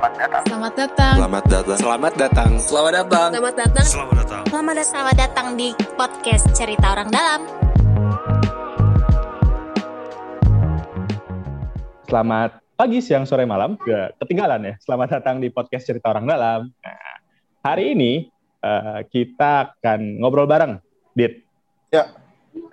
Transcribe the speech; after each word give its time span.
Selamat 0.00 0.16
datang. 0.16 0.44
Selamat 0.48 0.72
datang. 0.80 1.14
Selamat 1.20 1.44
datang. 1.44 1.76
Selamat 1.76 2.12
datang. 2.16 2.50
Selamat 2.56 2.92
datang. 2.96 3.28
Selamat 3.28 3.28
datang. 3.28 3.28
Selamat 3.28 3.52
datang. 3.52 3.84
Selamat 3.84 4.16
datang. 4.16 4.88
Selamat 4.88 5.16
datang 5.20 5.48
di 5.60 5.68
podcast 5.92 6.44
Cerita 6.56 6.86
Orang 6.96 7.12
Dalam. 7.12 7.40
Selamat 12.08 12.64
pagi, 12.80 12.98
siang, 13.04 13.28
sore, 13.28 13.44
malam. 13.44 13.76
Ketinggalan 14.16 14.72
ya. 14.72 14.74
Selamat 14.80 15.20
datang 15.20 15.36
di 15.36 15.52
podcast 15.52 15.84
Cerita 15.84 16.08
Orang 16.08 16.24
Dalam. 16.24 16.72
Nah, 16.80 17.16
hari 17.60 17.92
ini 17.92 18.32
uh, 18.64 19.04
kita 19.04 19.76
akan 19.84 20.16
ngobrol 20.24 20.48
bareng, 20.48 20.80
Dit. 21.12 21.44
Ya. 21.92 22.08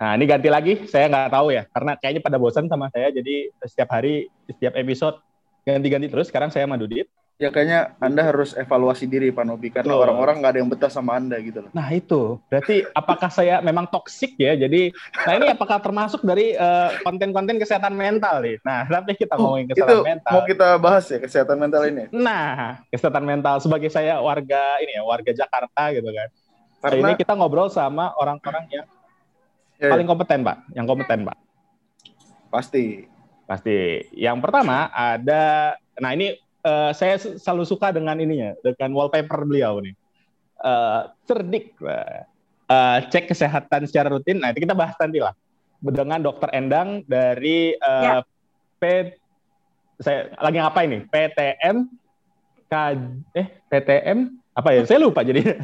Nah, 0.00 0.16
ini 0.16 0.24
ganti 0.24 0.48
lagi. 0.48 0.88
Saya 0.88 1.12
nggak 1.12 1.28
tahu 1.28 1.52
ya, 1.52 1.68
karena 1.76 1.92
kayaknya 2.00 2.24
pada 2.24 2.40
bosan 2.40 2.72
sama 2.72 2.88
saya. 2.88 3.12
Jadi 3.12 3.52
setiap 3.68 3.92
hari, 3.92 4.32
setiap 4.48 4.72
episode 4.80 5.20
ganti-ganti 5.68 6.08
terus. 6.08 6.32
Sekarang 6.32 6.48
saya 6.48 6.64
sama 6.64 6.80
Dudit. 6.80 7.04
Ya 7.38 7.54
kayaknya 7.54 7.94
Anda 8.02 8.26
harus 8.26 8.50
evaluasi 8.58 9.06
diri 9.06 9.30
Pak 9.30 9.46
Nobi 9.46 9.70
karena 9.70 9.94
orang-orang 9.94 10.42
nggak 10.42 10.52
ada 10.52 10.58
yang 10.58 10.66
betah 10.66 10.90
sama 10.90 11.22
Anda 11.22 11.38
gitu 11.38 11.62
loh. 11.62 11.70
Nah 11.70 11.86
itu, 11.94 12.42
berarti 12.50 12.82
apakah 12.90 13.30
saya 13.30 13.62
memang 13.62 13.86
toksik 13.86 14.34
ya? 14.34 14.58
Jadi, 14.58 14.90
nah 15.22 15.32
ini 15.38 15.46
apakah 15.46 15.78
termasuk 15.78 16.26
dari 16.26 16.58
uh, 16.58 16.98
konten-konten 17.06 17.62
kesehatan 17.62 17.94
mental 17.94 18.42
nih? 18.42 18.58
Nah, 18.66 18.90
tapi 18.90 19.14
kita 19.14 19.38
ngomongin 19.38 19.70
kesehatan 19.70 20.02
Itu 20.02 20.10
mental. 20.10 20.32
mau 20.34 20.42
kita 20.50 20.68
bahas 20.82 21.04
ya 21.06 21.18
kesehatan 21.22 21.56
mental 21.62 21.82
ini. 21.86 22.04
Nah, 22.10 22.82
kesehatan 22.90 23.22
mental 23.22 23.62
sebagai 23.62 23.90
saya 23.94 24.18
warga 24.18 24.82
ini 24.82 24.98
ya, 24.98 25.06
warga 25.06 25.30
Jakarta 25.30 25.82
gitu 25.94 26.10
kan. 26.10 26.28
Nah, 26.34 26.90
Karena 26.90 27.06
ini 27.06 27.14
kita 27.22 27.32
ngobrol 27.38 27.70
sama 27.70 28.18
orang-orang 28.18 28.66
yang 28.66 28.86
ya, 29.78 29.94
paling 29.94 30.10
kompeten, 30.10 30.42
Pak. 30.42 30.74
Yang 30.74 30.86
kompeten, 30.90 31.18
Pak. 31.22 31.36
pasti 32.50 33.06
Pasti. 33.48 34.04
Yang 34.12 34.44
pertama 34.44 34.90
ada, 34.90 35.78
nah 36.02 36.12
ini 36.12 36.47
eh, 36.64 36.90
saya 36.94 37.14
selalu 37.18 37.64
suka 37.66 37.92
dengan 37.92 38.18
ininya, 38.18 38.54
dengan 38.62 38.90
wallpaper 38.96 39.44
beliau 39.44 39.78
nih. 39.82 39.94
Eh, 40.58 41.00
cerdik. 41.26 41.78
Eh, 41.78 42.98
cek 43.08 43.30
kesehatan 43.32 43.88
secara 43.88 44.12
rutin. 44.12 44.42
Nah, 44.42 44.52
itu 44.52 44.62
kita 44.66 44.76
bahas 44.76 44.94
nanti 44.98 45.22
lah. 45.22 45.32
Dengan 45.78 46.18
Dokter 46.20 46.50
Endang 46.52 47.06
dari 47.06 47.72
eh, 47.72 48.20
P, 48.78 48.82
saya 49.98 50.30
lagi 50.38 50.58
ngapain 50.58 50.88
nih? 50.90 51.02
PTM, 51.06 51.76
K, 52.68 52.74
eh 53.34 53.46
PTM 53.66 54.18
apa 54.52 54.68
ya? 54.74 54.82
Saya 54.84 54.98
lupa 55.02 55.22
jadi. 55.22 55.42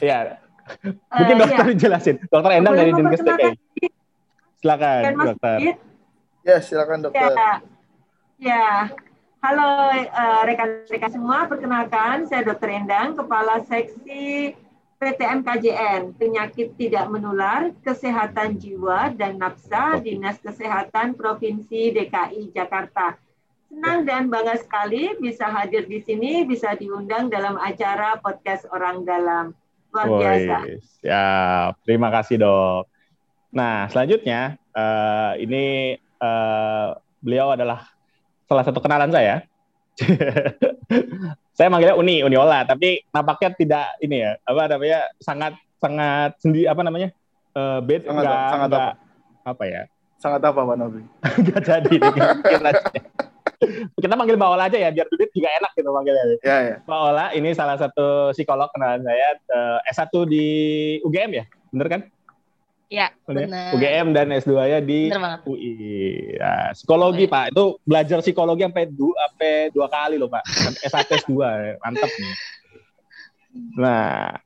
Ya, 0.00 0.38
mungkin 1.12 1.34
Eh, 1.36 1.40
dokter 1.44 1.66
iya. 1.68 1.76
jelasin. 1.76 2.16
Dokter 2.30 2.50
Endang 2.56 2.72
Boleh 2.72 2.88
dari 2.88 2.92
Dinkes 2.96 3.20
diri, 3.20 3.48
Silakan, 4.62 5.02
kan, 5.04 5.14
dokter. 5.28 5.56
Didit? 5.60 5.78
ya 6.44 6.56
silakan 6.60 6.98
dokter. 7.04 7.32
Ya, 7.32 7.52
ya. 8.40 8.64
Halo 9.44 9.92
eh, 9.92 10.42
rekan-rekan 10.48 11.12
semua, 11.12 11.44
perkenalkan 11.44 12.24
saya 12.24 12.48
Dr. 12.48 12.80
Endang, 12.80 13.12
Kepala 13.12 13.60
Seksi 13.68 14.56
PTM 14.96 15.44
KJN, 15.44 16.16
Penyakit 16.16 16.72
Tidak 16.80 17.04
Menular, 17.12 17.68
Kesehatan 17.84 18.56
Jiwa 18.56 19.12
dan 19.12 19.36
Nafsa, 19.36 20.00
Dinas 20.00 20.40
Kesehatan 20.40 21.12
Provinsi 21.12 21.92
DKI 21.92 22.56
Jakarta. 22.56 23.20
Senang 23.68 24.08
dan 24.08 24.32
bangga 24.32 24.56
sekali 24.56 25.12
bisa 25.20 25.52
hadir 25.52 25.84
di 25.84 26.00
sini, 26.00 26.48
bisa 26.48 26.72
diundang 26.80 27.28
dalam 27.28 27.60
acara 27.60 28.16
podcast 28.24 28.64
Orang 28.72 29.04
Dalam. 29.04 29.52
Luar 29.92 30.08
biasa. 30.08 30.56
Siap. 31.04 31.84
Terima 31.84 32.08
kasih 32.08 32.40
dok. 32.40 32.88
Nah 33.52 33.92
selanjutnya 33.92 34.56
eh, 34.72 35.32
ini 35.44 35.64
eh, 36.00 36.88
beliau 37.20 37.52
adalah 37.52 37.92
salah 38.44 38.64
satu 38.64 38.78
kenalan 38.80 39.10
saya. 39.10 39.44
saya 41.56 41.68
manggilnya 41.70 41.94
Uni, 41.94 42.20
Uniola, 42.20 42.66
tapi 42.66 43.06
nampaknya 43.14 43.50
tidak 43.54 43.86
ini 44.02 44.26
ya, 44.26 44.34
apa 44.42 44.66
namanya 44.66 45.00
sangat 45.22 45.52
sangat 45.78 46.30
sendiri 46.42 46.66
apa 46.66 46.82
namanya 46.82 47.08
eh 47.54 47.78
bed 47.78 48.02
Sangat- 48.02 48.24
enggak, 48.26 48.42
sangat 48.50 48.68
enggak, 48.68 48.92
apa 49.44 49.64
ya 49.68 49.82
Sangat 50.18 50.40
apa 50.40 50.60
Pak 50.64 50.76
Nobi? 50.80 51.00
nggak 51.44 51.62
jadi 51.62 51.96
kita 53.94 54.14
manggil 54.16 54.36
Mbak 54.36 54.50
Ola 54.50 54.64
aja 54.66 54.76
ya 54.76 54.90
biar 54.90 55.06
Dudit 55.08 55.30
juga 55.32 55.48
enak 55.52 55.70
gitu 55.76 55.88
manggilnya 55.88 56.24
Ya 56.42 56.56
ya. 56.64 56.76
Mbak 56.84 57.00
Ola 57.00 57.24
ini 57.32 57.52
salah 57.52 57.76
satu 57.76 58.32
psikolog 58.32 58.68
kenalan 58.72 59.04
saya 59.04 59.36
eh, 59.38 59.78
S1 59.92 60.10
di 60.26 60.46
UGM 61.00 61.30
ya 61.32 61.44
bener 61.70 61.86
kan 61.86 62.00
Ya, 62.94 63.10
benar. 63.24 63.74
UGM 63.74 64.06
dan 64.10 64.30
S2-nya 64.30 64.78
di 64.78 65.10
Bener 65.10 65.18
banget. 65.18 65.40
UI. 65.44 65.74
Nah, 66.36 66.70
psikologi, 66.70 67.26
Baik. 67.26 67.32
Pak. 67.32 67.44
Itu 67.50 67.64
belajar 67.82 68.18
psikologi 68.20 68.62
sampai 68.62 68.84
dua, 68.86 69.18
sampai 69.26 69.52
dua 69.68 69.86
kali 69.88 70.14
loh, 70.14 70.30
Pak. 70.30 70.44
Sampai 70.46 70.80
S1, 70.84 71.02
S2. 71.20 71.34
Mantap 71.76 72.10
nih. 72.12 72.34
Nah, 73.74 74.38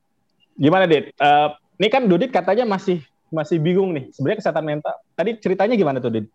gimana, 0.54 0.84
Dit? 0.84 1.12
Eh, 1.12 1.48
ini 1.76 1.88
kan 1.88 2.02
Dudit 2.04 2.28
katanya 2.28 2.64
masih 2.64 3.00
masih 3.28 3.60
bingung 3.60 3.92
nih. 3.92 4.08
Sebenarnya 4.10 4.40
kesehatan 4.40 4.64
mental. 4.64 4.94
Tadi 5.12 5.30
ceritanya 5.36 5.74
gimana 5.74 5.98
tuh, 5.98 6.08
Dit? 6.10 6.26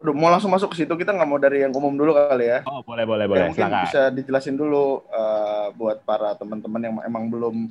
Udah, 0.00 0.14
mau 0.16 0.32
langsung 0.32 0.48
masuk 0.48 0.72
ke 0.72 0.80
situ 0.80 0.92
kita 0.96 1.12
nggak 1.12 1.28
mau 1.28 1.36
dari 1.36 1.60
yang 1.60 1.70
umum 1.70 1.92
dulu 1.92 2.16
kali 2.16 2.48
ya. 2.48 2.64
Oh, 2.64 2.80
boleh, 2.80 3.04
boleh, 3.04 3.24
Ya, 3.24 3.30
boleh. 3.30 3.46
mungkin 3.46 3.62
Silakan. 3.62 3.84
bisa 3.84 4.00
dijelasin 4.10 4.56
dulu 4.56 5.04
eh, 5.06 5.66
buat 5.76 6.00
para 6.02 6.32
teman-teman 6.34 6.80
yang 6.80 6.94
emang 7.04 7.28
belum 7.28 7.68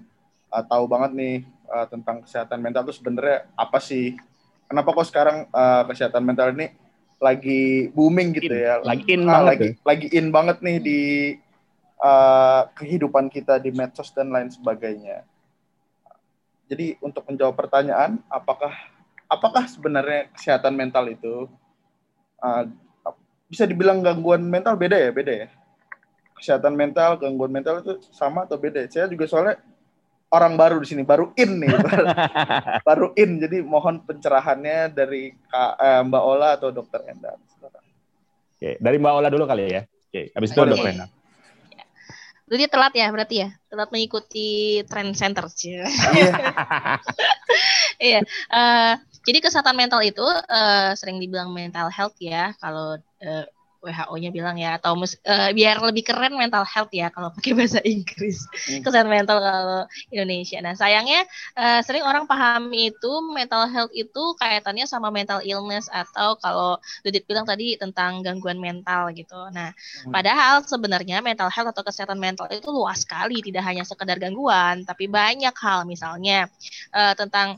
eh, 0.47 0.63
tahu 0.69 0.85
banget 0.85 1.11
nih 1.17 1.35
eh, 1.69 1.87
tentang 1.87 2.25
kesehatan 2.25 2.59
mental 2.59 2.83
itu 2.89 2.97
sebenarnya 2.97 3.45
apa 3.53 3.77
sih? 3.77 4.17
Kenapa 4.65 4.89
kok 4.93 5.07
sekarang 5.07 5.45
eh, 5.49 5.83
kesehatan 5.89 6.23
mental 6.25 6.51
ini 6.57 6.73
lagi 7.21 7.93
booming 7.93 8.33
gitu 8.35 8.49
In. 8.49 8.65
ya? 8.65 8.73
Lagi 8.81 9.03
in 9.07 9.23
Ah, 9.23 9.41
banget 9.41 9.49
lagi 9.53 9.69
lagi 9.85 10.07
in 10.11 10.27
banget 10.33 10.57
nih 10.65 10.77
di 10.81 11.01
eh, 12.01 12.61
kehidupan 12.75 13.29
kita 13.29 13.61
di 13.61 13.69
medsos 13.69 14.09
dan 14.11 14.33
lain 14.33 14.49
sebagainya. 14.49 15.23
Jadi 16.69 17.01
untuk 17.01 17.25
menjawab 17.25 17.57
pertanyaan, 17.57 18.21
apakah 18.29 18.73
apakah 19.29 19.63
sebenarnya 19.69 20.33
kesehatan 20.33 20.73
mental 20.73 21.05
itu 21.05 21.45
uh, 22.41 22.65
bisa 23.45 23.69
dibilang 23.69 24.01
gangguan 24.01 24.41
mental 24.41 24.73
beda 24.73 24.97
ya 24.97 25.13
beda 25.13 25.33
ya 25.45 25.47
kesehatan 26.37 26.73
mental 26.73 27.17
gangguan 27.21 27.53
mental 27.53 27.81
itu 27.85 28.01
sama 28.09 28.49
atau 28.49 28.57
beda 28.57 28.89
saya 28.89 29.05
juga 29.05 29.29
soalnya 29.29 29.61
orang 30.29 30.53
baru 30.57 30.77
di 30.81 30.87
sini 30.87 31.01
baru 31.01 31.33
in 31.37 31.57
nih 31.57 31.73
baru, 31.73 32.05
baru 32.87 33.07
in 33.17 33.41
jadi 33.41 33.65
mohon 33.65 34.05
pencerahannya 34.05 34.93
dari 34.93 35.33
Kak, 35.49 35.73
eh, 35.81 36.01
Mbak 36.05 36.23
Ola 36.23 36.49
atau 36.57 36.69
Dokter 36.69 37.01
Endang 37.09 37.41
Oke, 38.59 38.75
dari 38.75 38.99
Mbak 38.99 39.13
Ola 39.15 39.31
dulu 39.31 39.47
kali 39.47 39.71
ya. 39.71 39.87
Oke, 39.87 40.35
habis 40.35 40.51
itu 40.51 40.59
Oke. 40.59 40.75
Dok 40.75 40.83
Rena. 40.83 41.07
Lu 42.51 42.59
dia 42.59 42.67
telat 42.67 42.91
ya 42.91 43.07
berarti 43.07 43.35
ya? 43.47 43.49
Telat 43.71 43.87
mengikuti 43.87 44.83
trend 44.83 45.15
center. 45.15 45.47
Cie. 45.47 45.87
iya 46.11 46.33
Iya. 47.99 48.19
eh, 48.27 48.93
jadi 49.23 49.39
kesehatan 49.39 49.79
mental 49.79 50.03
itu 50.03 50.27
eh, 50.27 50.91
sering 50.99 51.23
dibilang 51.23 51.55
mental 51.55 51.87
health 51.87 52.19
ya 52.19 52.51
kalau 52.59 52.99
eh, 53.23 53.47
WHO-nya 53.79 54.29
bilang 54.29 54.59
ya 54.59 54.75
atau 54.75 54.95
mus- 54.99 55.19
eh, 55.23 55.51
biar 55.55 55.79
lebih 55.79 56.03
keren 56.03 56.35
mental 56.35 56.67
health 56.67 56.91
ya 56.91 57.07
kalau 57.09 57.31
pakai 57.31 57.51
bahasa 57.55 57.79
Inggris. 57.87 58.43
Hmm. 58.67 58.83
Kesehatan 58.83 59.07
mental 59.11 59.37
kalau 59.39 59.81
Indonesia. 60.11 60.59
Nah, 60.59 60.75
sayangnya 60.75 61.23
eh, 61.55 61.79
sering 61.83 62.03
orang 62.03 62.27
pahami 62.27 62.91
itu 62.91 63.11
mental 63.31 63.65
health 63.71 63.93
itu 63.95 64.23
kaitannya 64.37 64.85
sama 64.85 65.09
mental 65.09 65.39
illness 65.43 65.87
atau 65.87 66.35
kalau 66.37 66.75
Dudit 67.03 67.23
bilang 67.25 67.47
tadi 67.47 67.79
tentang 67.79 68.19
gangguan 68.21 68.59
mental 68.59 69.11
gitu. 69.15 69.37
Nah, 69.55 69.71
Hmm. 70.05 70.11
padahal 70.13 70.61
sebenarnya 70.63 71.19
mental 71.23 71.47
health 71.49 71.71
atau 71.73 71.83
kesehatan 71.83 72.19
mental 72.19 72.45
itu 72.51 72.67
luas 72.69 73.03
sekali, 73.03 73.39
tidak 73.41 73.63
hanya 73.65 73.83
sekedar 73.87 74.19
gangguan, 74.19 74.83
tapi 74.85 75.07
banyak 75.09 75.55
hal 75.55 75.83
misalnya 75.87 76.47
eh, 76.93 77.13
tentang 77.17 77.57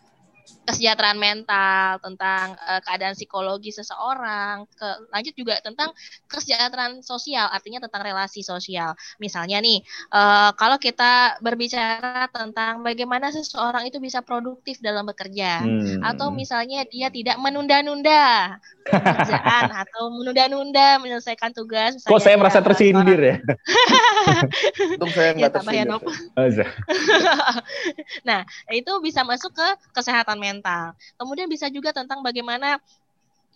kesejahteraan 0.61 1.17
mental, 1.17 1.97
tentang 1.99 2.53
eh, 2.69 2.81
keadaan 2.85 3.17
psikologi 3.17 3.73
seseorang, 3.73 4.69
ke, 4.71 4.87
lanjut 5.09 5.33
juga 5.33 5.57
tentang 5.59 5.89
kesejahteraan 6.29 7.01
sosial, 7.01 7.49
artinya 7.49 7.81
tentang 7.81 8.05
relasi 8.05 8.45
sosial. 8.45 8.93
Misalnya 9.17 9.57
nih, 9.59 9.81
eh, 10.13 10.51
kalau 10.55 10.77
kita 10.77 11.41
berbicara 11.41 12.29
tentang 12.29 12.85
bagaimana 12.85 13.33
seseorang 13.33 13.89
itu 13.89 13.97
bisa 13.97 14.21
produktif 14.21 14.77
dalam 14.79 15.07
bekerja, 15.09 15.63
Hmm. 15.65 16.01
atau 16.05 16.29
misalnya 16.29 16.85
dia 16.87 17.09
tidak 17.09 17.37
menunda-nunda 17.41 18.57
pekerjaan 18.85 19.65
atau 19.85 20.13
menunda-nunda 20.13 21.01
menyelesaikan 21.01 21.51
tugas. 21.53 22.01
Kok 22.05 22.21
saya 22.21 22.37
merasa 22.37 22.61
tersindir 22.61 23.19
ya? 23.19 23.35
untung 24.97 25.11
saya 25.13 25.31
Ya, 25.31 25.47
nggak 25.47 25.51
ya, 25.51 25.55
tersindir 25.55 25.99
iya. 26.35 26.67
nah, 28.27 28.39
itu 28.73 28.91
bisa 28.99 29.23
masuk 29.23 29.55
ke 29.55 29.67
kesehatan 29.95 30.37
mental. 30.37 30.50
Kemudian 31.15 31.47
bisa 31.47 31.71
juga 31.71 31.95
tentang 31.95 32.19
bagaimana 32.19 32.75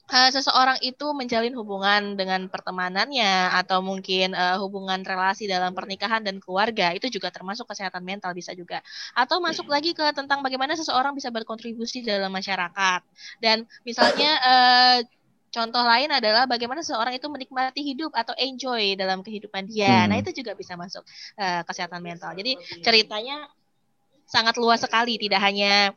eh, 0.07 0.29
seseorang 0.31 0.79
itu 0.79 1.11
menjalin 1.11 1.51
hubungan 1.59 2.15
dengan 2.15 2.47
pertemanannya 2.47 3.51
atau 3.59 3.83
mungkin 3.83 4.31
eh, 4.31 4.57
hubungan 4.63 5.03
relasi 5.03 5.49
dalam 5.51 5.75
pernikahan 5.75 6.23
dan 6.23 6.39
keluarga 6.39 6.95
itu 6.95 7.11
juga 7.11 7.27
termasuk 7.33 7.67
kesehatan 7.67 8.05
mental 8.05 8.31
bisa 8.31 8.55
juga 8.55 8.79
atau 9.17 9.43
masuk 9.43 9.67
lagi 9.67 9.91
ke 9.91 10.05
tentang 10.15 10.39
bagaimana 10.45 10.77
seseorang 10.79 11.11
bisa 11.11 11.33
berkontribusi 11.33 12.05
dalam 12.05 12.31
masyarakat 12.31 13.01
dan 13.43 13.67
misalnya 13.83 14.31
eh, 14.39 14.99
Contoh 15.55 15.87
lain 15.87 16.11
adalah 16.11 16.43
bagaimana 16.43 16.83
seorang 16.83 17.15
itu 17.15 17.31
menikmati 17.31 17.79
hidup 17.79 18.11
atau 18.11 18.35
enjoy 18.35 18.99
dalam 18.99 19.23
kehidupan 19.23 19.71
dia. 19.71 20.03
Hmm. 20.03 20.11
Nah, 20.11 20.19
itu 20.19 20.35
juga 20.35 20.51
bisa 20.51 20.75
masuk 20.75 20.99
uh, 21.39 21.63
kesehatan 21.63 22.03
mental. 22.03 22.35
Jadi 22.35 22.59
ceritanya 22.83 23.47
sangat 24.27 24.59
luas 24.59 24.83
sekali, 24.83 25.15
tidak 25.15 25.39
hanya 25.39 25.95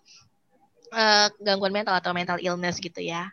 uh, 0.92 1.28
gangguan 1.40 1.72
mental 1.72 1.94
atau 1.96 2.12
mental 2.12 2.38
illness 2.40 2.78
gitu 2.78 3.00
ya. 3.00 3.28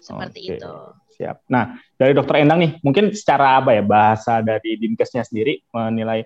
Seperti 0.00 0.40
okay. 0.46 0.56
itu. 0.58 0.72
Siap. 1.16 1.48
Nah, 1.48 1.80
dari 1.96 2.12
Dokter 2.12 2.44
Endang 2.44 2.60
nih, 2.60 2.72
mungkin 2.84 3.08
secara 3.16 3.56
apa 3.56 3.72
ya 3.72 3.80
bahasa 3.80 4.44
dari 4.44 4.76
Dinkesnya 4.76 5.24
sendiri 5.24 5.64
menilai 5.72 6.20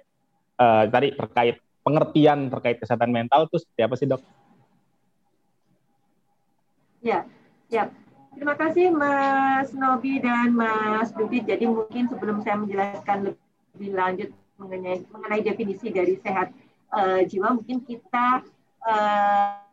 uh, 0.59 0.85
tadi 0.91 1.15
terkait 1.15 1.63
pengertian 1.81 2.51
terkait 2.51 2.77
kesehatan 2.83 3.15
mental 3.15 3.47
itu 3.47 3.63
seperti 3.63 3.81
apa 3.87 3.95
sih, 3.95 4.07
Dok? 4.11 4.23
Ya, 7.01 7.25
ya. 7.71 7.89
Terima 8.31 8.55
kasih 8.55 8.95
Mas 8.95 9.75
Nobi 9.75 10.23
dan 10.23 10.55
Mas 10.55 11.11
Dudi. 11.15 11.43
Jadi 11.43 11.67
mungkin 11.67 12.07
sebelum 12.07 12.43
saya 12.47 12.63
menjelaskan 12.63 13.35
lebih 13.75 13.91
lanjut 13.95 14.29
mengenai, 14.61 15.03
mengenai 15.11 15.41
definisi 15.43 15.91
dari 15.91 16.15
sehat 16.21 16.55
uh, 16.95 17.21
jiwa, 17.27 17.59
mungkin 17.59 17.83
kita 17.83 18.45
uh, 18.87 19.70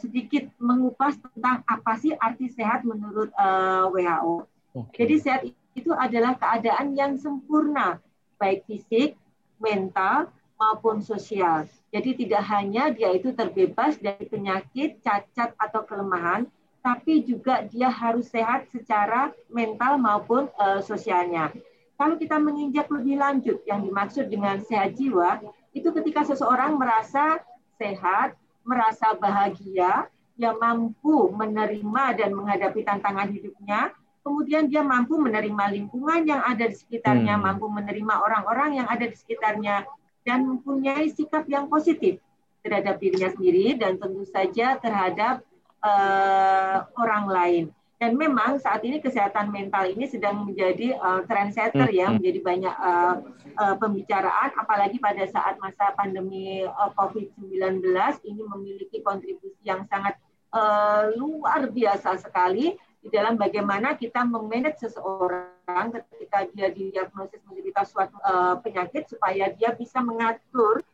sedikit 0.00 0.48
mengupas 0.58 1.16
tentang 1.20 1.64
apa 1.64 1.92
sih 2.00 2.14
arti 2.16 2.48
sehat 2.48 2.84
menurut 2.84 3.32
uh, 3.36 3.88
WHO. 3.92 4.46
Okay. 4.74 5.04
Jadi 5.04 5.14
sehat 5.20 5.42
itu 5.76 5.90
adalah 5.94 6.34
keadaan 6.36 6.94
yang 6.98 7.14
sempurna, 7.16 8.02
baik 8.36 8.66
fisik, 8.66 9.14
mental, 9.58 10.30
maupun 10.58 11.00
sosial. 11.00 11.70
Jadi 11.94 12.26
tidak 12.26 12.42
hanya 12.50 12.90
dia 12.90 13.14
itu 13.14 13.30
terbebas 13.32 13.96
dari 13.96 14.26
penyakit, 14.26 15.00
cacat, 15.00 15.54
atau 15.56 15.86
kelemahan, 15.86 16.44
tapi 16.82 17.22
juga 17.24 17.64
dia 17.64 17.88
harus 17.88 18.28
sehat 18.28 18.66
secara 18.68 19.32
mental 19.48 19.96
maupun 19.96 20.50
uh, 20.58 20.82
sosialnya. 20.82 21.54
Kalau 21.98 22.14
kita 22.14 22.38
menginjak 22.38 22.86
lebih 22.90 23.18
lanjut, 23.18 23.58
yang 23.66 23.82
dimaksud 23.82 24.30
dengan 24.30 24.62
sehat 24.62 24.94
jiwa, 24.94 25.42
itu 25.74 25.90
ketika 25.90 26.22
seseorang 26.26 26.78
merasa 26.78 27.42
sehat, 27.78 28.38
merasa 28.68 29.16
bahagia, 29.16 30.12
dia 30.36 30.52
mampu 30.52 31.32
menerima 31.32 32.04
dan 32.20 32.30
menghadapi 32.36 32.84
tantangan 32.84 33.32
hidupnya, 33.32 33.96
kemudian 34.20 34.68
dia 34.68 34.84
mampu 34.84 35.16
menerima 35.16 35.64
lingkungan 35.72 36.28
yang 36.28 36.44
ada 36.44 36.68
di 36.68 36.76
sekitarnya, 36.76 37.40
hmm. 37.40 37.44
mampu 37.48 37.66
menerima 37.72 38.14
orang-orang 38.20 38.84
yang 38.84 38.88
ada 38.92 39.08
di 39.08 39.16
sekitarnya, 39.16 39.88
dan 40.28 40.44
mempunyai 40.44 41.08
sikap 41.08 41.48
yang 41.48 41.72
positif 41.72 42.20
terhadap 42.60 43.00
dirinya 43.00 43.32
sendiri 43.32 43.80
dan 43.80 43.96
tentu 43.96 44.28
saja 44.28 44.76
terhadap 44.76 45.40
uh, 45.80 46.84
orang 47.00 47.24
lain. 47.24 47.64
Dan 47.98 48.14
memang 48.14 48.62
saat 48.62 48.86
ini 48.86 49.02
kesehatan 49.02 49.50
mental 49.50 49.90
ini 49.90 50.06
sedang 50.06 50.46
menjadi 50.46 50.94
uh, 51.02 51.26
trendsetter 51.26 51.90
ya, 51.90 52.06
hmm. 52.06 52.22
menjadi 52.22 52.40
banyak 52.46 52.74
uh, 52.78 53.14
uh, 53.58 53.74
pembicaraan, 53.74 54.54
apalagi 54.54 55.02
pada 55.02 55.26
saat 55.26 55.58
masa 55.58 55.90
pandemi 55.98 56.62
uh, 56.62 56.94
COVID-19 56.94 57.90
ini 58.22 58.42
memiliki 58.46 59.02
kontribusi 59.02 59.58
yang 59.66 59.82
sangat 59.90 60.14
uh, 60.54 61.10
luar 61.18 61.66
biasa 61.74 62.22
sekali 62.22 62.78
di 63.02 63.08
dalam 63.10 63.34
bagaimana 63.34 63.98
kita 63.98 64.22
memanage 64.22 64.78
seseorang 64.78 65.90
ketika 65.90 66.46
dia 66.54 66.70
didiagnosis 66.70 67.42
menderita 67.50 67.82
suatu 67.82 68.14
uh, 68.22 68.58
penyakit 68.62 69.10
supaya 69.10 69.50
dia 69.54 69.74
bisa 69.74 69.98
mengatur 70.02 70.86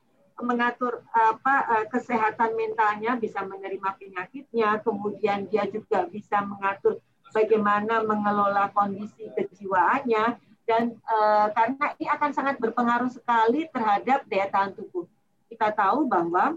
mengatur 0.43 1.07
apa 1.15 1.55
eh, 1.79 1.87
kesehatan 1.91 2.59
mentalnya, 2.59 3.15
bisa 3.15 3.47
menerima 3.47 3.95
penyakitnya, 3.95 4.83
kemudian 4.83 5.47
dia 5.47 5.67
juga 5.71 6.07
bisa 6.11 6.43
mengatur 6.43 6.99
bagaimana 7.35 8.03
mengelola 8.07 8.71
kondisi 8.71 9.27
kejiwaannya 9.35 10.39
dan 10.65 10.97
uh, 11.05 11.53
karena 11.53 11.93
ini 12.01 12.07
akan 12.09 12.31
sangat 12.33 12.57
berpengaruh 12.57 13.13
sekali 13.13 13.69
terhadap 13.69 14.25
daya 14.25 14.49
tahan 14.49 14.73
tubuh. 14.73 15.05
Kita 15.51 15.75
tahu 15.77 16.09
bahwa 16.09 16.57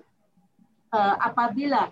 uh, 0.96 1.16
apabila 1.20 1.92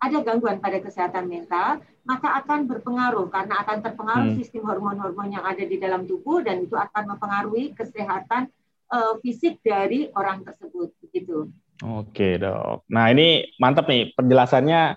ada 0.00 0.18
gangguan 0.24 0.62
pada 0.62 0.78
kesehatan 0.80 1.26
mental, 1.26 1.82
maka 2.06 2.40
akan 2.40 2.64
berpengaruh 2.64 3.28
karena 3.28 3.60
akan 3.66 3.78
terpengaruh 3.84 4.28
hmm. 4.32 4.38
sistem 4.40 4.62
hormon-hormon 4.64 5.36
yang 5.36 5.44
ada 5.44 5.60
di 5.60 5.76
dalam 5.76 6.08
tubuh 6.08 6.40
dan 6.40 6.64
itu 6.64 6.72
akan 6.78 7.16
mempengaruhi 7.16 7.76
kesehatan 7.76 8.48
uh, 8.88 9.18
fisik 9.20 9.60
dari 9.60 10.08
orang 10.16 10.46
tersebut 10.46 10.94
begitu. 11.10 11.50
Oke 11.82 12.38
dok. 12.38 12.86
Nah 12.86 13.10
ini 13.10 13.50
mantap 13.58 13.90
nih 13.90 14.14
penjelasannya 14.14 14.94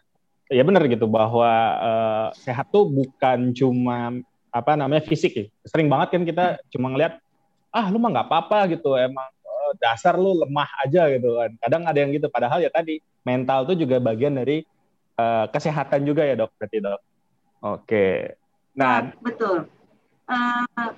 ya 0.54 0.64
benar 0.64 0.86
gitu 0.86 1.10
bahwa 1.10 1.52
uh, 1.82 2.28
sehat 2.38 2.70
tuh 2.70 2.86
bukan 2.86 3.50
cuma 3.58 4.22
apa 4.54 4.78
namanya 4.78 5.02
fisik 5.02 5.34
ya. 5.34 5.46
Sering 5.66 5.90
banget 5.90 6.14
kan 6.14 6.24
kita 6.24 6.46
cuma 6.70 6.94
ngeliat 6.94 7.18
ah 7.74 7.90
lu 7.90 7.98
mah 7.98 8.14
nggak 8.14 8.28
apa-apa 8.30 8.70
gitu 8.78 8.94
emang 8.94 9.26
uh, 9.42 9.74
dasar 9.82 10.14
lu 10.20 10.38
lemah 10.38 10.70
aja 10.86 11.10
gitu 11.10 11.40
kan. 11.42 11.52
Kadang 11.58 11.84
ada 11.90 11.98
yang 11.98 12.12
gitu 12.14 12.30
padahal 12.30 12.62
ya 12.62 12.70
tadi 12.70 13.02
mental 13.26 13.66
tuh 13.66 13.80
juga 13.80 13.98
bagian 13.98 14.38
dari 14.38 14.62
uh, 15.18 15.50
kesehatan 15.50 16.06
juga 16.06 16.28
ya 16.28 16.38
dok 16.38 16.52
berarti 16.60 16.78
dok. 16.84 17.02
Oke. 17.64 18.36
Nah, 18.76 19.08
ya, 19.08 19.16
betul. 19.24 19.72
Uh, 20.28 20.92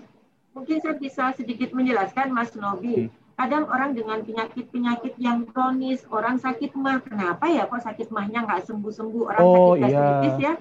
mungkin 0.58 0.82
saya 0.82 0.98
bisa 0.98 1.30
sedikit 1.38 1.76
menjelaskan 1.78 2.34
Mas 2.34 2.56
Nobi. 2.58 3.06
Hmm. 3.06 3.25
Kadang 3.36 3.68
orang 3.68 3.92
dengan 3.92 4.24
penyakit-penyakit 4.24 5.20
yang 5.20 5.44
kronis, 5.52 6.08
orang 6.08 6.40
sakit 6.40 6.72
mah, 6.80 7.04
kenapa 7.04 7.52
ya 7.52 7.68
kok 7.68 7.84
sakit 7.84 8.08
mahnya 8.08 8.48
nggak 8.48 8.64
sembuh-sembuh? 8.64 9.24
Orang 9.28 9.44
oh, 9.44 9.76
sakit 9.76 9.92
gastritis 9.92 10.36
iya. 10.40 10.48
ya, 10.48 10.54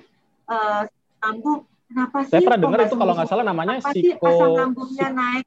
uh, 0.50 0.82
lambung, 1.22 1.60
kenapa 1.86 2.16
sih? 2.26 2.32
Saya 2.34 2.40
pernah 2.42 2.60
dengar 2.66 2.78
itu 2.82 2.96
kalau 2.98 3.12
nggak 3.14 3.28
salah 3.30 3.44
namanya 3.46 3.72
psiko... 3.78 4.26
asam 4.26 4.50
lambungnya 4.58 5.08
naik? 5.14 5.46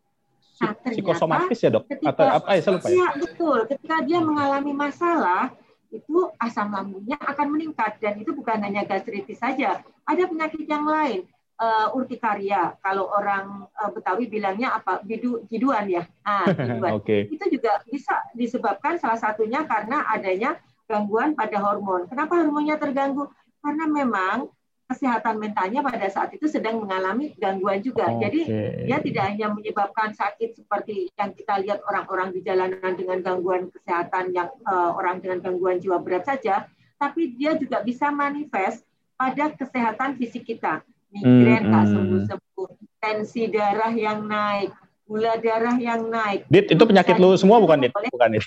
Nah, 0.57 0.73
ternyata 0.73 0.95
psikosomatis 0.95 1.59
ya 1.59 1.69
dok? 1.69 1.83
Ketika, 1.85 2.09
Atau 2.15 2.25
apa 2.31 2.49
ya, 2.55 2.59
saya 2.63 2.73
lupa 2.79 2.87
ya? 2.87 2.95
Iya, 2.95 3.07
betul. 3.19 3.57
Ketika 3.69 3.95
dia 4.07 4.19
mengalami 4.23 4.71
masalah, 4.73 5.43
itu 5.91 6.17
asam 6.39 6.67
lambungnya 6.71 7.19
akan 7.19 7.47
meningkat 7.51 7.99
dan 7.99 8.23
itu 8.23 8.31
bukan 8.31 8.57
hanya 8.63 8.87
gastritis 8.87 9.39
saja, 9.39 9.83
ada 10.07 10.23
penyakit 10.27 10.63
yang 10.63 10.87
lain 10.87 11.27
uh, 11.57 11.87
urtikaria. 11.93 12.77
Kalau 12.81 13.09
orang 13.09 13.65
uh, 13.77 13.89
Betawi 13.91 14.29
bilangnya 14.29 14.77
apa? 14.77 15.01
Bidu, 15.03 15.45
biduan 15.49 15.89
ya. 15.89 16.05
Ah, 16.23 16.47
biduan. 16.53 17.01
okay. 17.01 17.27
Itu 17.29 17.45
juga 17.49 17.81
bisa 17.89 18.15
disebabkan 18.33 19.01
salah 19.01 19.19
satunya 19.19 19.65
karena 19.65 20.05
adanya 20.07 20.57
gangguan 20.87 21.35
pada 21.35 21.59
hormon. 21.59 22.07
Kenapa 22.07 22.39
hormonnya 22.39 22.79
terganggu? 22.79 23.27
Karena 23.59 23.85
memang 23.89 24.47
kesehatan 24.87 25.35
mentalnya 25.35 25.83
pada 25.83 26.07
saat 26.07 26.31
itu 26.31 26.47
sedang 26.47 26.79
mengalami 26.79 27.35
gangguan 27.35 27.83
juga. 27.83 28.07
Okay. 28.07 28.19
Jadi 28.23 28.39
dia 28.87 28.97
tidak 29.03 29.23
hanya 29.35 29.47
menyebabkan 29.51 30.15
sakit 30.15 30.63
seperti 30.63 31.11
yang 31.19 31.35
kita 31.35 31.59
lihat 31.59 31.83
orang-orang 31.83 32.31
di 32.31 32.39
jalanan 32.39 32.95
dengan 32.95 33.19
gangguan 33.19 33.67
kesehatan 33.67 34.31
yang 34.31 34.47
uh, 34.63 34.95
orang 34.95 35.19
dengan 35.19 35.43
gangguan 35.43 35.83
jiwa 35.83 35.99
berat 35.99 36.23
saja, 36.23 36.71
tapi 36.95 37.35
dia 37.35 37.59
juga 37.59 37.83
bisa 37.83 38.07
manifest 38.15 38.87
pada 39.19 39.51
kesehatan 39.51 40.15
fisik 40.15 40.47
kita 40.47 40.79
migrain 41.11 41.63
nggak 41.67 41.83
hmm, 41.85 41.93
sembuh-sembuh, 41.93 42.69
tensi 42.99 43.43
darah 43.51 43.93
yang 43.93 44.27
naik, 44.27 44.71
gula 45.07 45.39
darah 45.39 45.77
yang 45.79 46.07
naik. 46.11 46.47
Dit, 46.51 46.71
itu 46.73 46.83
penyakit 46.83 47.15
lu 47.17 47.35
semua 47.39 47.61
bukan, 47.63 47.87
Dit? 47.87 47.93
Bukan, 47.93 48.29
Dit? 48.35 48.45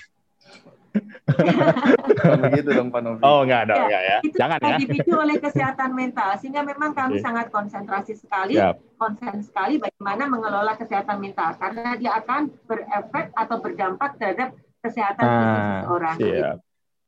begitu 2.51 2.69
dong 2.75 2.91
Pak 2.91 3.01
Novi. 3.03 3.21
Oh 3.23 3.47
enggak 3.47 3.69
ada 3.69 3.87
ya, 3.87 3.99
ya. 4.03 4.17
Itu 4.23 4.35
Jangan 4.35 4.59
ya. 4.59 4.77
dipicu 4.83 5.13
oleh 5.15 5.37
kesehatan 5.39 5.95
mental 5.95 6.29
sehingga 6.39 6.61
memang 6.67 6.91
kami 6.91 7.19
okay. 7.19 7.23
sangat 7.23 7.47
konsentrasi 7.47 8.13
sekali, 8.19 8.59
yep. 8.59 8.79
konsen 8.99 9.39
sekali 9.39 9.79
bagaimana 9.79 10.27
mengelola 10.27 10.75
kesehatan 10.75 11.23
mental 11.23 11.55
karena 11.55 11.95
dia 11.95 12.11
akan 12.19 12.51
berefek 12.67 13.31
atau 13.31 13.57
berdampak 13.63 14.19
terhadap 14.19 14.51
kesehatan 14.83 15.25
ah, 15.25 15.35
fisik 15.39 15.63
seseorang. 15.63 16.15
Siap. 16.19 16.55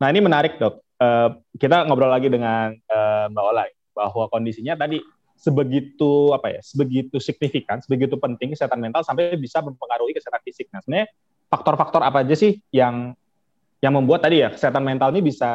Nah 0.00 0.08
ini 0.08 0.20
menarik 0.24 0.56
dok. 0.56 0.80
Uh, 0.94 1.28
kita 1.58 1.84
ngobrol 1.90 2.08
lagi 2.08 2.30
dengan 2.30 2.72
uh, 2.88 3.26
Mbak 3.28 3.44
Ola 3.44 3.64
bahwa 3.92 4.24
kondisinya 4.30 4.78
tadi 4.78 5.02
sebegitu 5.44 6.32
apa 6.32 6.56
ya 6.56 6.60
sebegitu 6.64 7.20
signifikan 7.20 7.76
sebegitu 7.84 8.16
penting 8.16 8.56
kesehatan 8.56 8.80
mental 8.80 9.04
sampai 9.04 9.36
bisa 9.36 9.60
mempengaruhi 9.60 10.16
kesehatan 10.16 10.40
fisik. 10.40 10.72
Nah 10.72 10.80
sebenarnya 10.80 11.12
faktor-faktor 11.52 12.00
apa 12.00 12.24
aja 12.24 12.32
sih 12.32 12.56
yang 12.72 13.12
yang 13.84 13.92
membuat 13.92 14.24
tadi 14.24 14.40
ya 14.40 14.48
kesehatan 14.48 14.80
mental 14.80 15.12
ini 15.12 15.28
bisa 15.28 15.52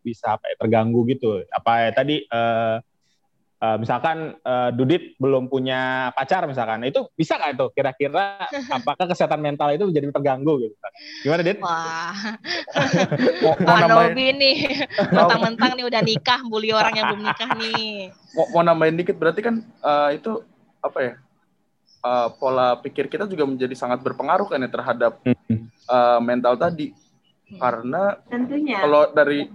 bisa 0.00 0.40
apa 0.40 0.48
ya 0.48 0.56
terganggu 0.56 1.04
gitu? 1.12 1.44
Apa 1.52 1.84
ya 1.84 1.90
tadi 1.92 2.24
uh, 2.32 2.80
uh, 3.66 3.76
misalkan 3.80 4.38
uh, 4.46 4.70
Dudit 4.70 5.18
belum 5.18 5.50
punya 5.50 6.10
pacar 6.14 6.46
misalkan 6.46 6.86
itu 6.86 7.10
bisa 7.18 7.34
nggak 7.34 7.58
itu? 7.58 7.66
Kira-kira 7.74 8.46
apakah 8.76 9.10
kesehatan 9.10 9.42
mental 9.42 9.74
itu 9.74 9.84
menjadi 9.90 10.14
terganggu 10.14 10.62
gitu? 10.62 10.74
Gimana 11.26 11.42
Dit? 11.42 11.58
Wah, 11.58 12.38
mau, 13.42 13.54
Nobi 13.90 14.26
nih 14.34 14.56
mentang-mentang 15.16 15.70
nih 15.74 15.84
udah 15.86 16.00
nikah 16.06 16.40
bully 16.46 16.70
orang 16.70 16.94
yang 16.94 17.06
belum 17.10 17.22
nikah 17.26 17.50
nih. 17.58 18.14
Mau, 18.38 18.46
mau 18.54 18.62
nambahin 18.62 18.96
dikit 18.96 19.16
berarti 19.18 19.40
kan 19.42 19.64
uh, 19.82 20.14
itu 20.14 20.42
apa 20.84 20.98
ya 21.02 21.12
uh, 22.06 22.28
pola 22.38 22.78
pikir 22.78 23.10
kita 23.10 23.26
juga 23.26 23.48
menjadi 23.48 23.74
sangat 23.74 24.00
berpengaruh 24.06 24.46
kan 24.46 24.62
ya 24.62 24.70
terhadap 24.70 25.18
uh, 25.90 26.20
mental 26.22 26.54
tadi. 26.54 26.94
Karena 27.46 28.18
tentunya. 28.26 28.82
kalau 28.82 29.06
dari 29.14 29.46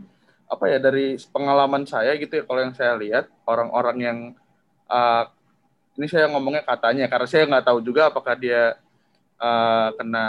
apa 0.52 0.68
ya 0.68 0.78
dari 0.84 1.16
pengalaman 1.32 1.88
saya 1.88 2.12
gitu 2.20 2.42
ya 2.42 2.44
kalau 2.44 2.60
yang 2.60 2.76
saya 2.76 3.00
lihat 3.00 3.32
orang-orang 3.48 3.98
yang 4.04 4.18
uh, 4.92 5.24
ini 5.96 6.08
saya 6.12 6.28
ngomongnya 6.28 6.64
katanya 6.68 7.08
karena 7.08 7.28
saya 7.28 7.48
nggak 7.48 7.66
tahu 7.68 7.80
juga 7.80 8.12
apakah 8.12 8.36
dia 8.36 8.76
uh, 9.42 9.90
kena 9.98 10.26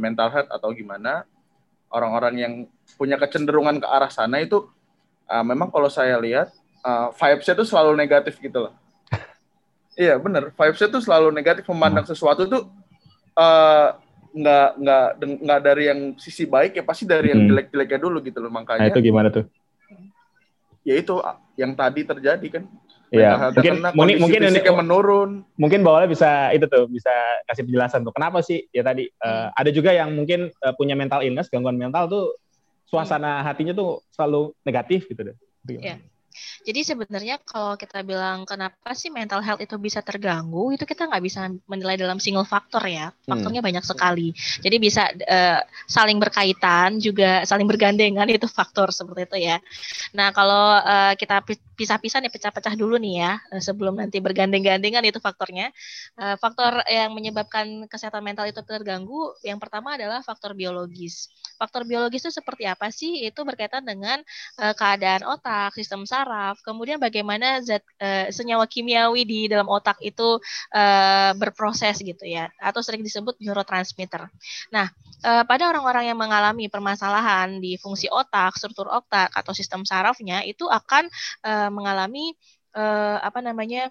mental 0.00 0.28
health 0.32 0.50
atau 0.50 0.72
gimana. 0.72 1.28
Orang-orang 1.86 2.34
yang 2.34 2.52
punya 2.98 3.14
kecenderungan 3.14 3.78
ke 3.78 3.86
arah 3.86 4.10
sana 4.10 4.42
itu 4.42 4.66
uh, 5.30 5.44
memang 5.46 5.70
kalau 5.70 5.86
saya 5.86 6.18
lihat 6.18 6.50
uh, 6.82 7.14
vibes-nya 7.14 7.54
tuh 7.54 7.68
selalu 7.68 7.94
negatif 7.94 8.34
gitu 8.42 8.66
loh. 8.66 8.74
iya 9.94 10.18
bener, 10.18 10.50
vibes-nya 10.50 10.90
tuh 10.90 11.02
selalu 11.02 11.30
negatif 11.30 11.62
memandang 11.70 12.02
sesuatu 12.02 12.42
tuh 12.50 12.66
uh, 13.38 13.94
nggak 14.36 14.68
nggak 14.82 15.06
nggak 15.46 15.60
dari 15.64 15.84
yang 15.88 16.00
sisi 16.20 16.44
baik 16.44 16.76
ya 16.76 16.84
pasti 16.84 17.08
dari 17.08 17.32
yang 17.32 17.46
hmm. 17.46 17.48
jelek-jeleknya 17.54 17.98
dulu 18.02 18.18
gitu 18.20 18.42
loh 18.42 18.50
makanya. 18.50 18.84
Nah, 18.84 18.92
itu 18.92 19.00
gimana 19.00 19.28
tuh? 19.30 19.46
Ya 20.86 20.94
itu 20.94 21.18
yang 21.58 21.74
tadi 21.74 22.06
terjadi 22.06 22.46
kan. 22.46 22.64
Iya, 23.10 23.54
mungkin 23.54 23.74
mungkin 23.94 24.16
mungkin 24.18 24.40
ini 24.50 24.60
menurun. 24.66 25.30
Mungkin 25.58 25.82
bawahnya 25.86 26.10
bisa 26.10 26.50
itu 26.54 26.66
tuh 26.66 26.90
bisa 26.90 27.10
kasih 27.46 27.62
penjelasan 27.66 28.02
tuh 28.02 28.14
kenapa 28.14 28.42
sih 28.42 28.66
ya 28.74 28.82
tadi 28.82 29.06
uh, 29.22 29.54
ada 29.54 29.70
juga 29.70 29.94
yang 29.94 30.14
mungkin 30.14 30.50
uh, 30.62 30.74
punya 30.74 30.98
mental 30.98 31.22
illness 31.22 31.46
gangguan 31.50 31.78
mental 31.78 32.10
tuh 32.10 32.34
suasana 32.86 33.42
hatinya 33.46 33.74
tuh 33.74 34.02
selalu 34.10 34.54
negatif 34.62 35.06
gitu 35.10 35.22
deh. 35.22 35.36
Iya. 35.66 35.98
Jadi 36.66 36.80
sebenarnya 36.82 37.36
kalau 37.42 37.78
kita 37.78 38.02
bilang 38.02 38.42
kenapa 38.48 38.92
sih 38.92 39.08
mental 39.12 39.40
health 39.44 39.62
itu 39.62 39.76
bisa 39.78 40.02
terganggu, 40.02 40.74
itu 40.74 40.82
kita 40.82 41.06
nggak 41.06 41.22
bisa 41.24 41.48
menilai 41.70 41.96
dalam 41.96 42.18
single 42.18 42.46
faktor 42.46 42.82
ya. 42.86 43.10
Hmm. 43.12 43.36
Faktornya 43.36 43.60
hmm. 43.62 43.68
banyak 43.72 43.84
sekali. 43.84 44.28
Jadi 44.60 44.76
bisa 44.82 45.08
uh, 45.10 45.60
saling 45.86 46.18
berkaitan 46.18 46.98
juga 46.98 47.46
saling 47.46 47.68
bergandengan 47.68 48.26
itu 48.26 48.48
faktor 48.50 48.90
seperti 48.90 49.28
itu 49.30 49.36
ya. 49.46 49.56
Nah 50.16 50.34
kalau 50.34 50.80
uh, 50.82 51.14
kita 51.14 51.44
pisah-pisah 51.76 52.24
nih 52.24 52.32
pecah-pecah 52.32 52.74
dulu 52.74 52.96
nih 52.96 53.14
ya 53.20 53.32
eh, 53.52 53.62
sebelum 53.62 54.00
nanti 54.00 54.18
bergandeng-gandengan 54.18 55.04
itu 55.04 55.20
faktornya. 55.20 55.70
Uh, 56.16 56.34
faktor 56.40 56.80
yang 56.88 57.12
menyebabkan 57.12 57.84
kesehatan 57.86 58.24
mental 58.24 58.48
itu 58.48 58.58
terganggu 58.64 59.36
yang 59.44 59.60
pertama 59.60 59.94
adalah 59.94 60.24
faktor 60.24 60.56
biologis. 60.56 61.28
Faktor 61.60 61.84
biologis 61.84 62.24
itu 62.24 62.32
seperti 62.32 62.64
apa 62.64 62.88
sih? 62.88 63.28
Itu 63.28 63.44
berkaitan 63.44 63.84
dengan 63.84 64.24
uh, 64.58 64.74
keadaan 64.74 65.22
otak, 65.28 65.76
sistem 65.76 66.08
saraf, 66.08 66.25
kemudian 66.66 66.98
bagaimana 66.98 67.62
zat 67.62 67.86
uh, 68.02 68.26
senyawa 68.34 68.66
kimiawi 68.66 69.22
di 69.22 69.40
dalam 69.46 69.70
otak 69.70 69.96
itu 70.02 70.42
uh, 70.74 71.30
berproses 71.38 72.02
gitu 72.02 72.26
ya, 72.26 72.50
atau 72.58 72.82
sering 72.82 73.00
disebut 73.06 73.38
neurotransmitter. 73.38 74.26
Nah, 74.74 74.90
uh, 75.22 75.44
pada 75.46 75.70
orang-orang 75.70 76.10
yang 76.10 76.18
mengalami 76.18 76.66
permasalahan 76.66 77.62
di 77.62 77.78
fungsi 77.78 78.10
otak, 78.10 78.58
struktur 78.58 78.90
otak 78.90 79.30
atau 79.32 79.54
sistem 79.54 79.86
sarafnya 79.86 80.42
itu 80.42 80.66
akan 80.66 81.06
uh, 81.46 81.70
mengalami 81.70 82.34
uh, 82.74 83.22
apa 83.22 83.40
namanya 83.40 83.88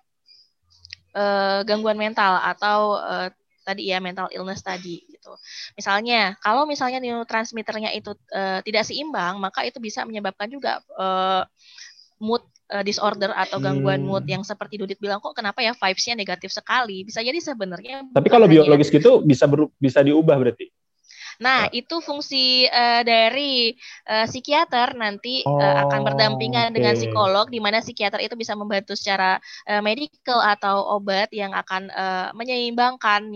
uh, 1.16 1.64
gangguan 1.64 1.98
mental 1.98 2.38
atau 2.44 3.00
uh, 3.00 3.30
tadi 3.66 3.90
ya 3.90 3.98
mental 3.98 4.30
illness 4.30 4.62
tadi 4.62 5.02
gitu. 5.10 5.34
Misalnya 5.74 6.38
kalau 6.38 6.70
misalnya 6.70 7.02
neurotransmitternya 7.02 7.98
itu 7.98 8.14
uh, 8.30 8.62
tidak 8.62 8.86
seimbang, 8.86 9.42
maka 9.42 9.66
itu 9.66 9.82
bisa 9.82 10.06
menyebabkan 10.06 10.46
juga 10.54 10.86
uh, 10.94 11.42
mood 12.26 12.42
uh, 12.74 12.82
disorder 12.82 13.30
atau 13.30 13.62
gangguan 13.62 14.02
hmm. 14.02 14.10
mood 14.10 14.26
yang 14.26 14.42
seperti 14.42 14.82
Dudit 14.82 14.98
bilang 14.98 15.22
kok 15.22 15.38
kenapa 15.38 15.62
ya 15.62 15.78
vibes-nya 15.78 16.18
negatif 16.18 16.50
sekali. 16.50 17.06
Bisa 17.06 17.22
jadi 17.22 17.38
sebenarnya 17.38 18.10
Tapi 18.10 18.28
kalau 18.34 18.50
biologis 18.50 18.90
gitu 18.90 19.22
bisa 19.22 19.46
ber, 19.46 19.70
bisa 19.78 20.02
diubah 20.02 20.36
berarti. 20.42 20.74
Nah, 21.36 21.68
ya. 21.68 21.84
itu 21.84 22.00
fungsi 22.00 22.64
uh, 22.72 23.04
dari 23.04 23.76
uh, 24.08 24.24
psikiater 24.24 24.96
nanti 24.96 25.44
oh, 25.44 25.60
uh, 25.60 25.84
akan 25.88 26.00
berdampingan 26.08 26.72
okay. 26.72 26.76
dengan 26.80 26.94
psikolog 26.96 27.46
di 27.52 27.60
mana 27.60 27.84
psikiater 27.84 28.24
itu 28.24 28.40
bisa 28.40 28.56
membantu 28.56 28.96
secara 28.96 29.36
uh, 29.68 29.84
medical 29.84 30.40
atau 30.40 30.96
obat 30.96 31.28
yang 31.36 31.52
akan 31.52 31.92
uh, 31.92 32.32
menyeimbangkan 32.32 33.36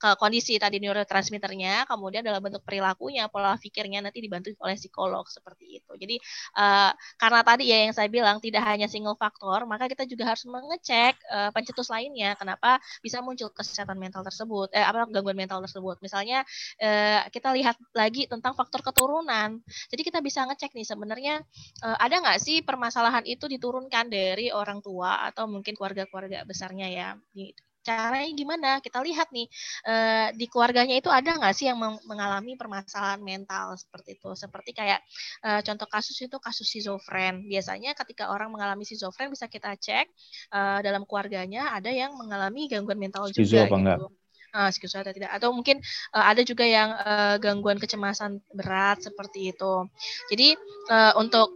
ke 0.00 0.10
kondisi 0.16 0.56
tadi 0.56 0.78
neurotransmitternya, 0.82 1.88
kemudian 1.88 2.22
dalam 2.24 2.40
bentuk 2.40 2.64
perilakunya, 2.64 3.28
pola 3.28 3.56
pikirnya 3.56 4.04
nanti 4.04 4.20
dibantu 4.24 4.52
oleh 4.60 4.76
psikolog 4.76 5.24
seperti 5.28 5.80
itu. 5.82 5.92
Jadi 5.96 6.16
uh, 6.56 6.92
karena 7.16 7.40
tadi 7.44 7.64
ya 7.70 7.78
yang 7.88 7.94
saya 7.96 8.08
bilang 8.08 8.38
tidak 8.42 8.64
hanya 8.66 8.86
single 8.86 9.16
faktor, 9.16 9.64
maka 9.64 9.86
kita 9.88 10.04
juga 10.04 10.32
harus 10.32 10.44
mengecek 10.48 11.14
uh, 11.30 11.50
pencetus 11.54 11.88
lainnya 11.88 12.34
kenapa 12.36 12.80
bisa 13.04 13.20
muncul 13.20 13.52
kesehatan 13.52 13.96
mental 13.96 14.24
tersebut, 14.26 14.72
eh 14.74 14.82
apa 14.84 15.06
gangguan 15.08 15.36
mental 15.36 15.62
tersebut. 15.64 16.00
Misalnya 16.04 16.42
uh, 16.80 17.26
kita 17.28 17.52
lihat 17.56 17.76
lagi 17.92 18.26
tentang 18.26 18.52
faktor 18.56 18.80
keturunan. 18.84 19.60
Jadi 19.90 20.02
kita 20.02 20.18
bisa 20.24 20.44
ngecek 20.48 20.72
nih 20.74 20.86
sebenarnya 20.86 21.34
uh, 21.84 21.96
ada 22.00 22.20
nggak 22.20 22.38
sih 22.40 22.62
permasalahan 22.64 23.24
itu 23.28 23.46
diturunkan 23.46 24.08
dari 24.10 24.52
orang 24.52 24.80
tua 24.84 25.26
atau 25.28 25.46
mungkin 25.46 25.76
keluarga-keluarga 25.76 26.44
besarnya 26.44 26.86
ya 26.90 27.08
caranya 27.80 28.30
gimana? 28.36 28.70
Kita 28.84 29.00
lihat 29.00 29.32
nih 29.32 29.46
uh, 29.88 30.28
di 30.36 30.46
keluarganya 30.46 30.96
itu 31.00 31.08
ada 31.08 31.36
nggak 31.36 31.54
sih 31.56 31.66
yang 31.68 31.78
mengalami 32.04 32.54
permasalahan 32.54 33.20
mental 33.20 33.76
seperti 33.76 34.20
itu? 34.20 34.30
Seperti 34.36 34.70
kayak 34.76 35.00
uh, 35.44 35.60
contoh 35.64 35.88
kasus 35.88 36.16
itu 36.20 36.36
kasus 36.38 36.66
schizofren. 36.68 37.44
Biasanya 37.48 37.96
ketika 37.96 38.30
orang 38.32 38.52
mengalami 38.52 38.84
schizofren 38.84 39.32
bisa 39.32 39.48
kita 39.48 39.74
cek 39.76 40.06
uh, 40.52 40.78
dalam 40.84 41.08
keluarganya 41.08 41.72
ada 41.72 41.88
yang 41.88 42.14
mengalami 42.16 42.68
gangguan 42.68 43.00
mental 43.00 43.28
Schizo 43.32 43.64
juga 43.64 43.68
gitu. 43.68 44.06
Uh, 44.50 44.66
atau 44.66 45.14
tidak 45.14 45.30
atau 45.30 45.54
mungkin 45.54 45.78
uh, 46.10 46.26
ada 46.26 46.42
juga 46.42 46.66
yang 46.66 46.90
uh, 46.90 47.38
gangguan 47.38 47.78
kecemasan 47.78 48.42
berat 48.50 48.98
seperti 48.98 49.54
itu. 49.54 49.86
Jadi 50.26 50.58
uh, 50.90 51.14
untuk 51.22 51.54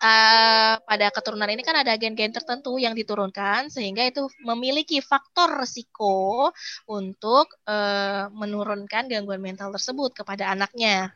uh, 0.00 0.74
pada 0.80 1.06
keturunan 1.12 1.48
ini 1.48 1.62
kan 1.64 1.80
ada 1.80 1.96
gen-gen 1.96 2.32
tertentu 2.32 2.76
yang 2.76 2.92
diturunkan 2.92 3.72
sehingga 3.72 4.04
itu 4.04 4.28
memiliki 4.44 5.00
faktor 5.00 5.56
risiko 5.56 6.50
untuk 6.88 7.52
uh, 7.68 8.28
menurunkan 8.32 9.08
gangguan 9.08 9.40
mental 9.40 9.72
tersebut 9.72 10.12
kepada 10.24 10.52
anaknya. 10.52 11.12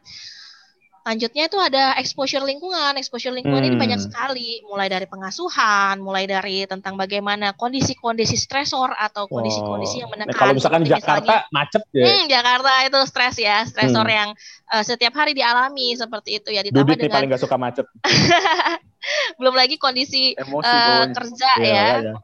Lanjutnya 1.10 1.50
itu 1.50 1.58
ada 1.58 1.98
exposure 1.98 2.46
lingkungan. 2.46 2.94
Exposure 2.94 3.34
lingkungan 3.34 3.66
hmm. 3.66 3.70
ini 3.74 3.76
banyak 3.82 3.98
sekali, 3.98 4.62
mulai 4.62 4.86
dari 4.86 5.10
pengasuhan, 5.10 5.98
mulai 5.98 6.30
dari 6.30 6.62
tentang 6.70 6.94
bagaimana 6.94 7.50
kondisi-kondisi 7.58 8.38
stresor 8.38 8.94
atau 8.94 9.26
kondisi-kondisi 9.26 10.06
yang 10.06 10.10
menekan. 10.14 10.30
Nah, 10.30 10.38
kalau 10.38 10.54
misalkan 10.54 10.86
Jakarta 10.86 11.18
misalnya, 11.18 11.38
macet 11.50 11.82
ya. 11.90 12.06
Hmm, 12.06 12.24
Jakarta 12.30 12.72
itu 12.86 13.00
stres 13.10 13.36
ya, 13.42 13.66
stresor 13.66 14.06
hmm. 14.06 14.14
yang 14.22 14.28
uh, 14.70 14.82
setiap 14.86 15.10
hari 15.18 15.34
dialami 15.34 15.98
seperti 15.98 16.38
itu 16.38 16.54
ya 16.54 16.62
ditambah 16.62 16.86
Dudit 16.86 17.10
dengan 17.10 17.18
paling 17.18 17.30
gak 17.34 17.42
suka 17.42 17.56
macet. 17.58 17.86
belum 19.40 19.54
lagi 19.56 19.82
kondisi 19.82 20.38
Emosi, 20.38 20.70
uh, 20.70 21.10
kerja 21.10 21.50
ya. 21.58 21.88
ya. 22.06 22.14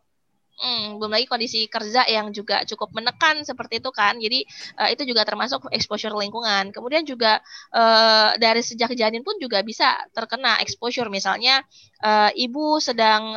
Hmm, 0.56 0.96
belum 0.96 1.12
lagi 1.12 1.28
kondisi 1.28 1.68
kerja 1.68 2.08
yang 2.08 2.32
juga 2.32 2.64
cukup 2.64 2.88
menekan 2.96 3.44
seperti 3.44 3.76
itu 3.76 3.92
kan. 3.92 4.16
Jadi 4.16 4.40
uh, 4.80 4.88
itu 4.88 5.04
juga 5.04 5.20
termasuk 5.28 5.68
exposure 5.68 6.16
lingkungan. 6.16 6.72
Kemudian 6.72 7.04
juga 7.04 7.44
uh, 7.76 8.32
dari 8.40 8.64
sejak 8.64 8.88
janin 8.96 9.20
pun 9.20 9.36
juga 9.36 9.60
bisa 9.60 9.92
terkena 10.16 10.56
exposure. 10.64 11.12
Misalnya 11.12 11.60
uh, 12.00 12.32
ibu 12.32 12.80
sedang 12.80 13.36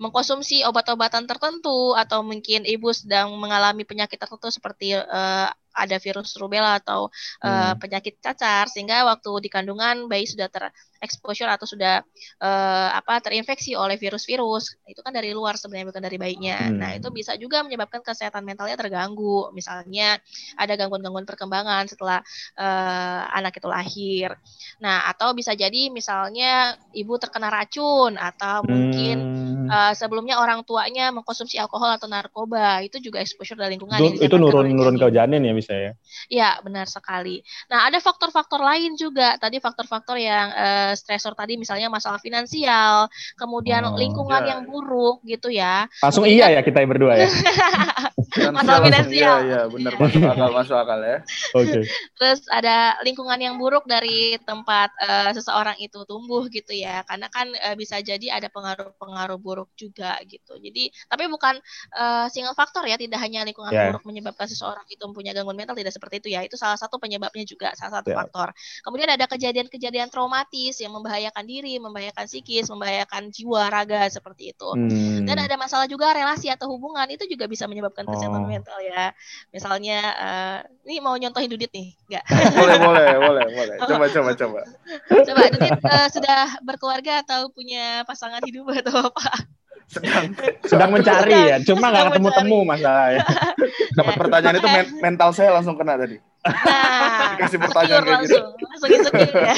mengkonsumsi 0.00 0.64
obat-obatan 0.64 1.28
tertentu 1.28 1.92
atau 1.92 2.24
mungkin 2.24 2.64
ibu 2.64 2.88
sedang 2.96 3.36
mengalami 3.36 3.84
penyakit 3.84 4.16
tertentu 4.16 4.48
seperti 4.48 4.96
uh, 4.96 5.52
ada 5.74 5.96
virus 6.02 6.34
rubella 6.36 6.82
atau 6.82 7.08
uh, 7.46 7.74
penyakit 7.78 8.18
cacar 8.18 8.66
sehingga 8.66 9.06
waktu 9.06 9.30
di 9.46 9.48
kandungan 9.48 10.10
bayi 10.10 10.26
sudah 10.26 10.50
terexposure 10.50 11.48
atau 11.48 11.64
sudah 11.64 12.02
uh, 12.42 12.88
apa 12.92 13.22
terinfeksi 13.22 13.78
oleh 13.78 13.94
virus-virus 13.94 14.76
itu 14.90 15.00
kan 15.00 15.14
dari 15.14 15.30
luar 15.30 15.54
sebenarnya 15.56 15.94
bukan 15.94 16.02
dari 16.02 16.18
bayinya. 16.18 16.58
Hmm. 16.68 16.78
Nah, 16.78 16.90
itu 16.98 17.08
bisa 17.14 17.38
juga 17.38 17.62
menyebabkan 17.62 18.02
kesehatan 18.02 18.42
mentalnya 18.42 18.76
terganggu. 18.76 19.54
Misalnya 19.54 20.18
ada 20.58 20.74
gangguan-gangguan 20.74 21.26
perkembangan 21.26 21.86
setelah 21.86 22.18
uh, 22.58 23.22
anak 23.30 23.56
itu 23.56 23.68
lahir. 23.70 24.34
Nah, 24.82 25.06
atau 25.06 25.32
bisa 25.32 25.54
jadi 25.54 25.88
misalnya 25.88 26.74
ibu 26.92 27.14
terkena 27.16 27.48
racun 27.48 28.18
atau 28.18 28.66
mungkin 28.66 29.16
hmm. 29.16 29.39
Uh, 29.70 29.92
sebelumnya 29.94 30.42
orang 30.42 30.66
tuanya 30.66 31.14
mengkonsumsi 31.14 31.56
alkohol 31.62 31.94
atau 31.94 32.10
narkoba. 32.10 32.82
Itu 32.82 32.98
juga 32.98 33.22
exposure 33.22 33.56
dari 33.56 33.78
lingkungan 33.78 33.96
itu, 34.02 34.26
itu 34.26 34.36
nurun-nurun 34.36 34.98
ke 34.98 35.06
janin 35.14 35.46
ya 35.46 35.54
bisa 35.54 35.72
ya. 35.72 35.92
Ya, 36.26 36.50
benar 36.60 36.90
sekali. 36.90 37.40
Nah, 37.70 37.86
ada 37.86 38.02
faktor-faktor 38.02 38.60
lain 38.60 38.98
juga. 38.98 39.38
Tadi 39.38 39.62
faktor-faktor 39.62 40.18
yang 40.18 40.52
uh, 40.52 40.92
stresor 40.98 41.32
tadi 41.38 41.56
misalnya 41.56 41.88
masalah 41.88 42.18
finansial, 42.18 43.08
kemudian 43.38 43.86
oh, 43.86 43.96
lingkungan 43.96 44.42
ya. 44.44 44.48
yang 44.56 44.60
buruk 44.66 45.22
gitu 45.24 45.48
ya. 45.48 45.86
Langsung 46.02 46.26
iya 46.26 46.50
ya 46.52 46.60
kita 46.60 46.82
berdua 46.84 47.16
ya. 47.16 47.28
masalah 48.54 48.80
finansial. 48.86 49.36
Iya, 49.42 49.48
iya, 49.48 49.60
benar 49.66 49.92
masuk 49.98 50.22
akal, 50.22 50.50
masuk 50.54 50.76
akal 50.78 51.00
ya. 51.02 51.18
Oke. 51.58 51.66
Okay. 51.66 51.82
Terus 52.14 52.40
ada 52.46 52.94
lingkungan 53.02 53.36
yang 53.42 53.58
buruk 53.58 53.84
dari 53.90 54.38
tempat 54.46 54.94
uh, 55.02 55.30
seseorang 55.34 55.74
itu 55.82 55.98
tumbuh 56.06 56.46
gitu 56.46 56.70
ya. 56.70 57.02
Karena 57.04 57.26
kan 57.28 57.50
uh, 57.50 57.74
bisa 57.74 57.98
jadi 57.98 58.38
ada 58.38 58.46
pengaruh-pengaruh 58.48 59.38
buruk 59.42 59.74
juga 59.74 60.14
gitu. 60.30 60.54
Jadi 60.62 60.94
tapi 61.10 61.26
bukan 61.26 61.58
uh, 61.98 62.30
single 62.30 62.54
faktor 62.54 62.86
ya, 62.86 62.94
tidak 62.94 63.18
hanya 63.18 63.42
lingkungan 63.42 63.74
yeah. 63.74 63.90
buruk 63.90 64.06
menyebabkan 64.06 64.46
seseorang 64.46 64.86
itu 64.86 65.02
punya 65.10 65.34
gangguan 65.34 65.58
mental 65.58 65.74
tidak 65.74 65.90
seperti 65.90 66.22
itu 66.22 66.28
ya. 66.38 66.46
Itu 66.46 66.54
salah 66.54 66.78
satu 66.78 67.02
penyebabnya 67.02 67.42
juga, 67.42 67.74
salah 67.74 67.98
satu 67.98 68.14
yeah. 68.14 68.22
faktor. 68.22 68.54
Kemudian 68.86 69.10
ada 69.10 69.26
kejadian-kejadian 69.26 70.08
traumatis 70.14 70.78
yang 70.78 70.94
membahayakan 70.94 71.44
diri, 71.44 71.82
membahayakan 71.82 72.30
psikis, 72.30 72.70
membahayakan 72.70 73.34
jiwa 73.34 73.66
raga 73.66 74.06
seperti 74.06 74.54
itu. 74.54 74.70
Hmm. 74.70 75.26
Dan 75.26 75.36
ada 75.42 75.58
masalah 75.58 75.90
juga 75.90 76.14
relasi 76.14 76.46
atau 76.46 76.70
hubungan 76.70 77.10
itu 77.10 77.26
juga 77.26 77.50
bisa 77.50 77.66
menyebabkan 77.66 78.06
kesehatan 78.06 78.19
oh. 78.28 78.44
mental 78.44 78.78
ya. 78.84 79.16
Misalnya 79.54 79.98
uh, 80.18 80.58
ini 80.84 81.00
mau 81.00 81.16
nyontohin 81.16 81.48
Dudit 81.48 81.72
nih, 81.72 81.96
enggak? 82.10 82.24
boleh, 82.28 82.76
boleh, 82.76 83.06
boleh, 83.16 83.44
boleh. 83.56 83.76
Coba, 83.88 84.04
coba, 84.12 84.30
coba. 84.36 84.60
Coba 85.08 85.42
Dudit 85.48 85.72
uh, 85.80 86.08
sudah 86.12 86.40
berkeluarga 86.60 87.24
atau 87.24 87.48
punya 87.48 88.04
pasangan 88.04 88.44
hidup 88.44 88.68
atau 88.84 89.08
apa? 89.08 89.48
sedang 89.90 90.26
sedang 90.62 90.90
mencari 90.94 91.34
ya 91.34 91.56
cuma 91.66 91.90
nggak 91.90 92.14
ketemu 92.14 92.28
temu 92.30 92.58
masalahnya 92.62 93.26
dapat 93.98 94.14
ya. 94.14 94.18
pertanyaan 94.22 94.56
itu 94.62 94.68
mental 95.04 95.28
saya 95.34 95.50
langsung 95.50 95.74
kena 95.74 95.98
tadi 95.98 96.22
Nah, 96.40 97.36
kasih 97.36 97.60
pertanyaan 97.60 98.00
kayak 98.00 98.20
gitu. 98.24 98.36
Langsung 98.40 98.90
insecure 98.90 99.28
ya. 99.28 99.54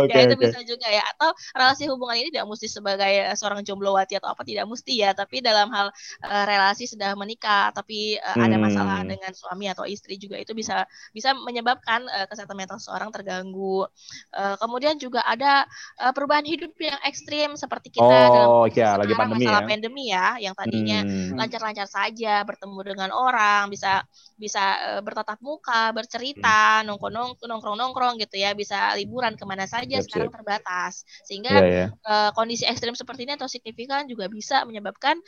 okay, 0.00 0.16
ya 0.16 0.18
itu 0.24 0.34
okay. 0.36 0.44
bisa 0.48 0.58
juga 0.64 0.86
ya. 0.88 1.04
Atau 1.12 1.30
relasi 1.52 1.84
hubungan 1.92 2.16
ini 2.16 2.28
tidak 2.32 2.48
mesti 2.48 2.66
sebagai 2.72 3.12
seorang 3.36 3.60
jomblowati 3.60 4.16
atau 4.16 4.32
apa 4.32 4.48
tidak 4.48 4.64
mesti 4.64 5.04
ya, 5.04 5.12
tapi 5.12 5.44
dalam 5.44 5.68
hal 5.68 5.92
uh, 6.24 6.44
relasi 6.48 6.88
sudah 6.88 7.12
menikah 7.20 7.68
tapi 7.76 8.16
uh, 8.16 8.32
hmm. 8.32 8.44
ada 8.48 8.56
masalah 8.56 8.98
dengan 9.04 9.32
suami 9.36 9.68
atau 9.68 9.84
istri 9.84 10.16
juga 10.16 10.40
itu 10.40 10.56
bisa 10.56 10.88
bisa 11.12 11.36
menyebabkan 11.36 12.08
uh, 12.08 12.24
kesehatan 12.24 12.56
mental 12.56 12.80
seorang 12.80 13.12
terganggu. 13.12 13.84
Uh, 14.32 14.56
kemudian 14.56 14.96
juga 14.96 15.20
ada 15.28 15.68
uh, 16.00 16.12
perubahan 16.16 16.48
hidup 16.48 16.72
yang 16.80 16.96
ekstrim 17.04 17.60
seperti 17.60 17.92
kita 17.92 18.08
oh, 18.08 18.64
dalam 18.64 18.72
ya, 18.72 18.96
lagi 18.96 19.12
pandemi 19.12 19.44
masalah 19.44 19.60
ya. 19.60 19.68
pandemi 19.68 20.04
ya, 20.08 20.26
yang 20.40 20.54
tadinya 20.56 20.98
hmm. 21.04 21.36
lancar-lancar 21.36 21.84
hmm. 21.84 21.94
saja 21.94 22.40
bertemu 22.48 22.78
dengan 22.96 23.10
orang, 23.12 23.68
bisa 23.68 24.00
bisa 24.38 24.96
uh, 24.96 25.00
bertatap 25.02 25.36
muka 25.42 25.57
muka, 25.58 25.90
bercerita, 25.90 26.80
hmm. 26.80 26.86
nongkrong 26.86 27.34
nongkrong 27.42 27.76
nongkrong 27.76 28.14
gitu 28.22 28.38
ya, 28.38 28.54
bisa 28.54 28.94
liburan 28.94 29.34
ke 29.34 29.42
mana 29.42 29.66
saja 29.66 29.98
yep, 29.98 30.06
sekarang 30.06 30.30
yep. 30.30 30.36
terbatas. 30.38 31.02
Sehingga 31.26 31.54
yeah, 31.58 31.66
yeah. 31.66 31.88
Uh, 32.06 32.30
kondisi 32.38 32.62
ekstrim 32.62 32.94
seperti 32.94 33.26
ini 33.26 33.34
atau 33.34 33.50
signifikan 33.50 34.06
juga 34.06 34.30
bisa 34.30 34.62
menyebabkan 34.62 35.18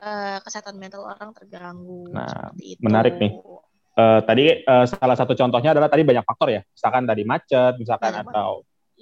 uh, 0.00 0.40
kesehatan 0.40 0.80
mental 0.80 1.04
orang 1.04 1.36
terganggu. 1.36 2.08
Nah, 2.08 2.56
itu. 2.56 2.80
menarik 2.80 3.20
nih. 3.20 3.36
Uh, 3.94 4.18
tadi 4.26 4.64
uh, 4.66 4.88
salah 4.90 5.14
satu 5.14 5.38
contohnya 5.38 5.70
adalah 5.70 5.86
tadi 5.86 6.02
banyak 6.02 6.24
faktor 6.26 6.50
ya, 6.50 6.60
misalkan 6.64 7.04
tadi 7.06 7.22
macet, 7.22 7.78
misalkan 7.78 8.10
nah, 8.10 8.26
atau 8.26 8.50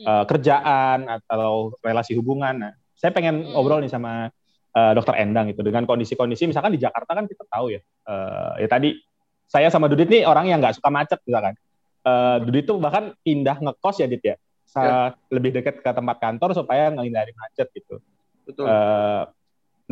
uh, 0.04 0.24
kerjaan 0.28 1.08
atau 1.08 1.72
relasi 1.80 2.12
hubungan. 2.18 2.60
Nah, 2.60 2.72
saya 2.92 3.14
pengen 3.14 3.40
hmm. 3.40 3.56
ngobrol 3.56 3.80
nih 3.80 3.88
sama 3.88 4.28
uh, 4.76 4.92
Dokter 4.92 5.16
Endang 5.16 5.48
itu 5.48 5.64
dengan 5.64 5.88
kondisi-kondisi 5.88 6.44
misalkan 6.44 6.76
di 6.76 6.80
Jakarta 6.80 7.12
kan 7.16 7.24
kita 7.24 7.44
tahu 7.48 7.72
ya, 7.72 7.80
uh, 8.08 8.60
ya 8.60 8.68
tadi 8.68 8.92
saya 9.52 9.68
sama 9.68 9.84
Dudit 9.92 10.08
nih 10.08 10.24
orang 10.24 10.48
yang 10.48 10.64
nggak 10.64 10.80
suka 10.80 10.88
macet 10.88 11.20
misalkan. 11.28 11.52
Uh, 12.02 12.40
Dudit 12.48 12.64
tuh 12.64 12.80
bahkan 12.80 13.12
pindah 13.20 13.60
ngekos 13.60 14.00
ya 14.00 14.08
Dit 14.08 14.24
ya. 14.24 14.40
Saya 14.64 15.12
ya. 15.12 15.28
lebih 15.28 15.52
dekat 15.52 15.84
ke 15.84 15.90
tempat 15.92 16.16
kantor 16.16 16.56
supaya 16.56 16.88
menghindari 16.88 17.36
macet 17.36 17.68
gitu. 17.76 18.00
Betul. 18.48 18.64
Uh, 18.64 19.28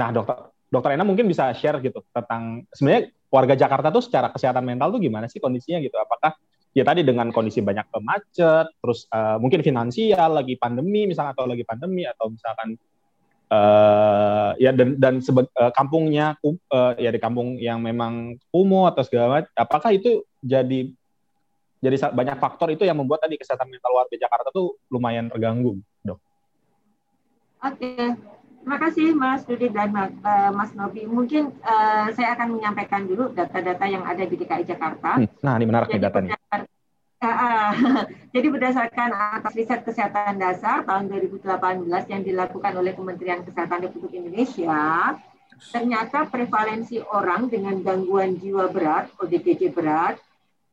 nah 0.00 0.08
dokter 0.08 0.48
dokter 0.72 0.96
Ena 0.96 1.04
mungkin 1.04 1.28
bisa 1.28 1.52
share 1.52 1.76
gitu 1.84 2.00
tentang 2.08 2.64
sebenarnya 2.72 3.12
warga 3.28 3.54
Jakarta 3.54 3.92
tuh 3.92 4.00
secara 4.00 4.32
kesehatan 4.32 4.64
mental 4.64 4.96
tuh 4.96 5.00
gimana 5.04 5.28
sih 5.28 5.44
kondisinya 5.44 5.84
gitu? 5.84 6.00
Apakah 6.00 6.40
ya 6.72 6.80
tadi 6.80 7.04
dengan 7.04 7.28
kondisi 7.28 7.60
banyak 7.60 7.92
macet, 8.00 8.72
terus 8.80 9.04
uh, 9.12 9.36
mungkin 9.36 9.60
finansial 9.60 10.40
lagi 10.40 10.56
pandemi 10.56 11.04
misalnya 11.04 11.36
atau 11.36 11.44
lagi 11.44 11.68
pandemi 11.68 12.08
atau 12.08 12.32
misalkan 12.32 12.80
uh, 13.50 14.50
ya 14.56 14.70
dan 14.70 14.96
dan 14.96 15.14
sebe, 15.20 15.44
uh, 15.58 15.72
kampungnya 15.74 16.38
uh, 16.42 16.94
ya 16.96 17.10
di 17.10 17.20
kampung 17.20 17.58
yang 17.58 17.82
memang 17.82 18.38
kumuh 18.54 18.88
atau 18.88 19.02
segala 19.04 19.42
macam 19.42 19.50
apakah 19.58 19.90
itu 19.92 20.22
jadi 20.40 20.88
jadi 21.80 21.96
banyak 22.12 22.36
faktor 22.38 22.68
itu 22.72 22.84
yang 22.84 22.96
membuat 22.96 23.24
tadi 23.24 23.40
kesehatan 23.40 23.68
mental 23.68 23.92
warga 23.96 24.16
Jakarta 24.16 24.48
tuh 24.52 24.76
lumayan 24.92 25.28
terganggu 25.28 25.76
dok? 26.06 26.18
Oke 27.60 28.16
terima 28.60 28.76
kasih 28.76 29.16
Mas 29.16 29.42
Dudi 29.48 29.72
dan 29.72 29.90
uh, 29.96 30.50
Mas 30.52 30.70
Novi. 30.76 31.08
Mungkin 31.08 31.48
uh, 31.64 32.12
saya 32.12 32.36
akan 32.36 32.60
menyampaikan 32.60 33.08
dulu 33.08 33.32
data-data 33.32 33.88
yang 33.88 34.04
ada 34.04 34.20
di 34.20 34.36
DKI 34.36 34.68
Jakarta. 34.68 35.16
Hmm, 35.16 35.28
nah 35.40 35.56
ini 35.56 35.64
menarik 35.64 35.88
nih 35.90 36.00
jadi 38.34 38.46
berdasarkan 38.48 39.12
atas 39.12 39.52
riset 39.52 39.84
kesehatan 39.84 40.40
dasar 40.40 40.88
tahun 40.88 41.12
2018 41.12 41.84
yang 42.08 42.22
dilakukan 42.24 42.72
oleh 42.80 42.96
Kementerian 42.96 43.44
Kesehatan 43.44 43.84
Republik 43.84 44.16
Indonesia, 44.16 45.12
ternyata 45.68 46.24
prevalensi 46.32 46.96
orang 47.04 47.52
dengan 47.52 47.76
gangguan 47.84 48.40
jiwa 48.40 48.72
berat, 48.72 49.12
ODGJ 49.20 49.68
berat, 49.68 50.16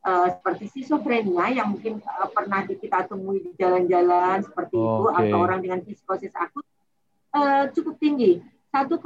uh, 0.08 0.32
seperti 0.40 0.72
skizofrenia 0.72 1.52
yang 1.52 1.76
mungkin 1.76 2.00
uh, 2.00 2.32
pernah 2.32 2.64
kita 2.64 3.04
temui 3.04 3.44
di 3.44 3.52
jalan-jalan 3.60 4.40
seperti 4.40 4.80
okay. 4.80 4.88
itu, 4.88 5.04
atau 5.20 5.38
orang 5.44 5.60
dengan 5.60 5.84
psikosis 5.84 6.32
akut, 6.32 6.64
uh, 7.36 7.68
cukup 7.76 8.00
tinggi. 8.00 8.40
1,6 8.68 9.00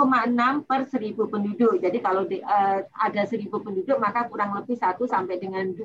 per 0.66 0.90
seribu 0.90 1.30
penduduk. 1.30 1.78
Jadi 1.78 2.02
kalau 2.02 2.26
di, 2.26 2.42
uh, 2.42 2.82
ada 2.82 3.22
seribu 3.26 3.62
penduduk, 3.62 3.94
maka 3.98 4.26
kurang 4.26 4.58
lebih 4.58 4.74
1 4.74 4.98
sampai 5.06 5.38
dengan 5.38 5.70
2 5.70 5.78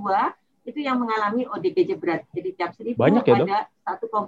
itu 0.68 0.84
yang 0.84 1.00
mengalami 1.00 1.48
ODGJ 1.48 1.96
berat. 1.96 2.28
Jadi 2.36 2.50
tiap 2.60 2.76
seribu 2.76 3.00
Banyak 3.00 3.24
ya, 3.24 3.36
ada 3.40 3.58
satu 3.88 4.28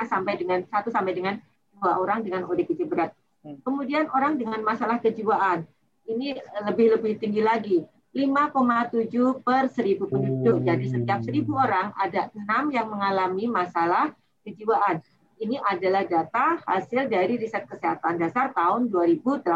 sampai 0.00 0.34
dengan 0.40 0.64
satu 0.64 0.88
sampai 0.88 1.12
dengan 1.12 1.34
dua 1.76 2.00
orang 2.00 2.24
dengan 2.24 2.48
ODGJ 2.48 2.88
berat. 2.88 3.12
Hmm. 3.44 3.60
Kemudian 3.60 4.08
orang 4.08 4.40
dengan 4.40 4.64
masalah 4.64 4.96
kejiwaan 5.04 5.68
ini 6.08 6.36
lebih 6.64 6.96
lebih 6.96 7.12
tinggi 7.20 7.44
lagi 7.44 7.84
5,7 8.14 9.42
per 9.42 9.66
seribu 9.68 10.06
penduduk. 10.06 10.62
Oh. 10.62 10.64
Jadi 10.64 10.86
setiap 10.86 11.20
seribu 11.26 11.58
orang 11.58 11.90
ada 11.98 12.30
enam 12.32 12.70
yang 12.70 12.86
mengalami 12.86 13.50
masalah 13.50 14.14
kejiwaan. 14.46 15.02
Ini 15.34 15.58
adalah 15.58 16.06
data 16.06 16.62
hasil 16.62 17.10
dari 17.10 17.34
riset 17.34 17.66
kesehatan 17.66 18.22
dasar 18.22 18.54
tahun 18.54 18.86
2018. 18.86 19.50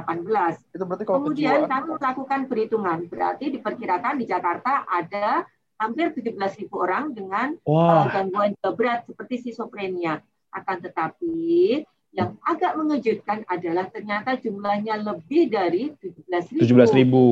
Itu 0.75 0.85
berarti 0.85 1.05
kalau 1.07 1.23
Kemudian 1.23 1.71
kami 1.71 1.87
melakukan 1.95 2.41
perhitungan, 2.51 2.99
berarti 3.07 3.55
diperkirakan 3.55 4.19
di 4.19 4.27
Jakarta 4.27 4.83
ada 4.91 5.47
hampir 5.79 6.11
17 6.11 6.35
ribu 6.59 6.83
orang 6.83 7.15
dengan 7.15 7.55
wow. 7.63 8.05
uh, 8.05 8.07
gangguan 8.11 8.53
jiwa 8.59 8.71
berat 8.75 9.07
seperti 9.07 9.47
schizophrenia. 9.47 10.21
Akan 10.51 10.83
tetapi 10.83 11.87
yang 12.11 12.35
agak 12.43 12.75
mengejutkan 12.75 13.47
adalah 13.47 13.87
ternyata 13.87 14.35
jumlahnya 14.35 14.99
lebih 14.99 15.47
dari 15.49 15.95
17 15.95 16.59
ribu. 16.59 16.67
17 16.67 16.99
ribu. 16.99 17.25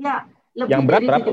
Ya, 0.00 0.24
lebih 0.56 0.72
yang 0.72 0.82
berat 0.88 1.00
dari 1.04 1.08
berapa? 1.12 1.30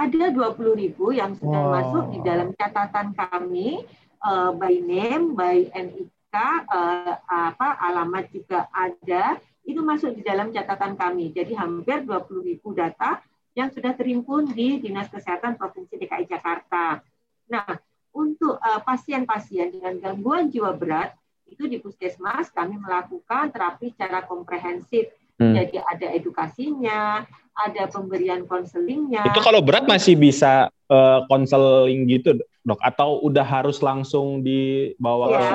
Ada 0.00 0.32
20 0.32 0.80
ribu 0.80 1.12
yang 1.12 1.36
sudah 1.36 1.62
wow. 1.68 1.72
masuk 1.76 2.04
di 2.16 2.18
dalam 2.24 2.48
catatan 2.56 3.12
kami 3.12 3.84
uh, 4.24 4.56
by 4.56 4.72
name, 4.80 5.36
by 5.36 5.68
NIK, 5.68 6.34
uh, 6.72 7.20
apa 7.28 7.68
alamat 7.84 8.32
juga 8.32 8.64
ada 8.72 9.36
itu 9.68 9.84
masuk 9.84 10.16
di 10.16 10.22
dalam 10.24 10.48
catatan 10.48 10.96
kami. 10.96 11.36
Jadi 11.36 11.52
hampir 11.52 12.08
20 12.08 12.48
ribu 12.48 12.72
data 12.72 13.20
yang 13.54 13.68
sudah 13.70 13.92
terimpun 13.98 14.50
di 14.54 14.78
Dinas 14.78 15.10
Kesehatan 15.10 15.58
Provinsi 15.58 15.98
DKI 15.98 16.26
Jakarta. 16.30 17.02
Nah, 17.50 17.66
untuk 18.14 18.58
eh, 18.58 18.80
pasien-pasien 18.82 19.70
uh, 19.70 19.72
dengan 19.74 19.94
gangguan 20.02 20.50
jiwa 20.50 20.74
berat 20.74 21.14
itu 21.50 21.66
di 21.66 21.82
puskesmas 21.82 22.50
kami 22.54 22.78
melakukan 22.78 23.50
terapi 23.50 23.90
secara 23.90 24.22
komprehensif. 24.26 25.10
Hmm. 25.40 25.56
Jadi 25.56 25.80
ada 25.80 26.06
edukasinya, 26.14 27.24
ada 27.56 27.82
pemberian 27.90 28.44
konselingnya. 28.46 29.24
Itu 29.24 29.40
kalau 29.42 29.64
berat 29.64 29.88
masih 29.88 30.14
bisa 30.14 30.68
uh, 30.92 31.24
konseling 31.26 32.06
gitu, 32.06 32.38
dok? 32.62 32.78
Atau 32.84 33.24
udah 33.24 33.42
harus 33.42 33.80
langsung 33.80 34.44
dibawa 34.44 35.26
ya, 35.32 35.40
ke 35.40 35.46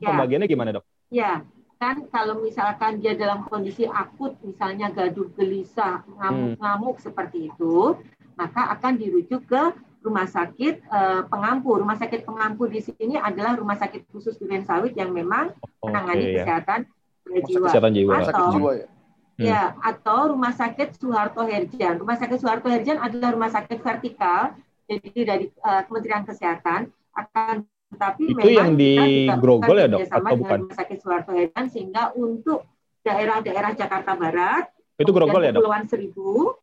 ya. 0.00 0.06
pembagiannya 0.06 0.48
gimana, 0.48 0.70
dok? 0.78 0.84
Ya, 1.10 1.42
kan 1.78 2.06
kalau 2.08 2.40
misalkan 2.40 3.02
dia 3.02 3.18
dalam 3.18 3.44
kondisi 3.46 3.84
akut 3.84 4.38
misalnya 4.40 4.90
gaduh 4.94 5.28
gelisah 5.34 6.06
ngamuk-ngamuk 6.18 6.96
hmm. 6.98 7.04
seperti 7.04 7.50
itu 7.50 7.98
maka 8.34 8.74
akan 8.74 8.98
dirujuk 8.98 9.46
ke 9.46 9.62
rumah 10.04 10.28
sakit 10.28 10.84
uh, 10.92 11.24
pengampu 11.32 11.80
rumah 11.80 11.96
sakit 11.96 12.28
pengampu 12.28 12.68
di 12.68 12.84
sini 12.84 13.16
adalah 13.16 13.56
rumah 13.56 13.78
sakit 13.80 14.04
khusus 14.12 14.36
durian 14.36 14.66
sawit 14.68 14.92
yang 14.94 15.10
memang 15.10 15.56
okay, 15.56 15.84
menangani 15.88 16.24
ya. 16.28 16.44
kesehatan 16.44 16.80
jiwa 17.24 17.66
kesehatan 17.72 17.92
jiwa 17.96 18.12
atau 18.20 18.46
jiwa, 18.52 18.70
ya? 18.76 18.86
Hmm. 19.34 19.44
ya 19.48 19.62
atau 19.80 20.20
rumah 20.36 20.52
sakit 20.52 20.88
Soeharto 21.00 21.42
Herjan 21.42 21.98
rumah 21.98 22.20
sakit 22.20 22.36
Soeharto 22.38 22.68
Herjan 22.68 23.00
adalah 23.00 23.32
rumah 23.32 23.50
sakit 23.50 23.80
vertikal 23.80 24.54
jadi 24.84 25.20
dari 25.24 25.46
uh, 25.64 25.82
Kementerian 25.88 26.28
Kesehatan 26.28 26.92
akan 27.16 27.64
tapi 27.96 28.30
itu 28.30 28.38
memang 28.38 28.54
yang 28.54 28.70
di 28.76 28.92
Grogol 29.40 29.76
ya 29.78 29.86
dok 29.88 30.00
atau 30.06 30.34
bukan? 30.36 30.58
Rumah 30.66 30.76
Sakit 30.76 30.98
Suharto 31.00 31.32
Hedan 31.32 31.66
sehingga 31.70 32.12
untuk 32.14 32.66
daerah-daerah 33.00 33.72
Jakarta 33.76 34.12
Barat 34.16 34.64
Itu 34.94 35.10
Grogol 35.10 35.42
ya, 35.42 35.50
Dok? 35.50 35.60
Kepulauan 35.60 35.84
Seribu. 35.90 36.54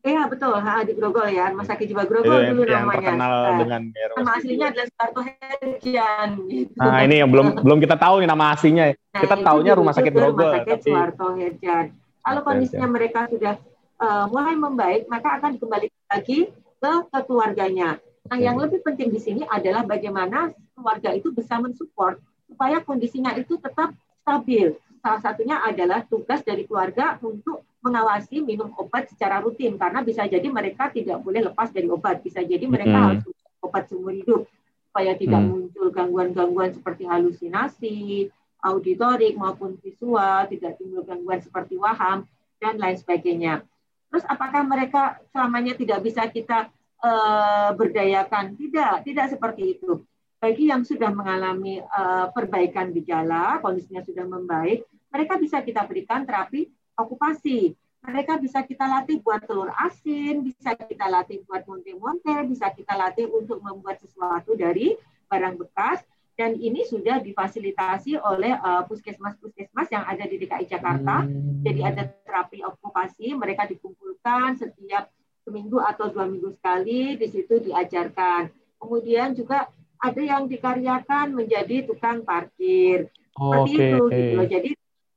Iya 0.00 0.24
betul, 0.32 0.56
ha, 0.56 0.80
di 0.80 0.96
Grogol 0.96 1.28
ya, 1.28 1.52
Rumah 1.52 1.66
Sakit 1.68 1.84
Jiwa 1.92 2.08
Grogol 2.08 2.40
dulu 2.48 2.64
yang 2.64 2.88
namanya. 2.88 3.12
terkenal 3.12 3.32
Nah, 3.36 3.58
dengan 3.60 3.82
nama 3.90 4.30
aslinya 4.32 4.66
adalah 4.72 4.86
Soeharto 4.88 5.20
Herdian. 5.20 6.28
Gitu. 6.48 6.78
Nah, 6.80 7.00
ini 7.04 7.14
yang 7.20 7.28
belum 7.28 7.46
belum 7.60 7.78
kita 7.84 7.96
tahu 8.00 8.24
nih 8.24 8.28
nama 8.32 8.44
aslinya. 8.56 8.84
Nah, 8.96 9.20
kita 9.20 9.36
itu 9.36 9.44
taunya 9.44 9.72
Rumah 9.76 9.92
Sakit 9.92 10.08
ke 10.08 10.16
Rumah 10.16 10.32
Grogol, 10.32 10.52
Sakit 10.56 10.72
tapi- 10.72 10.88
Soeharto 10.88 11.26
Herdian. 11.36 11.86
Kalau 12.20 12.40
kondisinya 12.44 12.88
mereka 12.88 13.20
sudah 13.28 13.54
eh, 14.00 14.24
mulai 14.32 14.54
membaik, 14.56 15.02
maka 15.12 15.36
akan 15.36 15.60
dikembalikan 15.60 16.04
lagi 16.08 16.48
ke, 16.80 16.92
ke 17.12 17.18
keluarganya. 17.28 18.00
Nah, 18.28 18.38
yang 18.38 18.60
lebih 18.60 18.84
penting 18.84 19.08
di 19.08 19.20
sini 19.22 19.42
adalah 19.48 19.86
bagaimana 19.86 20.52
keluarga 20.76 21.16
itu 21.16 21.32
bisa 21.32 21.56
mensupport 21.56 22.20
supaya 22.44 22.82
kondisinya 22.84 23.32
itu 23.38 23.56
tetap 23.56 23.96
stabil. 24.20 24.76
Salah 25.00 25.20
satunya 25.24 25.56
adalah 25.64 26.04
tugas 26.04 26.44
dari 26.44 26.68
keluarga 26.68 27.16
untuk 27.24 27.64
mengawasi 27.80 28.44
minum 28.44 28.68
obat 28.76 29.08
secara 29.08 29.40
rutin 29.40 29.80
karena 29.80 30.04
bisa 30.04 30.28
jadi 30.28 30.44
mereka 30.52 30.92
tidak 30.92 31.24
boleh 31.24 31.48
lepas 31.48 31.72
dari 31.72 31.88
obat. 31.88 32.20
Bisa 32.20 32.44
jadi 32.44 32.68
mereka 32.68 32.92
Mm-mm. 32.92 33.08
harus 33.16 33.24
obat 33.64 33.88
seumur 33.88 34.12
hidup 34.12 34.44
supaya 34.90 35.14
tidak 35.16 35.40
Hmm. 35.40 35.50
muncul 35.54 35.86
gangguan-gangguan 35.94 36.74
seperti 36.74 37.06
halusinasi, 37.06 38.28
auditorik 38.60 39.38
maupun 39.38 39.78
visual, 39.80 40.44
tidak 40.50 40.76
timbul 40.76 41.06
gangguan 41.06 41.40
seperti 41.40 41.78
waham 41.80 42.26
dan 42.60 42.76
lain 42.76 42.98
sebagainya. 42.98 43.64
Terus 44.10 44.26
apakah 44.26 44.66
mereka 44.66 45.22
selamanya 45.30 45.78
tidak 45.78 46.02
bisa 46.02 46.26
kita 46.26 46.68
eh, 47.00 47.70
berdayakan? 47.74 48.56
Tidak, 48.56 49.04
tidak 49.04 49.26
seperti 49.32 49.78
itu. 49.78 50.04
Bagi 50.40 50.72
yang 50.72 50.84
sudah 50.84 51.12
mengalami 51.12 51.80
eh, 51.80 52.26
perbaikan 52.32 52.92
gejala, 52.96 53.60
kondisinya 53.60 54.00
sudah 54.04 54.24
membaik, 54.24 54.84
mereka 55.10 55.36
bisa 55.36 55.60
kita 55.60 55.84
berikan 55.84 56.24
terapi 56.24 56.70
okupasi. 56.96 57.76
Mereka 58.00 58.40
bisa 58.40 58.64
kita 58.64 58.88
latih 58.88 59.20
buat 59.20 59.44
telur 59.44 59.68
asin, 59.76 60.40
bisa 60.40 60.72
kita 60.72 61.04
latih 61.04 61.44
buat 61.44 61.68
monte-monte, 61.68 62.32
bisa 62.48 62.72
kita 62.72 62.96
latih 62.96 63.28
untuk 63.28 63.60
membuat 63.60 64.00
sesuatu 64.00 64.56
dari 64.56 64.96
barang 65.28 65.60
bekas, 65.60 66.00
dan 66.40 66.56
ini 66.56 66.88
sudah 66.88 67.20
difasilitasi 67.20 68.16
oleh 68.16 68.56
eh, 68.56 68.82
puskesmas-puskesmas 68.88 69.92
yang 69.92 70.08
ada 70.08 70.24
di 70.24 70.40
DKI 70.40 70.64
Jakarta. 70.64 71.28
Hmm. 71.28 71.60
Jadi 71.60 71.80
ada 71.84 72.08
terapi 72.24 72.64
okupasi, 72.64 73.36
mereka 73.36 73.68
dikumpulkan 73.68 74.56
setiap 74.56 75.12
seminggu 75.50 75.82
atau 75.82 76.06
dua 76.14 76.30
minggu 76.30 76.54
sekali, 76.54 77.18
di 77.18 77.26
situ 77.26 77.58
diajarkan. 77.58 78.54
Kemudian 78.78 79.34
juga 79.34 79.66
ada 79.98 80.22
yang 80.22 80.46
dikaryakan 80.46 81.34
menjadi 81.34 81.90
tukang 81.90 82.22
parkir. 82.22 83.10
Seperti 83.34 83.70
Oke. 83.74 83.82
itu 83.82 83.98
gitu 84.14 84.32
loh. 84.38 84.46
Jadi 84.46 84.70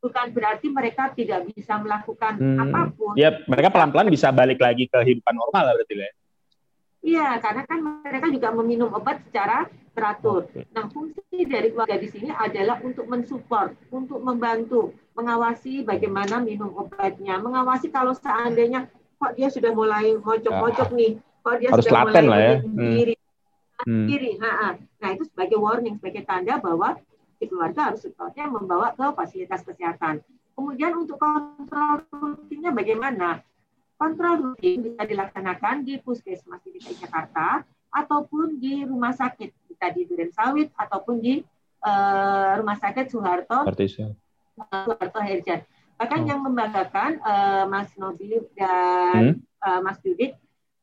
bukan 0.03 0.27
berarti 0.35 0.67
mereka 0.67 1.03
tidak 1.15 1.47
bisa 1.53 1.79
melakukan 1.79 2.35
Hmm. 2.35 2.59
apa 2.59 2.91
pun. 2.91 3.13
Ya, 3.15 3.39
mereka 3.47 3.71
pelan-pelan 3.71 4.11
bisa 4.11 4.33
balik 4.33 4.59
lagi 4.59 4.89
ke 4.89 4.97
kehidupan 4.97 5.31
normal 5.37 5.71
lah 5.71 5.73
berarti 5.77 5.95
ya. 5.95 6.11
Iya, 7.03 7.27
karena 7.43 7.63
kan 7.67 7.79
mereka 7.83 8.27
juga 8.31 8.49
meminum 8.55 8.89
obat 8.95 9.23
secara 9.27 9.67
teratur. 9.91 10.47
Oke. 10.47 10.63
Nah, 10.71 10.87
fungsi 10.87 11.43
dari 11.47 11.71
keluarga 11.71 11.99
di 11.99 12.07
sini 12.07 12.31
adalah 12.31 12.79
untuk 12.79 13.07
mensupport, 13.11 13.75
untuk 13.91 14.19
membantu, 14.23 14.95
mengawasi 15.15 15.83
bagaimana 15.83 16.39
minum 16.39 16.71
obatnya, 16.73 17.39
mengawasi 17.43 17.91
kalau 17.91 18.15
seandainya 18.15 18.87
kok 19.17 19.31
dia 19.35 19.47
sudah 19.49 19.71
mulai 19.71 20.13
mojok-mojok 20.17 20.89
nih, 20.93 21.11
kok 21.41 21.55
dia 21.59 21.69
Ah. 21.69 21.73
Harus 21.77 21.85
sudah 21.85 22.01
mulai 22.03 22.23
lah 22.25 22.39
ya. 22.39 22.55
berdiri 22.63 23.15
Hmm. 23.83 24.07
kiri. 24.07 24.39
Nah, 24.39 25.09
itu 25.11 25.27
sebagai 25.27 25.59
warning, 25.59 25.99
sebagai 25.99 26.23
tanda 26.23 26.55
bahwa 26.55 26.95
si 27.35 27.43
keluarga 27.51 27.91
harus 27.91 27.99
setelahnya 27.99 28.47
membawa 28.47 28.95
ke 28.95 29.03
fasilitas 29.11 29.59
kesehatan. 29.59 30.23
Kemudian 30.55 30.95
untuk 30.95 31.19
kontrol 31.19 32.05
rutinnya 32.07 32.71
bagaimana? 32.71 33.43
Kontrol 33.99 34.39
rutin 34.39 34.87
bisa 34.87 35.03
dilaksanakan 35.03 35.83
di 35.83 35.99
puskesmas 35.99 36.63
di 36.63 36.79
DKI 36.79 36.95
Jakarta 37.03 37.67
ataupun 37.91 38.55
di 38.55 38.87
rumah 38.87 39.11
sakit, 39.11 39.51
bisa 39.67 39.85
di 39.91 40.07
Duren 40.07 40.31
Sawit 40.31 40.71
ataupun 40.79 41.19
di 41.19 41.43
eh, 41.83 42.51
rumah 42.55 42.79
sakit 42.79 43.11
Soeharto 43.11 43.67
itu. 43.67 44.15
Soeharto 44.55 45.19
Herjan. 45.19 45.59
Bahkan 45.99 46.19
Hmm. 46.23 46.29
yang 46.29 46.39
membanggakan 46.41 47.11
eh, 47.19 47.63
Mas 47.69 47.89
Nobi 47.95 48.41
dan 48.57 49.39
eh, 49.39 49.79
Mas 49.81 49.97
Judit, 50.01 50.33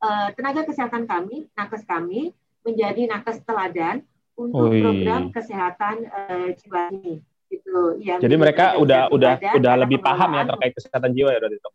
eh, 0.01 0.29
tenaga 0.35 0.65
kesehatan 0.65 1.05
kami, 1.05 1.51
nakes 1.55 1.85
kami 1.85 2.33
menjadi 2.63 3.09
nakes 3.09 3.41
teladan 3.43 4.05
untuk 4.37 4.73
Wih. 4.73 4.81
program 4.81 5.23
kesehatan 5.33 6.09
eh, 6.09 6.57
jiwa 6.57 6.89
ini. 6.95 7.21
Gitu. 7.51 7.99
Ya, 7.99 8.23
Jadi 8.23 8.39
mereka 8.39 8.79
udah 8.79 9.11
udah 9.11 9.35
udah 9.59 9.75
lebih 9.83 9.99
paham 9.99 10.39
ya 10.39 10.47
terkait 10.47 10.71
kesehatan 10.71 11.11
jiwa 11.11 11.35
ya 11.35 11.39
berarti 11.43 11.59
Dok? 11.59 11.75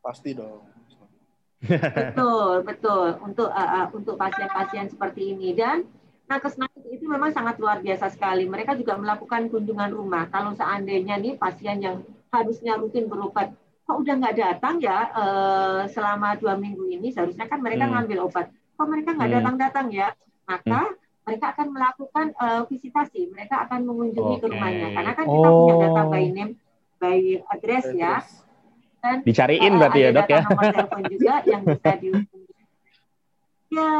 Pasti 0.00 0.30
dong. 0.32 0.62
betul 1.62 2.66
betul 2.66 3.08
untuk 3.22 3.46
uh, 3.46 3.86
uh, 3.86 3.86
untuk 3.94 4.18
pasien-pasien 4.18 4.90
seperti 4.90 5.30
ini 5.30 5.54
dan 5.54 5.86
nakes-nakes 6.26 6.90
itu 6.90 7.06
memang 7.06 7.30
sangat 7.30 7.54
luar 7.62 7.78
biasa 7.78 8.10
sekali 8.10 8.50
mereka 8.50 8.74
juga 8.74 8.98
melakukan 8.98 9.46
kunjungan 9.46 9.94
rumah 9.94 10.26
kalau 10.26 10.58
seandainya 10.58 11.22
nih 11.22 11.38
pasien 11.38 11.78
yang 11.78 12.02
harusnya 12.32 12.80
rutin 12.80 13.06
berobat 13.06 13.52
kok 13.84 13.96
udah 13.98 14.14
nggak 14.16 14.36
datang 14.36 14.80
ya 14.80 15.12
uh, 15.12 15.80
selama 15.86 16.32
dua 16.34 16.56
minggu 16.56 16.88
ini 16.88 17.12
seharusnya 17.12 17.44
kan 17.44 17.60
mereka 17.60 17.84
Hmm. 17.84 17.92
ngambil 18.00 18.24
obat 18.24 18.46
kok 18.48 18.88
mereka 18.88 19.12
nggak 19.12 19.28
Hmm. 19.28 19.36
datang-datang 19.38 19.86
ya 19.92 20.08
maka 20.42 20.80
mereka 21.22 21.46
akan 21.54 21.66
melakukan 21.70 22.26
uh, 22.34 22.62
visitasi 22.66 23.28
mereka 23.28 23.68
akan 23.68 23.84
mengunjungi 23.84 24.36
ke 24.38 24.46
Oke. 24.48 24.50
rumahnya 24.50 24.88
karena 24.90 25.12
kan 25.12 25.26
kita 25.28 25.48
punya 25.50 25.74
data 25.78 26.00
Oh. 26.00 26.08
by 26.08 26.24
name 26.26 26.52
by 26.96 27.18
address 27.52 27.86
ya 27.92 28.24
dan 29.02 29.16
Dicariin 29.20 29.72
Uh, 29.74 29.78
berarti 29.78 29.98
ya 30.00 30.08
Dok 30.08 30.16
data 30.16 30.32
ya? 30.32 30.40
nomor 30.42 30.64
telepon 30.72 31.02
juga 31.10 31.34
yang 31.52 31.62
bisa 31.66 31.90
dihubungi. 31.98 32.50
Ya, 33.72 33.92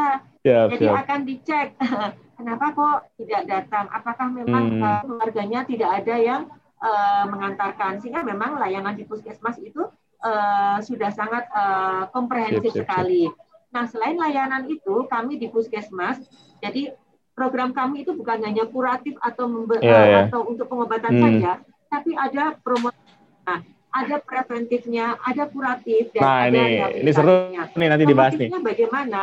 Siap, 0.43 0.67
jadi 0.71 0.85
siap. 0.85 1.01
akan 1.03 1.21
dicek 1.25 1.67
kenapa 2.39 2.67
kok 2.71 2.97
tidak 3.19 3.43
datang. 3.45 3.87
Apakah 3.89 4.29
memang 4.31 4.65
Hmm. 4.73 5.01
keluarganya 5.03 5.61
tidak 5.65 5.91
ada 6.01 6.15
yang 6.17 6.43
uh, 6.83 7.25
mengantarkan 7.31 8.03
sehingga 8.03 8.27
memang 8.27 8.59
layanan 8.59 8.99
di 8.99 9.07
puskesmas 9.07 9.57
itu 9.63 9.87
uh, 10.21 10.79
sudah 10.83 11.15
sangat 11.15 11.47
uh, 11.55 12.11
komprehensif 12.11 12.75
Sip, 12.75 12.83
sip, 12.83 12.83
sip. 12.83 12.85
sekali. 12.85 13.25
Nah, 13.73 13.89
selain 13.89 14.21
layanan 14.21 14.69
itu, 14.69 15.09
kami 15.09 15.41
di 15.41 15.49
puskesmas, 15.49 16.21
jadi 16.61 16.93
program 17.33 17.73
kami 17.73 18.05
itu 18.05 18.13
bukan 18.13 18.45
hanya 18.45 18.69
kuratif 18.69 19.17
atau 19.17 19.49
membe- 19.49 19.81
Iya, 19.81 20.01
iya. 20.05 20.21
atau 20.29 20.45
untuk 20.45 20.69
pengobatan 20.69 21.09
Hmm. 21.09 21.23
saja, 21.25 21.53
tapi 21.89 22.13
ada 22.13 22.53
promosi. 22.61 23.01
Nah, 23.49 23.65
ada 23.93 24.21
preventifnya, 24.21 25.17
ada 25.25 25.49
kuratif, 25.49 26.13
dan 26.13 26.21
Nah, 26.21 26.37
ada 26.45 26.61
ini 26.61 27.01
ini 27.01 27.11
seru 27.17 27.49
nih 27.73 27.89
nanti 27.89 28.05
dibahas 28.05 28.37
nih. 28.37 28.49
Bagaimana? 28.53 29.19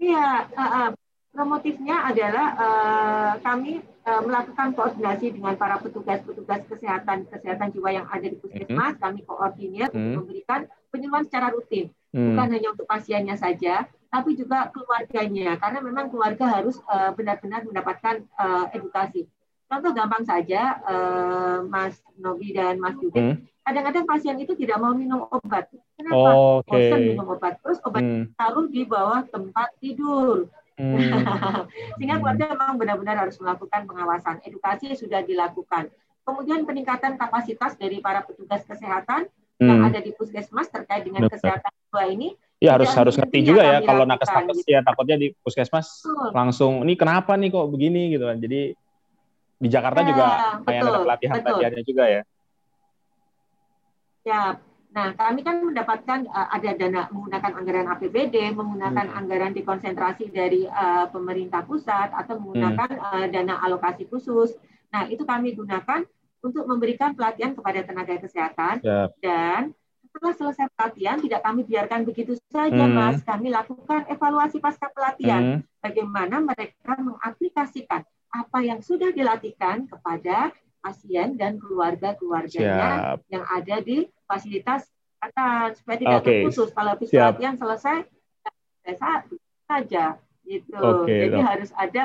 Iya, 0.00 0.28
uh, 0.54 0.62
uh, 0.62 0.88
promotifnya 1.34 1.96
adalah 2.08 2.46
uh, 2.56 3.32
kami 3.44 3.82
melakukan 4.18 4.74
koordinasi 4.74 5.38
dengan 5.38 5.54
para 5.54 5.78
petugas-petugas 5.78 6.66
kesehatan 6.66 7.30
kesehatan 7.30 7.70
jiwa 7.70 7.90
yang 7.94 8.06
ada 8.10 8.26
di 8.26 8.34
puskesmas. 8.34 8.98
Kami 8.98 9.22
koordinir 9.22 9.88
Hmm. 9.94 10.18
untuk 10.18 10.26
memberikan 10.26 10.66
penyuluhan 10.90 11.24
secara 11.30 11.54
rutin, 11.54 11.94
Hmm. 12.10 12.34
bukan 12.34 12.48
hanya 12.50 12.68
untuk 12.74 12.86
pasiennya 12.90 13.38
saja, 13.38 13.86
tapi 14.10 14.34
juga 14.34 14.66
keluarganya, 14.74 15.54
karena 15.62 15.78
memang 15.78 16.10
keluarga 16.10 16.58
harus 16.58 16.82
uh, 16.90 17.14
benar-benar 17.14 17.62
mendapatkan 17.62 18.26
uh, 18.34 18.66
edukasi. 18.74 19.30
Contoh 19.70 19.94
gampang 19.94 20.26
saja, 20.26 20.82
uh, 20.82 21.62
Mas 21.62 22.02
Nobi 22.18 22.50
dan 22.50 22.82
Mas 22.82 22.98
Yudit, 22.98 23.22
Hmm. 23.22 23.46
kadang-kadang 23.62 24.02
pasien 24.02 24.34
itu 24.42 24.58
tidak 24.58 24.82
mau 24.82 24.90
minum 24.90 25.30
obat. 25.30 25.70
Kenapa? 25.94 26.30
Oke. 26.58 26.74
Bosan 26.74 27.00
minum 27.06 27.26
obat. 27.30 27.54
Terus 27.62 27.78
obat 27.86 28.02
Hmm. 28.02 28.24
taruh 28.34 28.66
di 28.66 28.82
bawah 28.82 29.22
tempat 29.30 29.70
tidur. 29.78 30.50
Hmm. 30.80 30.96
Sehingga 32.00 32.16
keluarga 32.16 32.44
memang 32.56 32.80
benar-benar 32.80 33.16
harus 33.20 33.36
melakukan 33.36 33.84
pengawasan. 33.84 34.40
Edukasi 34.42 34.96
sudah 34.96 35.20
dilakukan. 35.20 35.92
Kemudian 36.24 36.64
peningkatan 36.64 37.20
kapasitas 37.20 37.76
dari 37.76 38.00
para 38.00 38.24
petugas 38.24 38.64
kesehatan 38.64 39.28
yang 39.60 39.84
Hmm. 39.84 39.88
ada 39.92 40.00
di 40.00 40.16
puskesmas 40.16 40.72
terkait 40.72 41.04
dengan 41.04 41.28
Benar. 41.28 41.36
kesehatan 41.36 41.68
jiwa 41.68 42.02
ini. 42.08 42.28
Ya 42.60 42.76
harus 42.76 42.88
harus 42.92 43.12
ngerti 43.16 43.44
juga 43.44 43.60
ya 43.60 43.80
kalau 43.80 44.04
nakes-nakes 44.04 44.64
gitu. 44.64 44.72
ya 44.72 44.80
takutnya 44.80 45.16
di 45.16 45.32
puskesmas 45.36 46.00
Betul. 46.00 46.28
langsung 46.32 46.72
ini 46.84 46.96
kenapa 46.96 47.36
nih 47.36 47.52
kok 47.52 47.68
begini 47.68 48.12
gitu 48.12 48.24
kan. 48.24 48.40
Jadi 48.40 48.72
di 49.60 49.68
Jakarta 49.68 50.00
Ya, 50.00 50.06
juga 50.08 50.24
kayak 50.64 50.80
betul, 50.80 50.88
ada 50.88 50.98
pelatihan-pelatihannya 51.04 51.82
juga 51.84 52.04
ya. 52.08 52.22
Ya, 54.20 54.40
nah 54.90 55.14
kami 55.14 55.46
kan 55.46 55.62
mendapatkan 55.62 56.26
uh, 56.26 56.48
ada 56.50 56.70
dana 56.74 57.06
menggunakan 57.14 57.52
anggaran 57.54 57.86
APBD, 57.94 58.50
menggunakan 58.50 59.06
Hmm. 59.06 59.18
anggaran 59.22 59.52
dikonsentrasi 59.54 60.34
dari 60.34 60.66
uh, 60.66 61.06
pemerintah 61.06 61.62
pusat 61.62 62.10
atau 62.10 62.42
menggunakan 62.42 62.90
Hmm. 62.90 63.06
uh, 63.06 63.26
dana 63.30 63.54
alokasi 63.62 64.10
khusus. 64.10 64.58
Nah, 64.90 65.06
itu 65.06 65.22
kami 65.22 65.54
gunakan 65.54 66.02
untuk 66.42 66.66
memberikan 66.66 67.14
pelatihan 67.14 67.54
kepada 67.54 67.86
tenaga 67.86 68.18
kesehatan 68.18 68.82
Siap. 68.82 69.14
dan 69.22 69.70
setelah 70.10 70.34
selesai 70.34 70.66
pelatihan 70.74 71.22
tidak 71.22 71.38
kami 71.46 71.62
biarkan 71.62 72.02
begitu 72.02 72.34
saja, 72.50 72.82
Hmm. 72.82 72.98
Mas. 72.98 73.22
Kami 73.22 73.46
lakukan 73.46 74.10
evaluasi 74.10 74.58
pasca 74.58 74.90
pelatihan 74.90 75.42
Hmm. 75.42 75.60
bagaimana 75.78 76.42
mereka 76.42 76.98
mengaplikasikan 76.98 78.02
apa 78.30 78.58
yang 78.58 78.82
sudah 78.82 79.14
dilatihkan 79.14 79.86
kepada 79.86 80.50
pasien 80.82 81.38
dan 81.38 81.62
keluarga-keluarganya 81.62 83.18
yang 83.28 83.44
ada 83.46 83.78
di 83.78 84.10
fasilitas 84.30 84.86
kesehatan 85.20 85.66
supaya 85.74 85.96
tidak 85.98 86.18
okay. 86.22 86.26
terputus 86.30 86.68
kalau 86.70 86.90
habis 86.94 87.08
pelatihan 87.10 87.54
selesai 87.58 87.98
saja 89.68 90.04
gitu. 90.48 90.80
Okay, 91.04 91.28
Jadi 91.28 91.38
dong. 91.38 91.46
harus 91.46 91.70
ada 91.76 92.02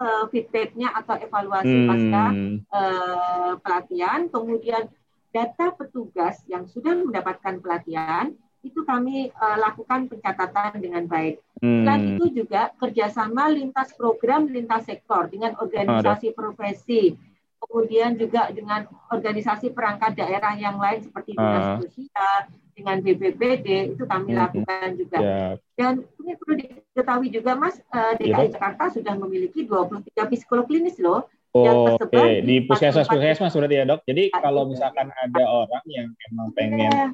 uh, 0.00 0.24
feedbacknya 0.30 0.88
atau 0.94 1.14
evaluasi 1.18 1.74
hmm. 1.74 1.88
pasca 1.90 2.24
uh, 2.72 3.52
pelatihan, 3.60 4.20
kemudian 4.30 4.88
data 5.32 5.72
petugas 5.74 6.44
yang 6.46 6.68
sudah 6.68 6.92
mendapatkan 6.96 7.60
pelatihan 7.60 8.32
itu 8.62 8.86
kami 8.86 9.34
uh, 9.34 9.58
lakukan 9.58 10.06
pencatatan 10.06 10.78
dengan 10.78 11.04
baik. 11.10 11.42
Hmm. 11.58 11.82
Dan 11.82 11.98
itu 12.14 12.42
juga 12.42 12.70
kerjasama 12.78 13.50
lintas 13.50 13.90
program, 13.98 14.46
lintas 14.46 14.86
sektor 14.86 15.26
dengan 15.26 15.58
organisasi 15.58 16.30
oh, 16.30 16.34
profesi, 16.38 17.18
kemudian 17.62 18.18
juga 18.18 18.50
dengan 18.50 18.90
organisasi 19.08 19.70
perangkat 19.70 20.18
daerah 20.18 20.58
yang 20.58 20.76
lain 20.76 21.06
seperti 21.06 21.38
dinas 21.38 21.78
uh. 21.78 21.78
sosial, 21.86 22.38
dengan 22.72 22.96
BPBD 23.04 23.94
itu 23.94 24.04
kami 24.08 24.32
hmm. 24.32 24.40
lakukan 24.40 24.86
juga. 24.96 25.18
Yeah. 25.20 25.52
Dan 25.76 25.92
ini 26.24 26.32
perlu 26.40 26.54
diketahui 26.58 27.28
juga 27.28 27.52
Mas, 27.54 27.76
uh, 27.92 28.16
DKI 28.16 28.32
yeah. 28.32 28.52
Jakarta 28.56 28.84
sudah 28.90 29.14
memiliki 29.16 29.68
23 29.68 30.08
psikolog 30.32 30.64
klinis 30.66 30.96
loh. 30.98 31.28
Oh, 31.52 31.68
yang 31.68 31.76
tersebar 31.84 32.24
okay. 32.24 32.40
di 32.40 32.56
puskesmas 32.64 33.04
puskesmas 33.04 33.52
berarti 33.52 33.76
ya 33.76 33.84
dok. 33.84 34.00
Jadi 34.08 34.32
kalau 34.32 34.64
misalkan 34.64 35.12
ada 35.12 35.44
orang 35.44 35.84
yang 35.84 36.08
emang 36.32 36.48
pengen 36.56 36.88
yeah. 36.88 36.88
Iya. 36.88 37.06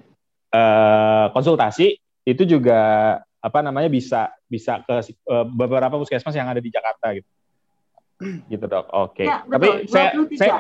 uh, 0.55 1.27
konsultasi, 1.35 1.99
itu 2.23 2.43
juga 2.47 2.81
apa 3.39 3.59
namanya 3.67 3.91
bisa 3.91 4.31
bisa 4.47 4.79
ke 4.87 4.95
uh, 5.27 5.43
beberapa 5.43 5.99
puskesmas 5.99 6.39
yang 6.39 6.47
ada 6.47 6.63
di 6.63 6.71
Jakarta 6.71 7.19
gitu 7.19 7.27
gitu 8.53 8.65
dok. 8.67 8.87
Oke. 8.91 9.25
Okay. 9.25 9.27
Ya, 9.27 9.37
Tapi 9.47 9.69
saya, 9.87 10.09
saya 10.35 10.53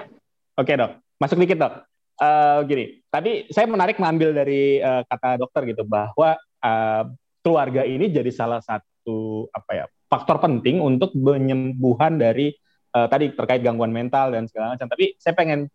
oke 0.55 0.65
okay, 0.65 0.75
dok. 0.79 0.93
Masuk 1.19 1.39
dikit 1.43 1.59
dok. 1.59 1.75
Uh, 2.19 2.67
gini, 2.67 2.99
tadi 3.15 3.47
saya 3.47 3.71
menarik 3.71 4.03
mengambil 4.03 4.35
dari 4.35 4.83
uh, 4.83 5.07
kata 5.07 5.39
dokter 5.39 5.71
gitu 5.71 5.87
bahwa 5.87 6.35
uh, 6.63 7.03
keluarga 7.47 7.87
ini 7.87 8.11
jadi 8.11 8.31
salah 8.35 8.59
satu 8.59 9.47
apa 9.55 9.71
ya 9.73 9.85
faktor 10.11 10.43
penting 10.43 10.83
untuk 10.83 11.15
penyembuhan 11.15 12.19
dari 12.19 12.51
uh, 12.97 13.07
tadi 13.07 13.31
terkait 13.39 13.63
gangguan 13.63 13.95
mental 13.95 14.35
dan 14.35 14.51
segala 14.51 14.75
macam. 14.75 14.91
Tapi 14.91 15.15
saya 15.21 15.35
pengen 15.39 15.71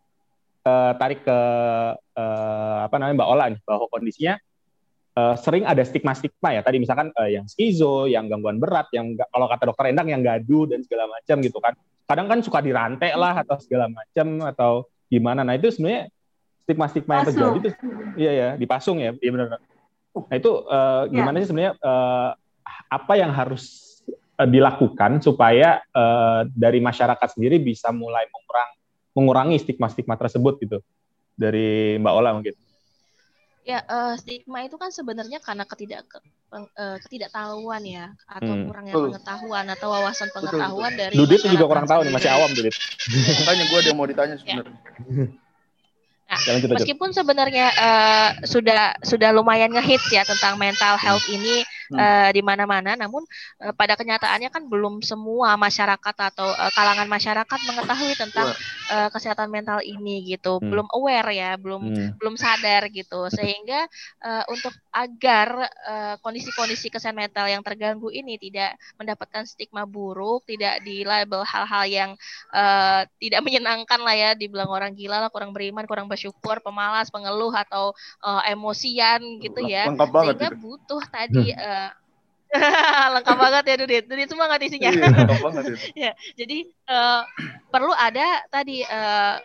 uh, 0.67 0.91
tarik 0.99 1.23
ke 1.23 1.39
uh, 1.95 2.77
apa 2.83 2.95
namanya 2.99 3.23
Mbak 3.23 3.29
Ola 3.31 3.45
nih 3.53 3.61
bahwa 3.63 3.85
kondisinya 3.87 4.35
uh, 5.17 5.35
sering 5.37 5.63
ada 5.65 5.81
stigma-stigma 5.85 6.55
ya. 6.57 6.61
Tadi 6.65 6.77
misalkan 6.81 7.09
uh, 7.13 7.29
yang 7.29 7.45
skizo, 7.45 8.09
yang 8.09 8.29
gangguan 8.29 8.57
berat, 8.57 8.89
yang 8.93 9.13
kalau 9.17 9.45
kata 9.49 9.69
dokter 9.69 9.93
Endang 9.93 10.09
yang 10.09 10.21
gaduh 10.21 10.69
dan 10.69 10.81
segala 10.85 11.09
macam 11.09 11.35
gitu 11.41 11.57
kan. 11.61 11.73
Kadang 12.03 12.27
kan 12.27 12.39
suka 12.43 12.59
dirantai 12.59 13.15
lah 13.15 13.41
atau 13.41 13.55
segala 13.61 13.87
macam 13.87 14.27
atau 14.43 14.71
gimana. 15.07 15.45
Nah 15.45 15.55
itu 15.55 15.71
sebenarnya 15.71 16.11
stigma-stigma 16.63 17.13
yang 17.19 17.25
terjadi 17.27 17.57
itu 17.59 17.69
iya 18.15 18.31
ya 18.31 18.49
dipasung 18.55 18.97
ya, 18.99 19.11
iya 19.19 19.31
benar. 19.31 19.47
Nah 20.13 20.35
itu 20.35 20.51
uh, 20.69 21.09
gimana 21.09 21.35
ya. 21.37 21.41
sih 21.43 21.47
sebenarnya 21.49 21.73
uh, 21.81 22.31
apa 22.91 23.13
yang 23.17 23.31
harus 23.33 23.63
uh, 24.37 24.47
dilakukan 24.47 25.21
supaya 25.23 25.81
uh, 25.91 26.45
dari 26.53 26.79
masyarakat 26.79 27.37
sendiri 27.37 27.59
bisa 27.59 27.89
mulai 27.91 28.27
mengurang, 28.29 28.69
mengurangi 29.15 29.57
stigma-stigma 29.61 30.15
tersebut 30.19 30.59
gitu 30.61 30.77
dari 31.33 31.97
Mbak 31.97 32.13
Ola 32.13 32.31
mungkin. 32.35 32.55
Ya, 33.63 33.79
uh, 33.87 34.19
stigma 34.19 34.67
itu 34.67 34.75
kan 34.75 34.91
sebenarnya 34.91 35.39
karena 35.39 35.63
ketidak 35.63 36.03
uh, 36.51 36.99
ketidaktahuan 37.07 37.79
ya 37.87 38.11
atau 38.27 38.53
hmm. 38.59 38.65
kurangnya 38.67 38.93
pengetahuan 38.93 39.65
atau 39.71 39.87
wawasan 39.87 40.27
pengetahuan 40.35 40.91
Betul. 40.91 40.99
dari 40.99 41.15
Dudit 41.15 41.41
juga 41.47 41.65
kurang 41.71 41.87
tahu 41.87 42.03
nih, 42.03 42.11
masih 42.11 42.29
awam 42.35 42.51
Dudit. 42.51 42.75
Makanya 43.39 43.63
gue 43.71 43.79
ada 43.79 43.91
mau 43.95 44.03
ditanya 44.03 44.35
sebenarnya. 44.35 44.75
Ya. 45.07 45.31
Nah, 46.33 46.39
lanjut, 46.49 46.69
meskipun 46.81 47.09
sebenarnya 47.13 47.67
uh, 47.77 48.29
sudah 48.41 48.97
sudah 49.05 49.29
lumayan 49.29 49.69
ngehits 49.69 50.09
ya 50.09 50.25
tentang 50.25 50.57
mental 50.57 50.97
health 50.97 51.23
ini 51.29 51.61
hmm. 51.93 52.01
uh, 52.01 52.29
di 52.33 52.41
mana-mana, 52.41 52.97
namun 52.97 53.21
uh, 53.61 53.73
pada 53.77 53.93
kenyataannya 53.93 54.49
kan 54.49 54.65
belum 54.65 55.05
semua 55.05 55.53
masyarakat 55.55 56.15
atau 56.33 56.49
uh, 56.49 56.71
kalangan 56.73 57.05
masyarakat 57.05 57.59
mengetahui 57.69 58.13
tentang 58.17 58.49
uh, 58.89 59.09
kesehatan 59.13 59.53
mental 59.53 59.79
ini 59.85 60.25
gitu, 60.25 60.57
hmm. 60.57 60.67
belum 60.67 60.87
aware 60.91 61.29
ya, 61.31 61.55
belum 61.55 61.81
hmm. 61.85 62.09
belum 62.17 62.35
sadar 62.35 62.89
gitu, 62.89 63.29
sehingga 63.37 63.85
uh, 64.25 64.43
untuk 64.49 64.73
agar 64.93 65.69
kondisi-kondisi 66.21 66.89
uh, 66.89 66.93
kesehatan 66.97 67.17
mental 67.17 67.45
yang 67.49 67.61
terganggu 67.65 68.09
ini 68.09 68.37
tidak 68.37 68.77
mendapatkan 68.97 69.45
stigma 69.45 69.85
buruk, 69.85 70.45
tidak 70.49 70.81
di 70.81 71.05
label 71.05 71.45
hal-hal 71.45 71.83
yang 71.85 72.11
uh, 72.49 73.05
tidak 73.21 73.41
menyenangkan 73.47 73.99
lah 74.01 74.15
ya, 74.15 74.29
dibilang 74.33 74.69
orang 74.69 74.97
gila 74.97 75.21
lah, 75.21 75.29
kurang 75.29 75.53
beriman, 75.53 75.85
kurang 75.85 76.09
bersyukur, 76.09 76.59
pemalas, 76.63 77.13
pengeluh 77.13 77.53
atau 77.53 77.93
uh, 78.25 78.41
emosian 78.47 79.21
gitu 79.43 79.61
ya. 79.63 79.89
Lengkap 79.89 80.09
banget 80.09 80.33
Sehingga 80.39 80.49
itu. 80.49 80.57
butuh 80.63 81.03
tadi 81.09 81.45
uh, 81.53 81.82
lengkap 83.17 83.37
banget 83.37 83.63
ya 83.65 83.75
Dudit. 83.81 84.03
Dudit 84.05 84.27
semua 84.29 84.45
nggak 84.49 84.63
isinya. 84.67 84.91
Iya, 84.93 85.07
lengkap 85.09 85.41
banget 85.41 85.63
itu. 85.69 85.77
ya, 86.05 86.11
jadi 86.37 86.57
uh, 86.89 87.21
perlu 87.73 87.93
ada 87.93 88.45
tadi 88.49 88.85
uh, 88.85 89.37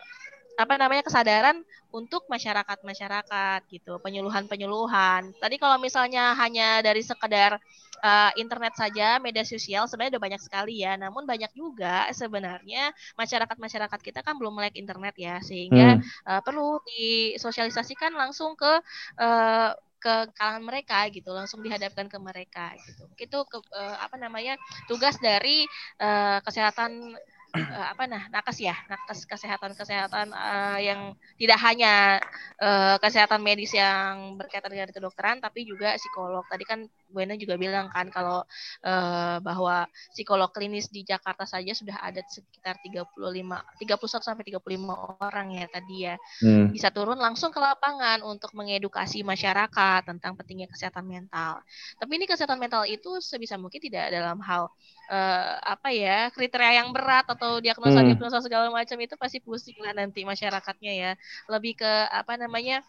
apa 0.59 0.73
namanya 0.75 1.07
kesadaran 1.07 1.63
untuk 1.89 2.29
masyarakat-masyarakat 2.29 3.59
gitu, 3.71 3.97
penyuluhan-penyuluhan. 4.03 5.33
Tadi 5.41 5.55
kalau 5.57 5.81
misalnya 5.81 6.37
hanya 6.37 6.85
dari 6.85 7.01
sekedar 7.01 7.57
uh, 8.03 8.31
internet 8.37 8.77
saja, 8.77 9.17
media 9.17 9.41
sosial 9.41 9.89
sebenarnya 9.89 10.19
udah 10.19 10.23
banyak 10.29 10.41
sekali 10.43 10.85
ya. 10.85 10.93
Namun 10.99 11.25
banyak 11.25 11.49
juga 11.57 12.05
sebenarnya 12.13 12.93
masyarakat-masyarakat 13.17 13.99
kita 14.05 14.19
kan 14.21 14.37
belum 14.37 14.53
melek 14.59 14.77
internet 14.77 15.15
ya, 15.17 15.41
sehingga 15.41 15.97
hmm. 15.97 16.03
uh, 16.29 16.41
perlu 16.45 16.77
disosialisasikan 16.85 18.13
langsung 18.13 18.53
ke 18.53 18.83
uh, 19.17 19.71
ke 19.99 20.31
kalangan 20.35 20.63
mereka 20.63 21.05
gitu 21.11 21.29
langsung 21.35 21.59
dihadapkan 21.61 22.07
ke 22.07 22.17
mereka 22.17 22.73
gitu. 22.87 23.03
Itu 23.19 23.37
ke, 23.45 23.57
uh, 23.75 23.97
apa 23.99 24.15
namanya 24.15 24.55
tugas 24.87 25.19
dari 25.19 25.67
uh, 26.01 26.39
kesehatan 26.43 27.15
uh, 27.55 27.87
apa 27.93 28.03
nah 28.05 28.23
nakes 28.29 28.61
ya 28.61 28.75
nakes 28.89 29.25
kesehatan 29.25 29.73
kesehatan 29.73 30.33
uh, 30.33 30.77
yang 30.77 31.15
tidak 31.39 31.59
hanya 31.63 32.19
uh, 32.59 32.97
kesehatan 32.99 33.41
medis 33.41 33.71
yang 33.73 34.35
berkaitan 34.35 34.69
dengan 34.73 34.89
kedokteran 34.91 35.39
tapi 35.39 35.65
juga 35.65 35.95
psikolog. 35.95 36.43
Tadi 36.49 36.63
kan 36.67 36.79
Bu 37.09 37.25
Ena 37.25 37.33
juga 37.39 37.57
bilang 37.57 37.89
kan 37.89 38.11
kalau 38.13 38.45
uh, 38.85 39.37
bahwa 39.41 39.89
psikolog 40.13 40.51
klinis 40.53 40.91
di 40.91 41.01
Jakarta 41.01 41.47
saja 41.47 41.73
sudah 41.73 41.97
ada 42.03 42.21
sekitar 42.27 42.77
35 42.85 43.17
31 43.17 44.27
sampai 44.27 44.43
35 44.53 45.23
orang 45.23 45.47
ya 45.55 45.65
tadi 45.71 45.97
ya. 46.05 46.15
Hmm. 46.43 46.69
bisa 46.69 46.91
turun 46.91 47.17
langsung 47.17 47.49
ke 47.49 47.57
lapangan 47.57 48.21
untuk 48.21 48.51
mengedukasi 48.53 49.23
masyarakat 49.23 50.05
tentang 50.05 50.35
pentingnya 50.35 50.67
kesehatan 50.67 51.07
mental. 51.07 51.63
Tapi 51.97 52.11
ini 52.19 52.25
kesehatan 52.27 52.59
mental 52.59 52.83
itu 52.85 53.17
sebisa 53.23 53.55
mungkin 53.55 53.79
tidak 53.79 54.11
dalam 54.11 54.37
hal 54.43 54.69
uh, 55.09 55.53
apa 55.63 55.89
ya 55.95 56.29
kriteria 56.35 56.83
yang 56.83 56.89
berat 56.91 57.25
atau 57.27 57.38
diagnosa 57.63 57.99
hmm. 58.03 58.07
diagnosa 58.11 58.37
segala 58.43 58.67
macam 58.69 58.97
itu 58.99 59.15
pasti 59.15 59.39
pusing 59.39 59.79
lah 59.79 59.95
nanti 59.95 60.27
masyarakatnya 60.27 60.93
ya 60.93 61.11
lebih 61.47 61.79
ke 61.79 61.91
apa 62.11 62.35
namanya 62.35 62.83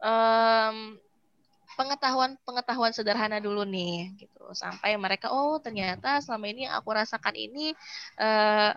um, 0.00 0.96
pengetahuan 1.78 2.34
pengetahuan 2.42 2.92
sederhana 2.92 3.38
dulu 3.38 3.62
nih 3.62 4.12
gitu 4.18 4.42
sampai 4.52 4.98
mereka 4.98 5.30
oh 5.30 5.56
ternyata 5.62 6.18
selama 6.20 6.50
ini 6.50 6.66
aku 6.66 6.88
rasakan 6.90 7.36
ini 7.38 7.72
uh, 8.18 8.74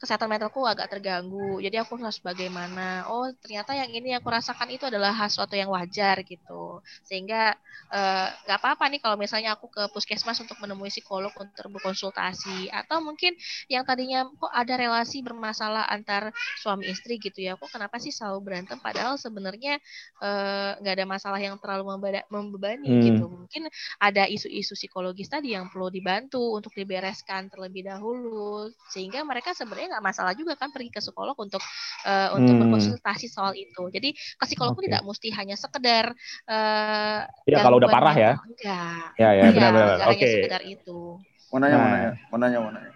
kesehatan 0.00 0.32
mentalku 0.32 0.64
agak 0.64 0.88
terganggu. 0.88 1.60
Jadi 1.60 1.76
aku 1.76 2.00
harus 2.00 2.16
bagaimana? 2.24 3.04
Oh, 3.12 3.28
ternyata 3.44 3.76
yang 3.76 3.92
ini 3.92 4.16
aku 4.16 4.32
rasakan 4.32 4.72
itu 4.72 4.88
adalah 4.88 5.12
sesuatu 5.28 5.52
yang 5.52 5.68
wajar 5.68 6.24
gitu. 6.24 6.80
Sehingga 7.04 7.52
eh, 7.92 8.26
nggak 8.48 8.58
uh, 8.58 8.62
apa-apa 8.64 8.88
nih 8.88 9.00
kalau 9.04 9.20
misalnya 9.20 9.52
aku 9.52 9.68
ke 9.68 9.92
puskesmas 9.92 10.40
untuk 10.40 10.56
menemui 10.56 10.88
psikolog 10.88 11.28
untuk 11.36 11.68
berkonsultasi 11.76 12.72
atau 12.72 13.04
mungkin 13.04 13.36
yang 13.68 13.84
tadinya 13.84 14.24
kok 14.24 14.48
ada 14.48 14.74
relasi 14.80 15.20
bermasalah 15.20 15.84
antar 15.92 16.32
suami 16.64 16.88
istri 16.88 17.20
gitu 17.20 17.44
ya. 17.44 17.60
Kok 17.60 17.68
kenapa 17.68 18.00
sih 18.00 18.08
selalu 18.08 18.40
berantem 18.40 18.80
padahal 18.80 19.20
sebenarnya 19.20 19.76
eh, 20.24 20.70
nggak 20.80 20.94
uh, 20.94 20.96
ada 20.96 21.04
masalah 21.04 21.36
yang 21.36 21.60
terlalu 21.60 21.92
membebani 22.32 22.88
hmm. 22.88 23.02
gitu. 23.04 23.24
Mungkin 23.28 23.68
ada 24.00 24.24
isu-isu 24.24 24.72
psikologis 24.72 25.28
tadi 25.28 25.52
yang 25.52 25.68
perlu 25.68 25.92
dibantu 25.92 26.56
untuk 26.56 26.72
dibereskan 26.72 27.52
terlebih 27.52 27.84
dahulu 27.84 28.72
sehingga 28.88 29.20
mereka 29.28 29.52
sebenarnya 29.52 29.89
nggak 29.90 30.04
masalah 30.04 30.32
juga 30.38 30.54
kan 30.54 30.70
pergi 30.70 30.94
ke 30.94 31.02
psikolog 31.02 31.34
untuk 31.34 31.58
uh, 32.06 32.38
untuk 32.38 32.54
hmm. 32.54 32.62
berkonsultasi 32.62 33.26
soal 33.26 33.58
itu. 33.58 33.90
Jadi 33.90 34.14
ke 34.14 34.44
psikolog 34.46 34.78
okay. 34.78 34.86
tidak 34.86 35.02
mesti 35.02 35.28
hanya 35.34 35.56
sekedar 35.58 36.14
uh, 36.46 37.20
ya 37.44 37.58
kalau 37.60 37.82
udah 37.82 37.90
parah 37.90 38.14
ya. 38.14 38.32
Enggak. 38.38 39.04
Ya 39.18 39.30
ya 39.34 39.42
benar-benar. 39.50 39.98
Oke. 40.14 40.22
Okay. 40.22 40.32
sekedar 40.38 40.62
itu. 40.62 41.18
Mau 41.50 41.58
nanya, 41.58 41.76
nah. 41.76 41.82
mau 41.82 41.90
nanya, 41.90 42.14
mau 42.30 42.38
nanya, 42.38 42.58
mau 42.62 42.70
nanya. 42.70 42.92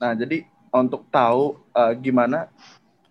Nah, 0.00 0.12
jadi 0.18 0.48
untuk 0.74 1.06
tahu 1.12 1.60
uh, 1.74 1.92
gimana 1.94 2.50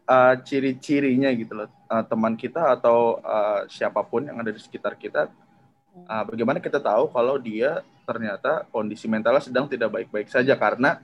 uh, 0.10 0.36
ciri-cirinya 0.41 1.30
gitu 1.36 1.54
loh 1.54 1.69
uh, 1.91 2.04
teman 2.08 2.34
kita 2.34 2.74
atau 2.80 3.19
uh, 3.22 3.67
siapa 3.69 4.02
pun 4.02 4.26
yang 4.26 4.39
ada 4.39 4.50
di 4.50 4.58
sekitar 4.58 4.95
kita 4.95 5.28
uh, 6.08 6.24
bagaimana 6.26 6.58
kita 6.63 6.80
tahu 6.80 7.12
kalau 7.12 7.36
dia 7.36 7.84
ternyata 8.08 8.65
kondisi 8.74 9.06
mentalnya 9.06 9.43
sedang 9.43 9.69
tidak 9.69 9.93
baik-baik 9.93 10.32
saja 10.32 10.58
karena 10.58 10.98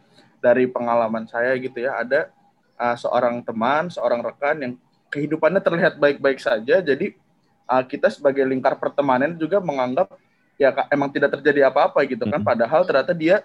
dari 0.45 0.69
pengalaman 0.69 1.25
saya 1.25 1.57
gitu 1.57 1.81
ya 1.81 1.97
ada 2.05 2.29
uh, 2.77 2.93
seorang 2.93 3.41
teman, 3.41 3.89
seorang 3.89 4.21
rekan 4.21 4.55
yang 4.61 4.73
kehidupannya 5.09 5.57
terlihat 5.57 5.97
baik-baik 5.97 6.37
saja, 6.37 6.85
jadi 6.85 7.17
uh, 7.65 7.81
kita 7.81 8.13
sebagai 8.13 8.45
lingkar 8.45 8.77
pertemanan 8.77 9.33
juga 9.33 9.57
menganggap 9.57 10.13
ya 10.61 10.69
emang 10.93 11.09
tidak 11.09 11.33
terjadi 11.39 11.73
apa-apa 11.73 12.05
gitu 12.05 12.29
kan, 12.29 12.45
padahal 12.45 12.85
ternyata 12.85 13.17
dia 13.17 13.41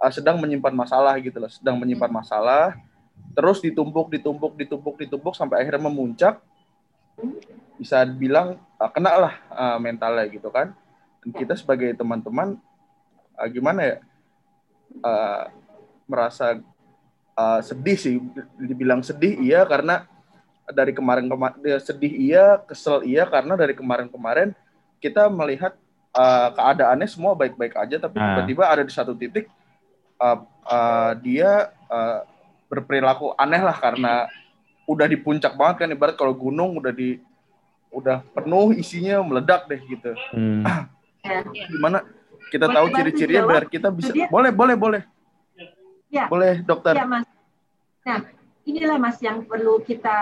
uh, 0.00 0.08
sedang 0.08 0.40
menyimpan 0.40 0.72
masalah 0.72 1.20
gitu 1.20 1.36
loh, 1.36 1.52
sedang 1.52 1.76
menyimpan 1.76 2.08
masalah, 2.08 2.80
terus 3.36 3.60
ditumpuk, 3.60 4.08
ditumpuk, 4.08 4.56
ditumpuk, 4.56 4.94
ditumpuk 4.96 5.34
sampai 5.36 5.60
akhirnya 5.60 5.84
memuncak, 5.84 6.40
bisa 7.76 8.02
bilang 8.08 8.56
uh, 8.80 8.90
kena 8.90 9.12
lah 9.20 9.34
uh, 9.52 9.76
mentalnya 9.76 10.24
gitu 10.32 10.48
kan. 10.48 10.72
Dan 11.18 11.30
kita 11.34 11.58
sebagai 11.58 11.90
teman-teman 11.98 12.56
uh, 13.34 13.48
gimana 13.50 13.80
ya 13.82 13.96
uh, 15.02 15.50
merasa 16.08 16.58
uh, 17.36 17.60
sedih 17.60 17.98
sih, 18.00 18.16
dibilang 18.58 19.04
sedih 19.04 19.38
iya 19.38 19.62
karena 19.68 20.08
dari 20.68 20.92
kemarin 20.92 21.28
kemarin 21.28 21.56
sedih 21.80 22.12
iya, 22.12 22.60
kesel 22.64 23.04
iya 23.04 23.24
karena 23.24 23.56
dari 23.56 23.72
kemarin-kemarin 23.72 24.52
kita 24.98 25.30
melihat 25.30 25.76
uh, 26.16 26.50
keadaannya 26.56 27.08
semua 27.08 27.38
baik-baik 27.38 27.78
aja, 27.78 27.96
tapi 28.00 28.18
ah. 28.18 28.34
tiba-tiba 28.34 28.64
ada 28.66 28.82
di 28.82 28.92
satu 28.92 29.14
titik 29.14 29.46
uh, 30.18 30.42
uh, 30.66 31.12
dia 31.20 31.70
uh, 31.86 32.26
berperilaku 32.68 33.32
aneh 33.38 33.62
lah 33.62 33.76
karena 33.76 34.28
udah 34.88 35.06
di 35.08 35.16
puncak 35.20 35.56
banget 35.56 35.84
kan 35.84 35.92
ibarat 35.92 36.16
kalau 36.16 36.32
gunung 36.32 36.80
udah 36.80 36.92
di 36.92 37.20
udah 37.88 38.20
penuh 38.36 38.76
isinya 38.76 39.20
meledak 39.24 39.64
deh 39.68 39.80
gitu. 39.88 40.12
Hmm. 40.32 40.64
Gimana 41.72 42.04
kita 42.48 42.68
boleh 42.68 42.76
tahu 42.76 42.86
ciri-cirinya 42.96 43.42
biar 43.44 43.64
kita 43.68 43.88
bisa 43.92 44.12
boleh 44.28 44.52
boleh 44.52 44.76
boleh. 44.76 45.02
Ya. 46.08 46.26
Boleh 46.28 46.64
dokter. 46.64 46.96
Ya, 46.96 47.04
Mas. 47.04 47.28
Nah, 48.04 48.24
inilah 48.64 48.96
Mas 48.96 49.18
yang 49.20 49.44
perlu 49.44 49.84
kita 49.84 50.18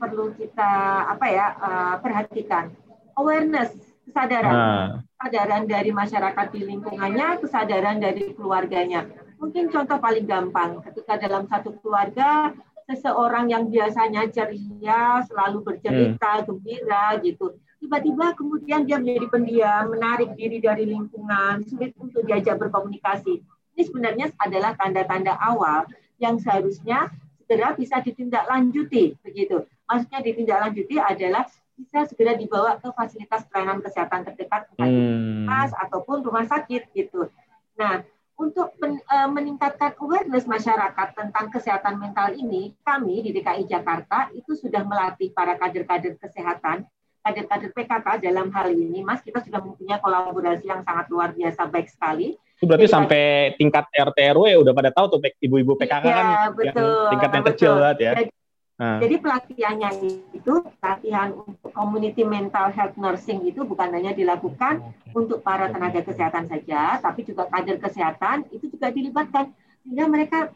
perlu 0.00 0.32
kita 0.36 0.70
apa 1.12 1.26
ya 1.28 1.46
uh, 1.56 1.94
perhatikan. 2.00 2.72
Awareness, 3.18 3.74
kesadaran. 4.08 4.54
Nah. 4.54 4.88
Kesadaran 5.18 5.66
dari 5.66 5.90
masyarakat 5.90 6.46
di 6.54 6.60
lingkungannya, 6.62 7.42
kesadaran 7.42 7.98
dari 7.98 8.32
keluarganya 8.38 9.02
Mungkin 9.38 9.70
contoh 9.70 9.98
paling 10.02 10.26
gampang, 10.26 10.82
ketika 10.82 11.14
dalam 11.14 11.46
satu 11.46 11.78
keluarga 11.78 12.50
seseorang 12.90 13.46
yang 13.46 13.70
biasanya 13.70 14.26
ceria, 14.34 15.22
selalu 15.30 15.62
bercerita, 15.62 16.42
hmm. 16.42 16.44
gembira 16.50 17.04
gitu, 17.22 17.54
tiba-tiba 17.78 18.34
kemudian 18.34 18.82
dia 18.82 18.98
menjadi 18.98 19.26
pendiam, 19.30 19.94
menarik 19.94 20.34
diri 20.34 20.58
dari 20.58 20.90
lingkungan, 20.90 21.62
sulit 21.70 21.94
untuk 22.02 22.26
diajak 22.26 22.58
berkomunikasi. 22.58 23.38
Ini 23.78 23.86
sebenarnya 23.86 24.26
adalah 24.42 24.74
tanda-tanda 24.74 25.38
awal 25.38 25.86
yang 26.18 26.34
seharusnya 26.42 27.14
segera 27.38 27.78
bisa 27.78 28.02
ditindaklanjuti, 28.02 29.22
begitu. 29.22 29.62
Maksudnya 29.86 30.18
ditindaklanjuti 30.18 30.98
adalah 30.98 31.46
bisa 31.78 32.02
segera 32.10 32.34
dibawa 32.34 32.74
ke 32.82 32.90
fasilitas 32.90 33.46
pelayanan 33.46 33.78
kesehatan 33.78 34.26
terdekat, 34.26 34.66
entah 34.74 35.70
hmm. 35.70 35.82
ataupun 35.86 36.26
rumah 36.26 36.42
sakit 36.42 36.90
gitu. 36.90 37.30
Nah, 37.78 38.02
untuk 38.34 38.74
men, 38.82 38.98
uh, 39.06 39.30
meningkatkan 39.30 39.94
awareness 40.02 40.42
masyarakat 40.50 41.14
tentang 41.14 41.46
kesehatan 41.46 42.02
mental 42.02 42.34
ini, 42.34 42.74
kami 42.82 43.22
di 43.22 43.30
DKI 43.30 43.70
Jakarta 43.70 44.26
itu 44.34 44.58
sudah 44.58 44.82
melatih 44.82 45.30
para 45.30 45.54
kader-kader 45.54 46.18
kesehatan, 46.18 46.82
kader-kader 47.22 47.70
PKK 47.70 48.26
dalam 48.26 48.50
hal 48.50 48.74
ini, 48.74 49.06
Mas, 49.06 49.22
kita 49.22 49.38
sudah 49.38 49.62
mempunyai 49.62 50.02
kolaborasi 50.02 50.66
yang 50.66 50.82
sangat 50.82 51.06
luar 51.14 51.30
biasa 51.30 51.70
baik 51.70 51.86
sekali. 51.86 52.34
Itu 52.58 52.66
berarti 52.66 52.90
Jadi, 52.90 52.94
sampai 52.98 53.22
tingkat 53.54 53.86
RT 53.94 54.18
RW 54.34 54.66
udah 54.66 54.72
pada 54.74 54.90
tahu 54.90 55.06
tuh 55.14 55.18
ibu-ibu 55.38 55.78
PKK 55.78 56.04
iya, 56.04 56.14
kan 56.18 56.26
betul, 56.58 56.66
yang 56.66 57.10
tingkat 57.14 57.30
yang 57.30 57.44
betul. 57.46 57.54
kecil 57.54 57.72
banget 57.78 57.98
ya. 58.02 58.12
Jadi, 58.18 58.30
Hmm. 58.78 59.02
Jadi 59.02 59.18
pelatihannya 59.18 59.90
itu 60.38 60.54
pelatihan 60.78 61.34
untuk 61.34 61.74
community 61.74 62.22
mental 62.22 62.70
health 62.70 62.94
nursing 62.94 63.42
itu 63.42 63.66
bukan 63.66 63.90
hanya 63.90 64.14
dilakukan 64.14 64.78
okay. 64.78 65.18
untuk 65.18 65.42
para 65.42 65.66
tenaga 65.66 65.98
kesehatan 66.06 66.46
saja, 66.46 67.02
tapi 67.02 67.26
juga 67.26 67.50
kader 67.50 67.82
kesehatan 67.82 68.46
itu 68.54 68.70
juga 68.70 68.94
dilibatkan 68.94 69.50
sehingga 69.82 70.06
mereka 70.06 70.54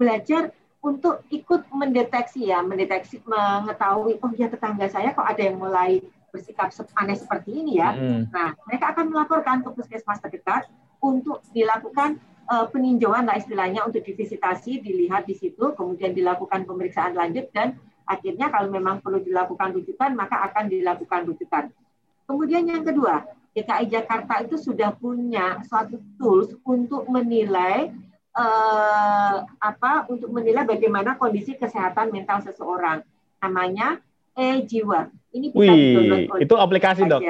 belajar 0.00 0.56
untuk 0.80 1.20
ikut 1.28 1.68
mendeteksi 1.68 2.48
ya, 2.48 2.64
mendeteksi 2.64 3.20
mengetahui 3.28 4.16
oh 4.24 4.32
ya 4.40 4.48
tetangga 4.48 4.88
saya 4.88 5.12
kok 5.12 5.28
ada 5.28 5.44
yang 5.44 5.60
mulai 5.60 6.00
bersikap 6.32 6.72
aneh 6.96 7.20
seperti 7.20 7.60
ini 7.60 7.76
ya. 7.76 7.92
Hmm. 7.92 8.24
Nah, 8.32 8.56
mereka 8.64 8.96
akan 8.96 9.12
melaporkan 9.12 9.60
ke 9.60 9.68
puskesmas 9.76 10.16
terdekat 10.24 10.64
untuk 11.00 11.40
dilakukan 11.50 12.20
uh, 12.50 12.66
peninjauan 12.68 13.24
lah 13.24 13.40
istilahnya 13.40 13.86
untuk 13.86 14.04
divisitasi, 14.04 14.84
dilihat 14.84 15.24
di 15.24 15.34
situ, 15.34 15.72
kemudian 15.74 16.12
dilakukan 16.12 16.68
pemeriksaan 16.68 17.16
lanjut 17.16 17.48
dan 17.56 17.76
akhirnya 18.04 18.50
kalau 18.50 18.68
memang 18.68 18.98
perlu 18.98 19.22
dilakukan 19.22 19.70
rujukan 19.76 20.10
maka 20.18 20.42
akan 20.50 20.68
dilakukan 20.68 21.30
rujukan. 21.30 21.64
Kemudian 22.26 22.66
yang 22.66 22.82
kedua, 22.82 23.26
DKI 23.54 23.90
Jakarta 23.90 24.42
itu 24.46 24.54
sudah 24.58 24.94
punya 24.94 25.58
suatu 25.66 25.98
tools 26.14 26.54
untuk 26.62 27.06
menilai 27.10 27.90
uh, 28.34 29.42
apa 29.58 30.06
untuk 30.06 30.30
menilai 30.30 30.62
bagaimana 30.62 31.18
kondisi 31.18 31.58
kesehatan 31.58 32.14
mental 32.14 32.42
seseorang. 32.46 33.02
Namanya 33.42 33.98
e-jiwa. 34.38 35.10
Ini 35.34 35.50
bisa 35.50 35.58
Wih, 35.58 36.26
itu 36.42 36.54
aplikasi 36.54 37.06
dok. 37.06 37.22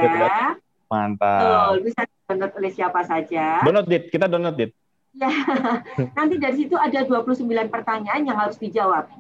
Mantap. 0.91 1.41
Betul, 1.41 1.75
bisa 1.87 2.03
download 2.31 2.55
oleh 2.55 2.71
siapa 2.71 3.03
saja. 3.03 3.67
Download 3.67 3.91
dit, 3.91 4.07
kita 4.07 4.31
download 4.31 4.55
dit. 4.55 4.71
Ya, 5.11 5.27
nanti 6.17 6.39
dari 6.39 6.55
situ 6.55 6.79
ada 6.79 7.03
29 7.03 7.43
pertanyaan 7.67 8.23
yang 8.23 8.39
harus 8.39 8.55
dijawab. 8.63 9.11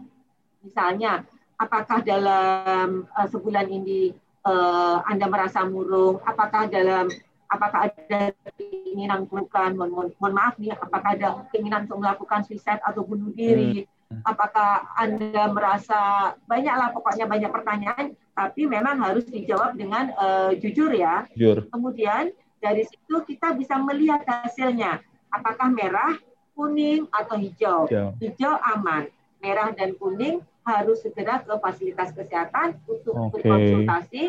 Misalnya, 0.62 1.26
apakah 1.58 1.98
dalam 2.06 3.10
uh, 3.10 3.26
sebulan 3.26 3.66
ini 3.66 4.14
uh, 4.46 5.02
Anda 5.02 5.26
merasa 5.26 5.66
murung? 5.66 6.22
Apakah 6.22 6.70
dalam 6.70 7.10
apakah 7.50 7.90
ada 7.90 8.30
keinginan 8.54 9.26
melakukan 9.26 9.74
mohon, 9.74 9.90
mohon, 9.90 10.08
mohon 10.22 10.34
maaf 10.38 10.54
nih, 10.62 10.70
apakah 10.78 11.18
ada 11.18 11.28
keinginan 11.50 11.90
untuk 11.90 11.98
melakukan 11.98 12.46
suicide 12.46 12.78
atau 12.86 13.02
bunuh 13.02 13.34
diri? 13.34 13.82
Hmm. 14.06 14.22
Apakah 14.22 14.94
Anda 14.94 15.50
merasa 15.50 15.98
banyaklah 16.46 16.94
pokoknya 16.94 17.26
banyak 17.26 17.50
pertanyaan, 17.50 18.06
tapi 18.34 18.70
memang 18.70 18.98
harus 19.02 19.26
dijawab 19.26 19.74
dengan 19.74 20.14
uh, 20.14 20.54
jujur 20.54 20.94
ya. 20.94 21.26
Jujur. 21.34 21.66
Kemudian 21.70 22.30
dari 22.60 22.84
situ 22.84 23.16
kita 23.24 23.56
bisa 23.56 23.80
melihat 23.80 24.20
hasilnya 24.28 25.00
apakah 25.32 25.72
merah, 25.72 26.20
kuning, 26.52 27.08
atau 27.08 27.40
hijau. 27.40 27.88
Hijau, 27.88 28.08
hijau 28.20 28.54
aman. 28.76 29.08
Merah 29.40 29.72
dan 29.72 29.96
kuning 29.96 30.44
harus 30.60 31.00
segera 31.00 31.40
ke 31.40 31.56
fasilitas 31.56 32.12
kesehatan 32.12 32.76
untuk 32.84 33.16
okay. 33.16 33.32
berkonsultasi, 33.40 34.24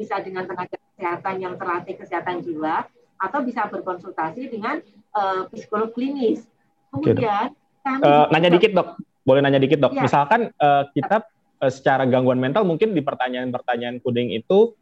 bisa 0.00 0.16
dengan 0.24 0.48
tenaga 0.48 0.80
kesehatan 0.96 1.34
yang 1.44 1.54
terlatih 1.60 1.94
kesehatan 2.00 2.40
jiwa, 2.40 2.88
atau 3.20 3.40
bisa 3.44 3.68
berkonsultasi 3.68 4.48
dengan 4.48 4.80
uh, 5.12 5.44
psikolog 5.52 5.92
klinis. 5.92 6.48
Kemudian, 6.88 7.52
kami 7.84 8.00
uh, 8.00 8.26
nanya 8.32 8.48
dikit 8.48 8.72
dok, 8.72 8.96
boleh 9.28 9.44
nanya 9.44 9.60
dikit 9.60 9.84
dok. 9.84 9.92
Ya. 9.92 10.08
Misalkan 10.08 10.48
uh, 10.56 10.88
kita 10.96 11.28
uh, 11.60 11.68
secara 11.68 12.08
gangguan 12.08 12.40
mental 12.40 12.64
mungkin 12.64 12.96
di 12.96 13.04
pertanyaan-pertanyaan 13.04 14.00
kuning 14.00 14.32
itu 14.32 14.72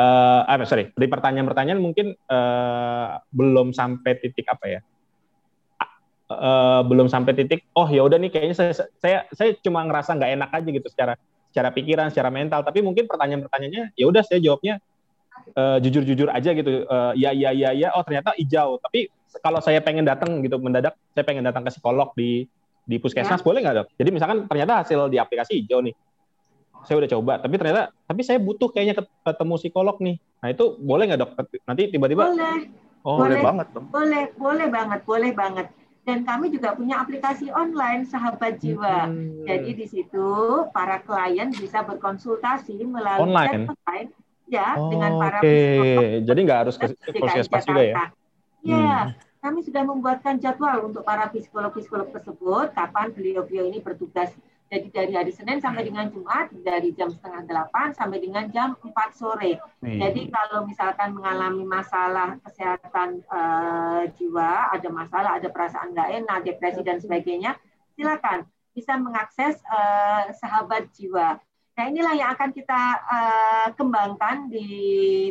uh, 0.00 0.66
sorry. 0.66 0.90
Di 0.96 1.06
pertanyaan-pertanyaan 1.06 1.80
mungkin 1.80 2.16
uh, 2.28 3.20
belum 3.30 3.76
sampai 3.76 4.16
titik 4.20 4.48
apa 4.48 4.66
ya? 4.66 4.80
Uh, 6.30 6.86
belum 6.86 7.10
sampai 7.10 7.34
titik 7.34 7.66
oh 7.74 7.90
ya 7.90 8.06
udah 8.06 8.14
nih 8.14 8.30
kayaknya 8.30 8.54
saya 8.54 8.70
saya 9.02 9.18
saya 9.34 9.50
cuma 9.66 9.82
ngerasa 9.82 10.14
nggak 10.14 10.30
enak 10.38 10.50
aja 10.54 10.68
gitu 10.70 10.86
secara 10.86 11.14
secara 11.50 11.68
pikiran 11.74 12.06
secara 12.08 12.30
mental. 12.30 12.62
Tapi 12.62 12.80
mungkin 12.80 13.10
pertanyaan-pertanyaannya 13.10 13.98
ya 13.98 14.04
udah 14.06 14.22
saya 14.22 14.38
jawabnya 14.38 14.78
uh, 15.58 15.78
jujur-jujur 15.82 16.30
aja 16.30 16.50
gitu. 16.54 16.86
Uh, 16.86 17.12
ya 17.18 17.34
ya 17.34 17.50
ya 17.50 17.74
ya. 17.74 17.88
Oh 17.98 18.06
ternyata 18.06 18.32
hijau. 18.38 18.78
Tapi 18.78 19.10
kalau 19.42 19.58
saya 19.62 19.82
pengen 19.82 20.06
datang 20.06 20.42
gitu 20.42 20.58
mendadak 20.58 20.94
saya 21.14 21.24
pengen 21.26 21.46
datang 21.46 21.66
ke 21.66 21.70
psikolog 21.74 22.14
di 22.14 22.46
di 22.86 22.96
puskesmas 22.98 23.42
ya. 23.42 23.46
boleh 23.46 23.60
nggak 23.62 23.76
dok? 23.82 23.88
Jadi 23.98 24.10
misalkan 24.10 24.38
ternyata 24.46 24.82
hasil 24.82 25.10
di 25.10 25.18
aplikasi 25.18 25.62
hijau 25.62 25.82
nih 25.82 25.94
saya 26.86 26.96
udah 27.04 27.10
coba 27.10 27.32
tapi 27.40 27.54
ternyata 27.60 27.82
tapi 28.08 28.20
saya 28.24 28.38
butuh 28.40 28.68
kayaknya 28.72 29.04
ketemu 29.04 29.54
psikolog 29.60 29.96
nih 30.00 30.16
nah 30.40 30.48
itu 30.48 30.64
boleh 30.80 31.04
nggak 31.08 31.20
dok 31.20 31.30
nanti 31.68 31.82
tiba-tiba 31.92 32.32
boleh 32.32 32.60
oh 33.04 33.16
boleh, 33.16 33.20
boleh 33.20 33.36
banget 33.40 33.66
dong 33.72 33.86
boleh 33.92 34.24
boleh 34.36 34.66
banget 34.68 35.00
boleh 35.04 35.30
banget 35.36 35.66
dan 36.00 36.24
kami 36.24 36.48
juga 36.48 36.72
punya 36.74 37.04
aplikasi 37.04 37.52
online 37.52 38.08
sahabat 38.08 38.56
jiwa. 38.56 39.06
Hmm. 39.06 39.44
Jadi 39.44 39.84
di 39.84 39.86
situ 39.86 40.28
para 40.72 40.98
klien 41.04 41.52
bisa 41.52 41.84
berkonsultasi 41.84 42.80
melalui 42.88 43.30
online, 43.30 43.68
online 43.68 44.08
ya 44.50 44.74
oh, 44.80 44.88
dengan 44.88 45.20
para 45.20 45.38
okay. 45.44 46.24
Jadi 46.24 46.40
nggak 46.42 46.60
harus 46.66 46.76
ke 46.80 46.90
puskesmas 47.14 47.64
juga 47.68 47.82
ya? 47.84 47.94
Ya, 48.60 48.76
hmm. 48.76 49.06
kami 49.40 49.60
sudah 49.64 49.82
membuatkan 49.84 50.36
jadwal 50.40 50.88
untuk 50.88 51.04
para 51.04 51.28
psikolog-psikolog 51.32 52.12
tersebut 52.12 52.72
kapan 52.76 53.08
beliau-beliau 53.12 53.68
ini 53.68 53.80
bertugas 53.80 54.34
jadi 54.70 54.86
dari 54.94 55.12
hari 55.18 55.32
Senin 55.34 55.58
sampai 55.58 55.82
dengan 55.82 56.06
Jumat 56.14 56.54
dari 56.62 56.94
jam 56.94 57.10
setengah 57.10 57.42
delapan 57.42 57.90
sampai 57.90 58.22
dengan 58.22 58.46
jam 58.54 58.78
4 58.78 58.94
sore. 59.18 59.58
Hmm. 59.82 59.98
Jadi 59.98 60.30
kalau 60.30 60.62
misalkan 60.62 61.10
mengalami 61.10 61.66
masalah 61.66 62.38
kesehatan 62.46 63.18
uh, 63.26 64.06
jiwa, 64.14 64.70
ada 64.70 64.86
masalah, 64.94 65.42
ada 65.42 65.50
perasaan 65.50 65.90
nggak 65.90 66.10
enak, 66.22 66.38
depresi 66.46 66.86
dan 66.86 67.02
sebagainya, 67.02 67.58
silakan 67.98 68.46
bisa 68.70 68.94
mengakses 68.94 69.58
uh, 69.66 70.30
sahabat 70.38 70.86
jiwa. 70.94 71.42
Nah 71.74 71.84
inilah 71.90 72.14
yang 72.14 72.30
akan 72.38 72.54
kita 72.54 72.82
uh, 73.10 73.68
kembangkan 73.74 74.46
di 74.54 74.70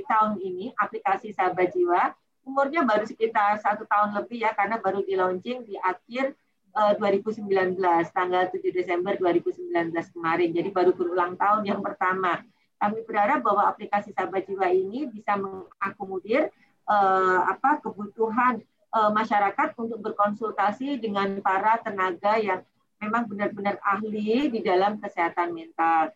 tahun 0.04 0.36
ini 0.44 0.76
aplikasi 0.76 1.32
sahabat 1.32 1.72
jiwa. 1.72 2.12
Umurnya 2.44 2.84
baru 2.84 3.08
sekitar 3.08 3.56
satu 3.64 3.88
tahun 3.88 4.20
lebih 4.20 4.44
ya 4.44 4.52
karena 4.52 4.84
baru 4.84 5.00
di 5.00 5.16
launching 5.16 5.64
di 5.64 5.80
akhir 5.80 6.36
uh, 6.76 6.94
2019 6.98 7.78
tanggal 8.12 8.44
7 8.52 8.60
Desember 8.74 9.14
2019 9.18 9.94
kemarin. 10.14 10.50
Jadi 10.54 10.70
baru 10.70 10.92
berulang 10.94 11.38
tahun 11.40 11.66
yang 11.66 11.82
pertama. 11.82 12.42
Kami 12.80 13.04
berharap 13.04 13.44
bahwa 13.44 13.68
aplikasi 13.68 14.16
sahabat 14.16 14.48
jiwa 14.48 14.72
ini 14.72 15.10
bisa 15.12 15.36
mengakomodir 15.36 16.48
uh, 16.88 17.44
apa 17.52 17.84
kebutuhan 17.84 18.64
uh, 18.96 19.12
masyarakat 19.12 19.76
untuk 19.76 20.00
berkonsultasi 20.00 20.98
dengan 20.98 21.44
para 21.44 21.76
tenaga 21.84 22.40
yang 22.40 22.64
memang 23.00 23.28
benar-benar 23.28 23.80
ahli 23.84 24.48
di 24.52 24.60
dalam 24.64 25.00
kesehatan 25.00 25.52
mental. 25.52 26.16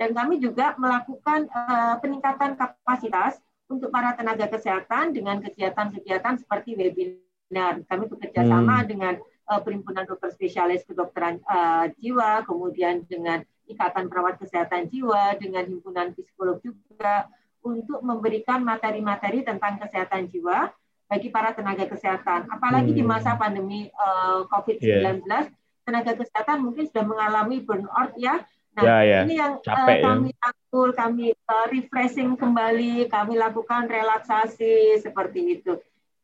Dan 0.00 0.16
kami 0.16 0.40
juga 0.40 0.74
melakukan 0.80 1.46
uh, 1.52 2.00
peningkatan 2.00 2.56
kapasitas 2.56 3.38
untuk 3.70 3.92
para 3.94 4.16
tenaga 4.18 4.50
kesehatan 4.50 5.14
dengan 5.14 5.38
kegiatan-kegiatan 5.38 6.42
seperti 6.42 6.74
webinar. 6.74 7.84
Kami 7.86 8.04
bekerja 8.10 8.42
sama 8.48 8.82
hmm. 8.82 8.86
dengan 8.88 9.14
uh, 9.50 9.60
Perhimpunan 9.60 10.06
Dokter 10.06 10.30
Spesialis 10.30 10.86
Kedokteran 10.86 11.42
uh, 11.50 11.90
Jiwa, 11.98 12.46
kemudian 12.46 13.02
dengan 13.10 13.42
Ikatan 13.66 14.06
Perawat 14.06 14.38
Kesehatan 14.38 14.86
Jiwa, 14.86 15.34
dengan 15.42 15.66
Himpunan 15.66 16.14
Psikolog 16.14 16.62
juga, 16.62 17.26
untuk 17.60 18.00
memberikan 18.00 18.62
materi-materi 18.64 19.44
tentang 19.44 19.76
kesehatan 19.76 20.32
jiwa 20.32 20.72
bagi 21.12 21.28
para 21.28 21.52
tenaga 21.52 21.84
kesehatan. 21.84 22.48
Apalagi 22.48 22.96
hmm. 22.96 22.98
di 22.98 23.04
masa 23.04 23.36
pandemi 23.36 23.92
uh, 23.92 24.48
COVID-19, 24.48 25.28
yeah 25.28 25.52
tenaga 25.90 26.12
kesehatan 26.14 26.62
mungkin 26.62 26.86
sudah 26.86 27.02
mengalami 27.02 27.66
burnout 27.66 28.14
ya. 28.14 28.46
Nah, 28.78 28.86
ya, 28.86 28.98
ya. 29.02 29.18
ini 29.26 29.34
yang 29.34 29.58
Capek, 29.58 29.98
uh, 29.98 30.02
kami 30.06 30.30
atur, 30.38 30.88
kami 30.94 31.34
uh, 31.50 31.66
refreshing 31.74 32.38
kembali, 32.38 33.10
kami 33.10 33.34
lakukan 33.34 33.90
relaksasi 33.90 35.02
seperti 35.02 35.58
itu. 35.58 35.74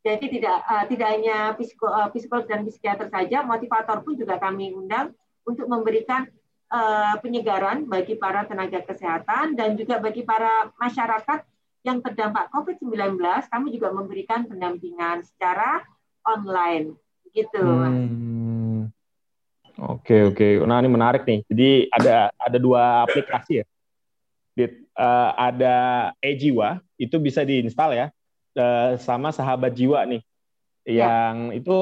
Jadi 0.06 0.38
tidak 0.38 0.62
uh, 0.70 0.86
tidak 0.86 1.08
hanya 1.18 1.36
psiko, 1.58 1.90
uh, 1.90 2.06
psikolog 2.14 2.46
dan 2.46 2.62
psikiater 2.62 3.10
saja, 3.10 3.42
motivator 3.42 4.06
pun 4.06 4.14
juga 4.14 4.38
kami 4.38 4.70
undang 4.70 5.10
untuk 5.42 5.66
memberikan 5.66 6.30
uh, 6.70 7.18
penyegaran 7.18 7.90
bagi 7.90 8.14
para 8.14 8.46
tenaga 8.46 8.86
kesehatan 8.86 9.58
dan 9.58 9.74
juga 9.74 9.98
bagi 9.98 10.22
para 10.22 10.70
masyarakat 10.78 11.42
yang 11.82 11.98
terdampak 12.02 12.50
COVID-19, 12.54 13.18
kami 13.50 13.74
juga 13.74 13.90
memberikan 13.90 14.46
pendampingan 14.46 15.26
secara 15.26 15.82
online. 16.22 16.94
Gitu, 17.34 17.62
hmm. 17.62 18.90
Oke 19.76 20.24
oke. 20.32 20.64
Nah 20.64 20.80
ini 20.80 20.88
menarik 20.88 21.28
nih. 21.28 21.44
Jadi 21.50 21.70
ada 21.92 22.32
ada 22.32 22.58
dua 22.62 23.04
aplikasi 23.04 23.60
ya. 23.60 23.66
Uh, 24.96 25.30
ada 25.36 25.76
e-jiwa 26.24 26.80
itu 26.96 27.20
bisa 27.20 27.44
diinstal 27.44 27.92
ya. 27.92 28.08
Uh, 28.56 28.96
sama 28.96 29.28
sahabat 29.36 29.76
jiwa 29.76 30.00
nih. 30.08 30.24
Ya. 30.88 31.04
Yang 31.04 31.36
ya. 31.36 31.54
itu 31.60 31.76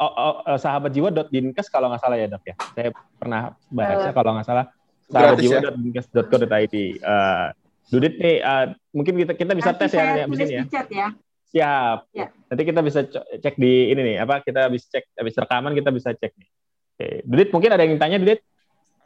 oh, 0.00 0.12
oh, 0.16 0.34
uh, 0.48 0.56
sahabat 0.56 0.90
jiwa 0.96 1.12
dinkes 1.12 1.68
kalau 1.68 1.92
nggak 1.92 2.00
salah 2.00 2.16
ya 2.16 2.32
dok 2.32 2.44
ya. 2.48 2.54
Saya 2.72 2.90
pernah 3.20 3.52
baca 3.68 4.08
uh, 4.08 4.12
kalau 4.16 4.30
nggak 4.40 4.48
salah 4.48 4.66
sahabat 5.12 5.36
jiwa 5.36 5.58
ya? 5.60 5.70
dinkes.co.id. 5.76 6.76
Uh, 7.04 7.48
Dudit 7.92 8.16
nih, 8.16 8.40
uh, 8.40 8.72
mungkin 8.96 9.20
kita 9.20 9.32
kita 9.36 9.52
bisa 9.52 9.76
Nanti 9.76 9.84
tes 9.84 9.92
ya 9.92 10.24
di 10.24 10.36
sini 10.40 10.54
ya. 10.56 10.64
ya. 10.88 11.08
Siap. 11.54 11.98
Ya. 12.10 12.26
Nanti 12.50 12.62
kita 12.66 12.80
bisa 12.80 13.00
cek 13.12 13.54
di 13.60 13.92
ini 13.92 14.00
nih 14.02 14.16
apa 14.24 14.42
kita 14.42 14.66
bisa 14.72 14.90
cek 14.90 15.14
habis 15.14 15.36
rekaman 15.36 15.76
kita 15.76 15.92
bisa 15.92 16.10
cek 16.16 16.32
nih. 16.34 16.48
Oke, 16.94 17.08
Dudit 17.26 17.48
mungkin 17.52 17.70
ada 17.74 17.82
yang 17.86 18.00
tanya 18.00 18.18
Dudit? 18.18 18.40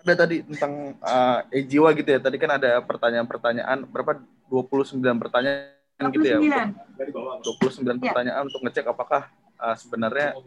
Ada 0.00 0.14
tadi 0.24 0.46
tentang 0.46 0.94
uh, 1.02 1.42
eh 1.50 1.66
jiwa 1.66 1.92
gitu 1.92 2.08
ya. 2.08 2.20
Tadi 2.22 2.36
kan 2.38 2.56
ada 2.56 2.78
pertanyaan-pertanyaan 2.86 3.84
berapa 3.90 4.22
29 4.48 5.02
pertanyaan 5.02 5.74
29. 5.74 5.77
Gitu 5.98 6.26
ya. 6.26 6.38
29 6.38 7.82
ya. 7.82 7.94
pertanyaan 7.98 8.42
untuk 8.46 8.62
ngecek 8.62 8.86
apakah 8.86 9.26
uh, 9.58 9.74
sebenarnya 9.74 10.38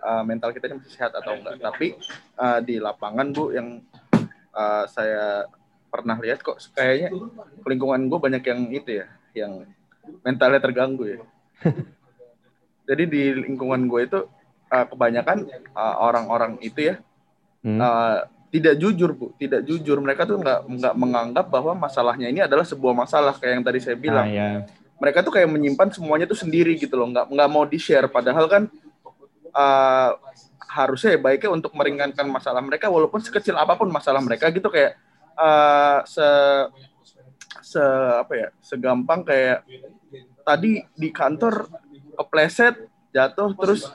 uh, 0.00 0.24
mental 0.24 0.50
kita 0.56 0.72
ini 0.72 0.80
masih 0.80 0.92
sehat 0.96 1.12
atau 1.12 1.36
enggak. 1.36 1.60
Tapi 1.60 2.00
uh, 2.40 2.58
di 2.64 2.80
lapangan 2.80 3.28
Bu 3.32 3.52
yang 3.52 3.84
uh, 4.56 4.84
saya 4.88 5.44
pernah 5.92 6.16
lihat 6.20 6.40
kok 6.40 6.60
kayaknya 6.72 7.12
lingkungan 7.64 8.08
gue 8.08 8.18
banyak 8.18 8.42
yang 8.44 8.60
itu 8.72 8.90
ya, 9.04 9.06
yang 9.36 9.68
mentalnya 10.24 10.60
terganggu 10.64 11.04
ya. 11.04 11.20
Jadi 12.88 13.02
di 13.04 13.22
lingkungan 13.36 13.84
gue 13.84 14.00
itu 14.04 14.20
uh, 14.72 14.86
kebanyakan 14.88 15.44
uh, 15.76 15.96
orang-orang 16.00 16.56
itu 16.62 16.94
ya 16.94 16.94
hmm. 17.66 17.80
uh, 17.82 18.18
tidak 18.54 18.78
jujur 18.80 19.10
bu, 19.12 19.26
tidak 19.36 19.66
jujur. 19.68 19.98
Mereka 20.00 20.24
tuh 20.24 20.40
nggak 20.40 20.64
nggak 20.64 20.94
menganggap 20.96 21.46
bahwa 21.50 21.76
masalahnya 21.76 22.30
ini 22.30 22.40
adalah 22.40 22.64
sebuah 22.64 22.94
masalah 22.94 23.34
kayak 23.36 23.60
yang 23.60 23.64
tadi 23.66 23.78
saya 23.84 23.96
bilang. 23.98 24.24
Ah, 24.24 24.32
yeah. 24.32 24.85
Mereka 24.96 25.24
tuh 25.24 25.32
kayak 25.36 25.48
menyimpan 25.52 25.92
semuanya 25.92 26.24
tuh 26.24 26.38
sendiri 26.38 26.76
gitu 26.80 26.96
loh, 26.96 27.12
nggak 27.12 27.28
nggak 27.28 27.48
mau 27.52 27.64
di 27.68 27.76
share. 27.76 28.08
Padahal 28.08 28.48
kan 28.48 28.62
uh, 29.52 30.10
harusnya 30.66 31.16
ya 31.16 31.20
baiknya 31.20 31.50
untuk 31.52 31.72
meringankan 31.76 32.26
masalah 32.28 32.60
mereka, 32.64 32.88
walaupun 32.88 33.20
sekecil 33.20 33.56
apa 33.56 33.76
pun 33.76 33.88
masalah 33.92 34.20
mereka 34.24 34.48
gitu 34.52 34.68
kayak 34.72 34.96
uh, 35.36 36.00
se 36.08 36.28
se 37.66 37.82
apa 38.22 38.32
ya 38.36 38.48
segampang 38.62 39.26
kayak 39.26 39.66
tadi 40.46 40.86
di 40.94 41.08
kantor 41.10 41.66
kepleset 42.14 42.78
jatuh 43.10 43.50
terus 43.58 43.90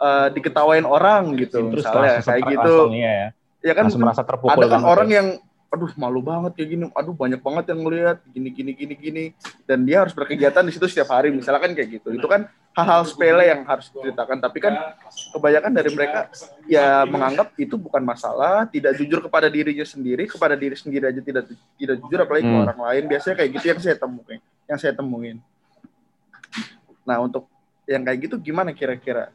uh, 0.00 0.32
diketawain 0.32 0.86
orang 0.86 1.36
gitu 1.36 1.60
terus 1.70 1.84
misalnya 1.84 2.24
kayak 2.24 2.42
gitu 2.56 2.74
ya, 2.96 3.34
ya 3.60 3.72
kan 3.76 3.84
merasa 3.92 4.22
terpukul 4.24 4.54
ada 4.54 4.66
kan 4.70 4.82
orang 4.86 5.08
ya. 5.10 5.14
yang 5.20 5.28
aduh 5.72 5.88
malu 5.96 6.20
banget 6.20 6.52
kayak 6.52 6.68
gini. 6.76 6.84
Aduh 6.92 7.16
banyak 7.16 7.40
banget 7.40 7.64
yang 7.72 7.80
ngelihat 7.80 8.16
gini 8.28 8.48
gini 8.52 8.72
gini 8.76 8.94
gini. 8.94 9.24
Dan 9.64 9.88
dia 9.88 10.04
harus 10.04 10.12
berkegiatan 10.12 10.60
di 10.68 10.72
situ 10.76 10.84
setiap 10.84 11.16
hari. 11.16 11.32
Misalkan 11.32 11.72
kayak 11.72 11.98
gitu. 11.98 12.12
Itu 12.12 12.28
kan 12.28 12.52
hal-hal 12.76 13.08
sepele 13.08 13.48
yang 13.48 13.64
harus 13.64 13.88
diceritakan. 13.88 14.38
Tapi 14.44 14.58
kan 14.60 14.74
kebanyakan 15.32 15.72
dari 15.72 15.90
mereka 15.96 16.28
ya 16.68 17.08
menganggap 17.08 17.56
itu 17.56 17.80
bukan 17.80 18.04
masalah. 18.04 18.68
Tidak 18.68 18.92
jujur 19.00 19.24
kepada 19.24 19.48
dirinya 19.48 19.88
sendiri. 19.88 20.28
Kepada 20.28 20.54
diri 20.54 20.76
sendiri 20.76 21.08
aja 21.08 21.24
tidak 21.24 21.48
tidak 21.80 21.96
jujur. 22.04 22.18
Apalagi 22.20 22.44
hmm. 22.44 22.52
ke 22.52 22.62
orang 22.68 22.80
lain. 22.84 23.02
Biasanya 23.08 23.34
kayak 23.40 23.50
gitu 23.56 23.66
yang 23.72 23.80
saya 23.80 23.96
temuin 23.96 24.42
yang 24.72 24.78
saya 24.80 24.96
temuin. 24.96 25.36
Nah 27.04 27.16
untuk 27.20 27.44
yang 27.84 28.00
kayak 28.06 28.18
gitu 28.24 28.36
gimana 28.40 28.72
kira-kira? 28.72 29.28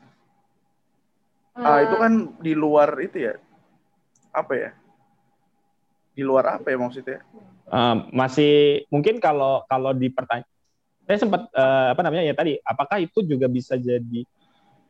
Uh, 1.57 1.65
ah, 1.65 1.79
itu 1.85 1.95
kan 1.97 2.13
di 2.41 2.53
luar 2.57 2.89
itu 3.01 3.17
ya. 3.29 3.33
Apa 4.33 4.53
ya? 4.57 4.69
Di 6.17 6.25
luar 6.25 6.57
apa 6.57 6.73
ya 6.73 6.81
maksudnya? 6.81 7.21
Uh, 7.69 8.09
masih 8.09 8.87
mungkin 8.89 9.21
kalau 9.21 9.61
kalau 9.69 9.93
di 9.93 10.09
pertanyaan 10.09 10.49
saya 11.05 11.21
sempat 11.21 11.45
uh, 11.53 11.93
apa 11.93 12.01
namanya 12.01 12.25
ya 12.25 12.33
tadi 12.33 12.57
apakah 12.65 12.97
itu 12.99 13.21
juga 13.23 13.45
bisa 13.45 13.77
jadi 13.77 14.25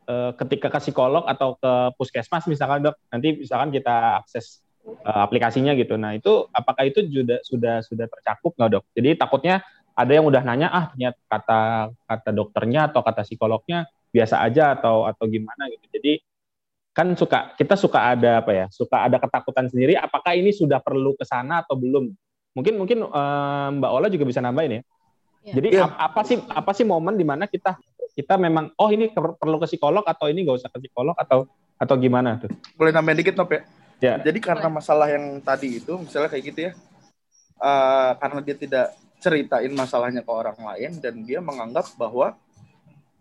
uh, 0.08 0.32
ketika 0.34 0.72
ke 0.72 0.78
psikolog 0.88 1.28
atau 1.28 1.60
ke 1.60 1.72
puskesmas 2.00 2.48
misalkan 2.48 2.88
dok? 2.88 2.96
Nanti 3.12 3.44
misalkan 3.44 3.68
kita 3.68 4.24
akses 4.24 4.64
uh, 5.04 5.20
aplikasinya 5.22 5.76
gitu. 5.76 6.00
Nah 6.00 6.16
itu 6.16 6.48
apakah 6.50 6.88
itu 6.88 7.04
juga 7.04 7.38
sudah 7.44 7.84
sudah 7.84 8.08
tercakup 8.08 8.56
nggak 8.56 8.70
dok? 8.80 8.84
Jadi 8.96 9.20
takutnya 9.20 9.60
ada 9.92 10.12
yang 10.14 10.24
udah 10.24 10.42
nanya 10.42 10.72
ah 10.72 10.84
ternyata 10.90 11.18
kata 11.28 11.60
kata 12.08 12.30
dokternya 12.32 12.80
atau 12.88 13.04
kata 13.04 13.22
psikolognya 13.26 13.84
biasa 14.08 14.40
aja 14.40 14.74
atau 14.80 15.04
atau 15.04 15.28
gimana? 15.28 15.68
Gitu. 15.68 15.84
Jadi 15.92 16.12
kan 16.98 17.14
suka 17.14 17.54
kita 17.54 17.78
suka 17.78 18.10
ada 18.18 18.42
apa 18.42 18.50
ya 18.50 18.66
suka 18.74 19.06
ada 19.06 19.22
ketakutan 19.22 19.70
sendiri 19.70 19.94
apakah 19.94 20.34
ini 20.34 20.50
sudah 20.50 20.82
perlu 20.82 21.14
ke 21.14 21.22
sana 21.22 21.62
atau 21.62 21.78
belum? 21.78 22.10
Mungkin 22.58 22.74
mungkin 22.74 23.06
um, 23.06 23.70
Mbak 23.78 23.90
Ola 23.94 24.10
juga 24.10 24.26
bisa 24.26 24.42
nambahin 24.42 24.82
ya, 24.82 24.82
ya. 25.46 25.54
jadi 25.62 25.68
ya. 25.78 25.86
apa 25.94 26.26
sih 26.26 26.42
apa 26.50 26.74
sih 26.74 26.82
momen 26.82 27.14
di 27.14 27.22
mana 27.22 27.46
kita 27.46 27.78
kita 28.18 28.34
memang 28.34 28.74
oh 28.74 28.90
ini 28.90 29.14
perlu 29.14 29.62
ke 29.62 29.70
psikolog 29.70 30.02
atau 30.02 30.26
ini 30.26 30.42
gak 30.42 30.66
usah 30.66 30.70
ke 30.74 30.82
psikolog 30.82 31.14
atau 31.14 31.46
atau 31.78 31.94
gimana 31.94 32.34
tuh? 32.42 32.50
Boleh 32.74 32.90
nambahin 32.90 33.22
dikit 33.22 33.38
Nop 33.38 33.54
ya? 33.54 33.62
Ya. 34.02 34.14
Jadi 34.18 34.42
karena 34.42 34.66
masalah 34.66 35.06
yang 35.06 35.38
tadi 35.38 35.78
itu 35.78 35.94
misalnya 36.02 36.34
kayak 36.34 36.44
gitu 36.50 36.60
ya 36.66 36.72
uh, 37.62 38.18
karena 38.18 38.40
dia 38.42 38.56
tidak 38.58 38.86
ceritain 39.18 39.70
masalahnya 39.74 40.22
ke 40.22 40.30
orang 40.30 40.58
lain 40.58 40.98
dan 40.98 41.14
dia 41.26 41.38
menganggap 41.42 41.90
bahwa 41.98 42.34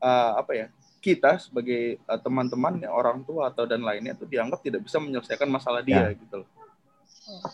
uh, 0.02 0.32
apa 0.38 0.52
ya 0.54 0.68
kita 1.08 1.40
sebagai 1.40 2.04
uh, 2.04 2.20
teman-teman 2.20 2.84
orang 2.92 3.24
tua 3.24 3.48
atau 3.48 3.64
dan 3.64 3.80
lainnya 3.80 4.12
itu 4.12 4.28
dianggap 4.28 4.60
tidak 4.60 4.84
bisa 4.84 5.00
menyelesaikan 5.00 5.48
masalah 5.48 5.80
dia 5.80 6.12
ya. 6.12 6.20
gitu 6.20 6.44
loh. 6.44 6.50
Oh. 7.32 7.52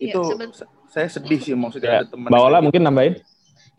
Itu 0.00 0.20
ya, 0.34 0.66
saya 0.90 1.06
sedih 1.06 1.38
sih 1.38 1.54
maksudnya 1.54 1.90
ya. 1.90 1.98
ada 2.02 2.08
teman. 2.10 2.26
Bawalah 2.26 2.58
gitu. 2.58 2.66
mungkin 2.66 2.82
nambahin. 2.82 3.14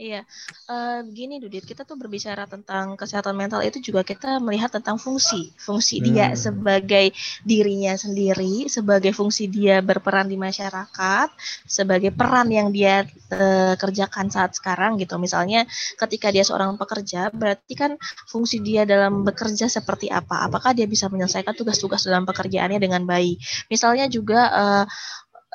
Iya, 0.02 0.26
uh, 0.66 1.06
gini 1.14 1.38
Dudit, 1.38 1.62
kita 1.62 1.86
tuh 1.86 1.94
berbicara 1.94 2.50
tentang 2.50 2.98
kesehatan 2.98 3.38
mental 3.38 3.62
itu 3.62 3.78
juga 3.78 4.02
kita 4.02 4.42
melihat 4.42 4.74
tentang 4.74 4.98
fungsi, 4.98 5.54
fungsi 5.62 6.02
hmm. 6.02 6.06
dia 6.10 6.28
sebagai 6.34 7.14
dirinya 7.46 7.94
sendiri, 7.94 8.66
sebagai 8.66 9.14
fungsi 9.14 9.46
dia 9.46 9.78
berperan 9.86 10.26
di 10.26 10.42
masyarakat, 10.42 11.30
sebagai 11.70 12.10
peran 12.18 12.50
yang 12.50 12.74
dia 12.74 13.06
uh, 13.30 13.78
kerjakan 13.78 14.34
saat 14.34 14.58
sekarang 14.58 14.98
gitu. 14.98 15.22
Misalnya 15.22 15.70
ketika 16.02 16.34
dia 16.34 16.42
seorang 16.42 16.82
pekerja, 16.82 17.30
berarti 17.30 17.78
kan 17.78 17.94
fungsi 18.26 18.58
dia 18.58 18.90
dalam 18.90 19.22
bekerja 19.22 19.70
seperti 19.70 20.10
apa? 20.10 20.50
Apakah 20.50 20.74
dia 20.74 20.90
bisa 20.90 21.14
menyelesaikan 21.14 21.54
tugas-tugas 21.54 22.02
dalam 22.10 22.26
pekerjaannya 22.26 22.82
dengan 22.82 23.06
baik? 23.06 23.38
Misalnya 23.70 24.10
juga 24.10 24.50
uh, 24.50 24.86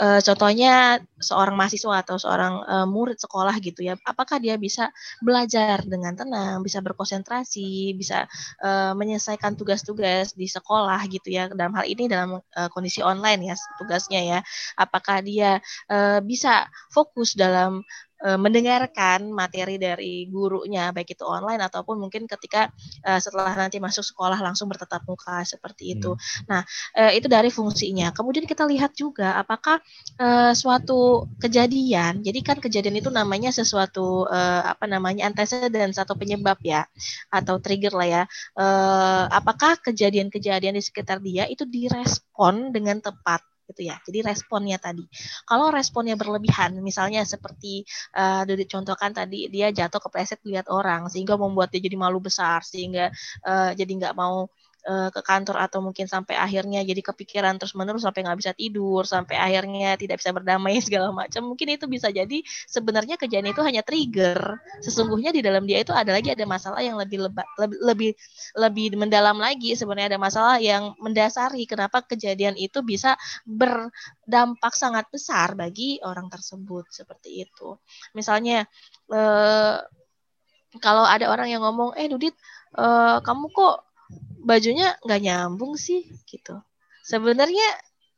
uh, 0.01 0.21
contohnya 0.21 1.01
seorang 1.21 1.57
mahasiswa 1.57 2.05
atau 2.05 2.17
seorang 2.21 2.61
uh, 2.65 2.87
murid 2.89 3.17
sekolah 3.21 3.57
gitu 3.61 3.85
ya, 3.85 3.97
apakah 4.05 4.37
dia 4.41 4.57
bisa 4.61 4.93
belajar 5.25 5.81
dengan 5.85 6.13
tenang, 6.17 6.61
bisa 6.61 6.81
berkonsentrasi, 6.85 7.97
bisa 7.97 8.29
uh, 8.65 8.93
menyelesaikan 8.93 9.57
tugas-tugas 9.57 10.37
di 10.37 10.47
sekolah 10.49 11.01
gitu 11.09 11.33
ya. 11.33 11.49
Dalam 11.53 11.73
hal 11.77 11.89
ini 11.89 12.09
dalam 12.09 12.39
uh, 12.41 12.69
kondisi 12.73 13.01
online 13.01 13.53
ya 13.53 13.55
tugasnya 13.81 14.21
ya, 14.23 14.39
apakah 14.77 15.25
dia 15.25 15.59
uh, 15.89 16.21
bisa 16.21 16.69
fokus 16.93 17.37
dalam 17.37 17.85
uh, 18.23 18.39
mendengarkan 18.41 19.29
materi 19.33 19.77
dari 19.77 20.29
gurunya 20.31 20.93
baik 20.95 21.17
itu 21.17 21.25
online 21.27 21.61
ataupun 21.65 22.01
mungkin 22.01 22.25
ketika 22.25 22.71
uh, 23.05 23.21
setelah 23.21 23.53
nanti 23.57 23.83
masuk 23.83 24.05
sekolah 24.05 24.39
langsung 24.39 24.71
bertetap 24.71 25.03
muka 25.05 25.43
seperti 25.45 25.99
itu. 25.99 26.15
Hmm. 26.15 26.45
Nah, 26.49 26.63
uh, 26.97 27.13
itu 27.13 27.27
dari 27.27 27.51
fungsinya. 27.53 28.13
Kemudian 28.15 28.45
kita 28.49 28.65
lihat 28.65 28.95
juga 28.97 29.37
apakah 29.37 29.81
uh, 30.21 30.53
suatu 30.57 31.29
kejadian, 31.41 32.23
jadi 32.23 32.39
kan 32.45 32.59
kejadian 32.63 33.01
itu 33.01 33.11
namanya 33.13 33.51
sesuatu 33.53 34.29
uh, 34.29 34.63
apa 34.65 34.85
namanya 34.89 35.29
antecedent 35.29 35.97
atau 35.97 36.15
penyebab 36.15 36.61
ya 36.63 36.85
atau 37.33 37.59
trigger 37.59 37.93
lah 37.93 38.09
ya. 38.09 38.23
Uh, 38.57 39.25
apakah 39.33 39.79
kejadian-kejadian 39.81 40.77
di 40.77 40.83
sekitar 40.85 41.19
dia 41.21 41.49
itu 41.49 41.65
direspon 41.65 42.71
dengan 42.71 43.01
tepat 43.01 43.43
gitu 43.71 43.83
ya. 43.91 43.99
Jadi 44.03 44.23
responnya 44.23 44.79
tadi. 44.79 45.03
Kalau 45.45 45.71
responnya 45.75 46.15
berlebihan, 46.15 46.79
misalnya 46.81 47.27
seperti 47.27 47.83
uh, 48.15 48.47
contohkan 48.71 49.11
tadi 49.11 49.51
dia 49.51 49.71
jatuh 49.75 49.99
kepleset 49.99 50.43
lihat 50.47 50.71
orang 50.71 51.11
sehingga 51.11 51.35
membuat 51.35 51.75
dia 51.75 51.83
jadi 51.83 51.99
malu 51.99 52.23
besar 52.23 52.63
sehingga 52.63 53.11
uh, 53.47 53.71
jadi 53.75 53.91
nggak 53.91 54.15
mau 54.15 54.47
uh, 54.87 55.11
ke 55.11 55.21
kantor 55.21 55.59
atau 55.61 55.83
mungkin 55.83 56.07
sampai 56.07 56.39
akhirnya 56.39 56.81
jadi 56.87 57.03
kepikiran 57.03 57.59
terus 57.59 57.75
menerus 57.75 58.07
sampai 58.07 58.23
nggak 58.23 58.39
bisa 58.39 58.53
tidur 58.55 59.03
sampai 59.03 59.37
akhirnya 59.37 59.99
tidak 59.99 60.23
bisa 60.23 60.31
berdamai 60.31 60.79
segala 60.87 61.11
macam 61.11 61.51
mungkin 61.51 61.75
itu 61.75 61.91
bisa 61.91 62.09
jadi 62.09 62.41
sebenarnya 62.71 63.19
kejadian 63.19 63.53
itu 63.53 63.63
hanya 63.67 63.83
trigger. 63.83 64.63
Sesungguhnya 64.81 65.35
di 65.35 65.43
dalam 65.43 65.67
dia 65.67 65.83
itu 65.83 65.91
ada 65.91 66.15
lagi 66.15 66.33
ada 66.33 66.47
masalah 66.47 66.81
yang 66.81 66.97
lebih 66.97 67.27
leba, 67.29 67.43
lebih 67.59 67.79
lebih 67.83 68.11
lebih 68.57 68.87
mendalam 68.97 69.37
lagi 69.37 69.75
sebenarnya 69.75 70.17
ada 70.17 70.21
masalah 70.23 70.57
yang 70.63 70.95
mendasari 71.03 71.67
kenapa 71.67 72.07
kejadian 72.07 72.55
itu 72.57 72.81
bisa 72.87 73.19
berdampak 73.45 74.73
sangat 74.73 75.11
besar 75.11 75.59
bagi 75.59 75.99
orang 76.07 76.31
tersebut 76.31 76.89
seperti 76.95 77.45
itu. 77.45 77.77
Misalnya 78.15 78.65
eh, 79.11 79.77
kalau 80.77 81.05
ada 81.09 81.27
orang 81.33 81.49
yang 81.49 81.63
ngomong 81.65 81.97
eh 81.97 82.07
Dudit 82.09 82.37
eh, 82.77 83.19
kamu 83.25 83.51
kok 83.53 83.86
bajunya 84.47 84.95
nggak 85.03 85.21
nyambung 85.27 85.75
sih 85.75 86.07
gitu. 86.31 86.63
Sebenarnya 87.03 87.67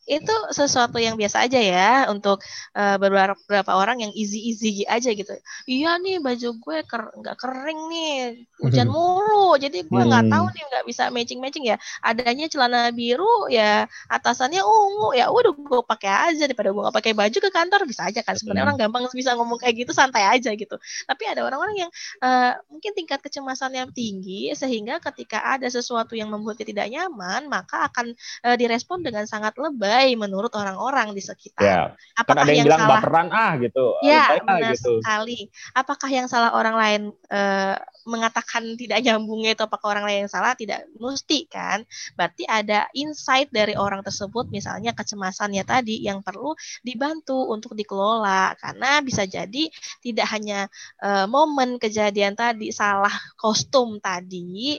itu 0.09 0.35
sesuatu 0.57 0.97
yang 0.97 1.21
biasa 1.21 1.45
aja 1.45 1.61
ya 1.61 1.93
untuk 2.09 2.41
uh, 2.73 2.97
beberapa, 2.97 3.37
beberapa 3.45 3.77
orang 3.77 4.01
yang 4.01 4.13
easy 4.17 4.41
easy 4.49 4.89
aja 4.89 5.13
gitu. 5.13 5.37
Iya 5.69 6.01
nih 6.01 6.25
baju 6.25 6.49
gue 6.57 6.79
ker 6.89 7.13
nggak 7.13 7.37
kering 7.37 7.81
nih, 7.93 8.17
hujan 8.65 8.89
mulu, 8.89 9.61
jadi 9.61 9.85
gue 9.85 10.03
nggak 10.09 10.25
hmm. 10.27 10.33
tahu 10.33 10.47
nih 10.49 10.63
nggak 10.65 10.85
bisa 10.89 11.03
matching 11.13 11.41
matching 11.45 11.69
ya. 11.69 11.77
Adanya 12.01 12.49
celana 12.49 12.89
biru 12.89 13.53
ya 13.53 13.85
atasannya 14.09 14.65
ungu 14.65 15.13
ya, 15.13 15.29
udah 15.29 15.53
gue 15.53 15.81
pakai 15.85 16.33
aja 16.33 16.49
daripada 16.49 16.73
gue 16.73 16.83
nggak 16.89 16.97
pakai 16.97 17.13
baju 17.13 17.39
ke 17.45 17.51
kantor 17.53 17.81
bisa 17.85 18.09
aja 18.09 18.25
kan. 18.25 18.33
Sebenarnya 18.41 18.65
hmm. 18.65 18.69
orang 18.73 18.79
gampang 18.81 19.03
bisa 19.13 19.37
ngomong 19.37 19.61
kayak 19.61 19.85
gitu 19.85 19.93
santai 19.93 20.25
aja 20.25 20.49
gitu. 20.57 20.81
Tapi 21.05 21.23
ada 21.29 21.45
orang-orang 21.45 21.85
yang 21.85 21.91
uh, 22.25 22.57
mungkin 22.73 22.97
tingkat 22.97 23.21
kecemasannya 23.21 23.93
tinggi 23.93 24.57
sehingga 24.57 25.05
ketika 25.05 25.45
ada 25.45 25.69
sesuatu 25.69 26.17
yang 26.17 26.33
membuatnya 26.33 26.65
tidak 26.65 26.87
nyaman 26.89 27.51
maka 27.51 27.91
akan 27.93 28.17
uh, 28.47 28.57
direspon 28.57 29.05
dengan 29.05 29.29
sangat 29.29 29.53
lebay 29.61 29.98
lebay 29.99 30.15
menurut 30.15 30.55
orang-orang 30.55 31.11
di 31.11 31.19
sekitar. 31.19 31.59
Ya. 31.59 31.81
Apakah 32.15 32.47
kan 32.47 32.47
ada 32.47 32.51
yang, 32.55 32.63
yang 32.63 32.67
bilang 32.71 32.83
salah? 32.87 33.01
baperan 33.03 33.29
ah 33.35 33.53
gitu. 33.59 33.87
Ya, 34.07 34.25
benar 34.39 34.71
gitu. 34.71 35.03
sekali. 35.03 35.41
Apakah 35.75 36.11
yang 36.11 36.27
salah 36.31 36.55
orang 36.55 36.77
lain 36.79 37.03
uh, 37.35 37.75
mengatakan 38.07 38.63
tidak 38.79 39.03
nyambungnya 39.03 39.59
itu 39.59 39.63
apakah 39.67 39.99
orang 39.99 40.05
lain 40.07 40.19
yang 40.27 40.33
salah? 40.33 40.55
Tidak 40.55 40.95
mesti 41.03 41.51
kan. 41.51 41.83
Berarti 42.15 42.47
ada 42.47 42.87
insight 42.95 43.51
dari 43.51 43.75
orang 43.75 44.07
tersebut 44.07 44.47
misalnya 44.55 44.95
kecemasannya 44.95 45.67
tadi 45.67 45.99
yang 46.07 46.23
perlu 46.23 46.55
dibantu 46.87 47.51
untuk 47.51 47.75
dikelola 47.75 48.55
karena 48.55 49.03
bisa 49.03 49.27
jadi 49.27 49.67
tidak 49.99 50.27
hanya 50.31 50.71
uh, 51.03 51.27
momen 51.27 51.83
kejadian 51.83 52.39
tadi 52.39 52.71
salah 52.71 53.13
kostum 53.35 53.99
tadi 53.99 54.79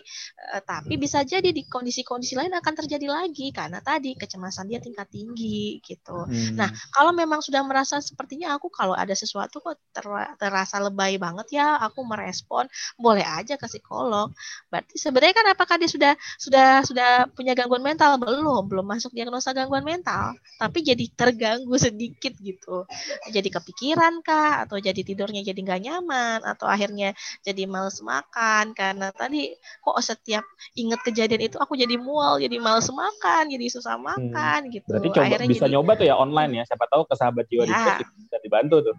uh, 0.56 0.62
tapi 0.64 0.96
bisa 0.96 1.22
jadi 1.28 1.52
di 1.52 1.68
kondisi-kondisi 1.68 2.40
lain 2.40 2.54
akan 2.56 2.74
terjadi 2.86 3.08
lagi 3.10 3.52
karena 3.52 3.84
tadi 3.84 4.16
kecemasan 4.16 4.70
dia 4.70 4.80
tingkat 4.80 5.09
tinggi 5.10 5.82
gitu. 5.84 6.26
Hmm. 6.26 6.56
Nah, 6.56 6.70
kalau 6.94 7.12
memang 7.12 7.42
sudah 7.42 7.66
merasa 7.66 7.98
sepertinya 8.00 8.56
aku 8.56 8.70
kalau 8.70 8.94
ada 8.94 9.12
sesuatu 9.18 9.60
kok 9.60 9.76
ter 9.92 10.06
terasa 10.38 10.78
lebay 10.80 11.18
banget 11.18 11.60
ya, 11.60 11.82
aku 11.82 12.06
merespon, 12.06 12.70
boleh 12.96 13.26
aja 13.26 13.58
ke 13.58 13.66
psikolog. 13.66 14.32
Berarti 14.70 14.96
sebenarnya 14.96 15.36
kan 15.36 15.48
apakah 15.52 15.76
dia 15.82 15.90
sudah 15.90 16.14
sudah 16.38 16.86
sudah 16.86 17.28
punya 17.34 17.58
gangguan 17.58 17.82
mental 17.82 18.22
belum? 18.22 18.70
Belum 18.70 18.86
masuk 18.86 19.12
diagnosa 19.12 19.52
gangguan 19.52 19.84
mental, 19.84 20.38
tapi 20.62 20.86
jadi 20.86 21.06
terganggu 21.18 21.76
sedikit 21.76 22.38
gitu. 22.40 22.86
Jadi 23.34 23.50
kepikiran 23.50 24.22
kah 24.22 24.64
atau 24.64 24.78
jadi 24.78 25.02
tidurnya 25.02 25.42
jadi 25.42 25.60
nggak 25.60 25.82
nyaman 25.82 26.40
atau 26.46 26.70
akhirnya 26.70 27.18
jadi 27.42 27.66
males 27.66 27.98
makan 28.06 28.78
karena 28.78 29.10
tadi 29.10 29.52
kok 29.82 29.98
setiap 30.00 30.46
inget 30.78 31.02
kejadian 31.02 31.50
itu 31.50 31.58
aku 31.58 31.74
jadi 31.74 31.96
mual, 31.98 32.38
jadi 32.38 32.58
males 32.62 32.88
makan, 32.92 33.50
jadi 33.50 33.66
susah 33.72 33.98
hmm. 33.98 34.06
makan 34.06 34.60
hmm. 34.68 34.72
gitu. 34.76 34.99
Berarti 35.00 35.16
coba 35.16 35.26
akhirnya 35.26 35.48
bisa 35.50 35.66
jadi, 35.66 35.74
nyoba 35.74 35.92
tuh 35.96 36.06
ya 36.06 36.16
online 36.20 36.52
ya. 36.60 36.64
Siapa 36.68 36.86
tahu 36.92 37.02
ke 37.08 37.16
sahabat 37.16 37.46
jiwa 37.48 37.64
ya. 37.66 37.98
bisa 38.04 38.38
dibantu 38.44 38.78
tuh. 38.92 38.96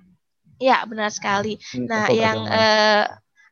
Iya, 0.61 0.79
benar 0.85 1.09
sekali. 1.09 1.57
Hmm, 1.57 1.89
nah, 1.89 2.07
yang 2.13 2.39
eh, 2.49 3.05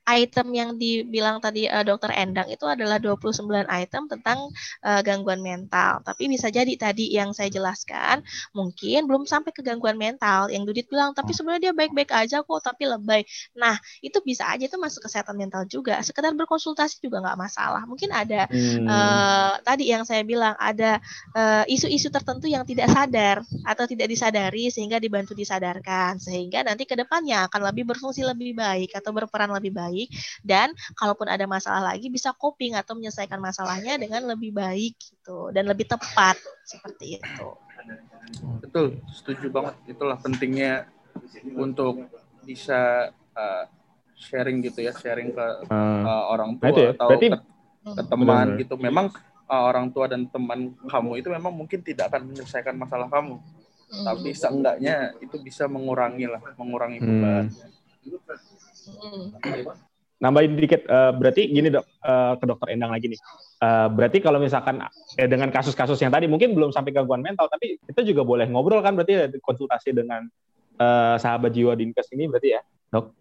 item 0.08 0.48
yang 0.56 0.70
dibilang 0.80 1.38
tadi 1.38 1.68
uh, 1.68 1.84
dokter 1.84 2.10
Endang 2.16 2.48
itu 2.48 2.64
adalah 2.64 2.96
29 2.96 3.44
item 3.68 4.02
tentang 4.08 4.48
uh, 4.82 5.00
gangguan 5.04 5.44
mental. 5.44 6.00
Tapi 6.00 6.32
bisa 6.32 6.48
jadi 6.48 6.70
tadi 6.80 7.12
yang 7.12 7.36
saya 7.36 7.52
jelaskan 7.52 8.24
mungkin 8.56 9.04
belum 9.04 9.28
sampai 9.28 9.52
ke 9.52 9.60
gangguan 9.60 10.00
mental 10.00 10.48
yang 10.48 10.64
Dudit 10.64 10.88
bilang 10.88 11.12
tapi 11.12 11.36
sebenarnya 11.36 11.70
dia 11.70 11.74
baik-baik 11.76 12.10
aja 12.14 12.40
kok 12.40 12.60
tapi 12.64 12.88
lebay. 12.88 13.22
Nah, 13.56 13.76
itu 14.00 14.18
bisa 14.24 14.48
aja 14.48 14.64
itu 14.64 14.78
masuk 14.80 15.04
kesehatan 15.04 15.36
mental 15.36 15.68
juga. 15.68 16.00
Sekedar 16.00 16.32
berkonsultasi 16.32 17.04
juga 17.04 17.20
nggak 17.20 17.38
masalah. 17.38 17.84
Mungkin 17.84 18.08
ada 18.08 18.48
hmm. 18.48 18.86
uh, 18.88 19.52
tadi 19.60 19.92
yang 19.92 20.08
saya 20.08 20.24
bilang 20.24 20.56
ada 20.56 21.00
isu-isu 21.68 22.08
uh, 22.08 22.14
tertentu 22.14 22.46
yang 22.48 22.64
tidak 22.64 22.88
sadar 22.88 23.44
atau 23.66 23.84
tidak 23.84 24.08
disadari 24.08 24.70
sehingga 24.72 24.96
dibantu 25.02 25.34
disadarkan 25.34 26.22
sehingga 26.22 26.62
nanti 26.62 26.86
ke 26.86 26.94
depannya 26.94 27.50
akan 27.50 27.60
lebih 27.72 27.90
berfungsi 27.90 28.22
lebih 28.22 28.54
baik 28.54 28.94
atau 28.94 29.10
berperan 29.10 29.50
lebih 29.50 29.74
baik 29.74 29.97
baik 29.98 30.14
dan 30.46 30.70
kalaupun 30.94 31.26
ada 31.26 31.42
masalah 31.50 31.82
lagi 31.82 32.06
bisa 32.06 32.30
coping 32.38 32.78
atau 32.78 32.94
menyelesaikan 32.94 33.42
masalahnya 33.42 33.98
dengan 33.98 34.30
lebih 34.30 34.54
baik 34.54 34.94
gitu 34.94 35.50
dan 35.50 35.66
lebih 35.66 35.90
tepat 35.90 36.38
seperti 36.62 37.18
itu. 37.18 37.48
Betul, 38.62 39.02
setuju 39.10 39.50
banget. 39.50 39.74
Itulah 39.90 40.14
pentingnya 40.22 40.86
untuk 41.58 42.06
bisa 42.46 43.10
uh, 43.34 43.64
sharing 44.14 44.62
gitu 44.62 44.86
ya, 44.86 44.94
sharing 44.94 45.34
ke 45.34 45.46
uh, 45.66 46.30
orang 46.30 46.54
tua 46.62 46.70
ya. 46.70 46.94
atau 46.94 47.10
Berarti, 47.10 47.28
ke, 47.34 47.38
ke 47.96 48.02
teman 48.06 48.46
benar. 48.54 48.60
gitu. 48.60 48.74
Memang 48.78 49.06
uh, 49.50 49.64
orang 49.66 49.90
tua 49.90 50.06
dan 50.06 50.28
teman 50.28 50.76
kamu 50.86 51.24
itu 51.24 51.28
memang 51.32 51.50
mungkin 51.50 51.80
tidak 51.82 52.14
akan 52.14 52.30
menyelesaikan 52.30 52.76
masalah 52.76 53.10
kamu. 53.10 53.40
Hmm. 53.88 54.04
Tapi 54.04 54.36
seenggaknya 54.36 55.16
itu 55.24 55.40
bisa 55.40 55.64
mengurangi 55.64 56.28
lah, 56.28 56.44
mengurangi 56.60 57.00
beban. 57.00 57.48
Hmm 57.48 57.78
nambahin 60.18 60.58
dikit 60.58 60.82
uh, 60.90 61.14
berarti 61.14 61.46
gini 61.46 61.70
dok 61.70 61.86
uh, 62.02 62.34
ke 62.38 62.44
dokter 62.44 62.74
Endang 62.74 62.90
lagi 62.90 63.06
nih. 63.06 63.20
Uh, 63.62 63.86
berarti 63.90 64.18
kalau 64.18 64.42
misalkan 64.42 64.82
eh, 65.14 65.30
dengan 65.30 65.50
kasus-kasus 65.54 65.98
yang 66.02 66.10
tadi 66.10 66.26
mungkin 66.26 66.54
belum 66.54 66.74
sampai 66.74 66.90
gangguan 66.94 67.22
mental 67.22 67.46
tapi 67.46 67.78
kita 67.86 68.02
juga 68.02 68.26
boleh 68.26 68.46
ngobrol 68.50 68.82
kan 68.82 68.98
berarti 68.98 69.38
konsultasi 69.42 69.94
dengan 69.94 70.26
uh, 70.82 71.14
sahabat 71.18 71.54
jiwa 71.54 71.78
dinkes 71.78 72.10
ini 72.14 72.26
berarti 72.26 72.58
ya 72.58 72.60
dok? 72.90 73.14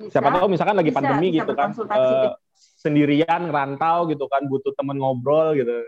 Bisa, 0.00 0.16
siapa 0.16 0.32
tahu 0.32 0.46
misalkan 0.48 0.76
lagi 0.80 0.92
bisa, 0.92 0.96
pandemi 1.00 1.28
bisa 1.28 1.36
gitu 1.44 1.52
kan 1.52 1.70
uh, 1.76 2.32
sendirian 2.56 3.52
rantau 3.52 4.08
gitu 4.08 4.24
kan 4.28 4.44
butuh 4.44 4.72
temen 4.76 5.00
ngobrol 5.00 5.56
gitu. 5.56 5.84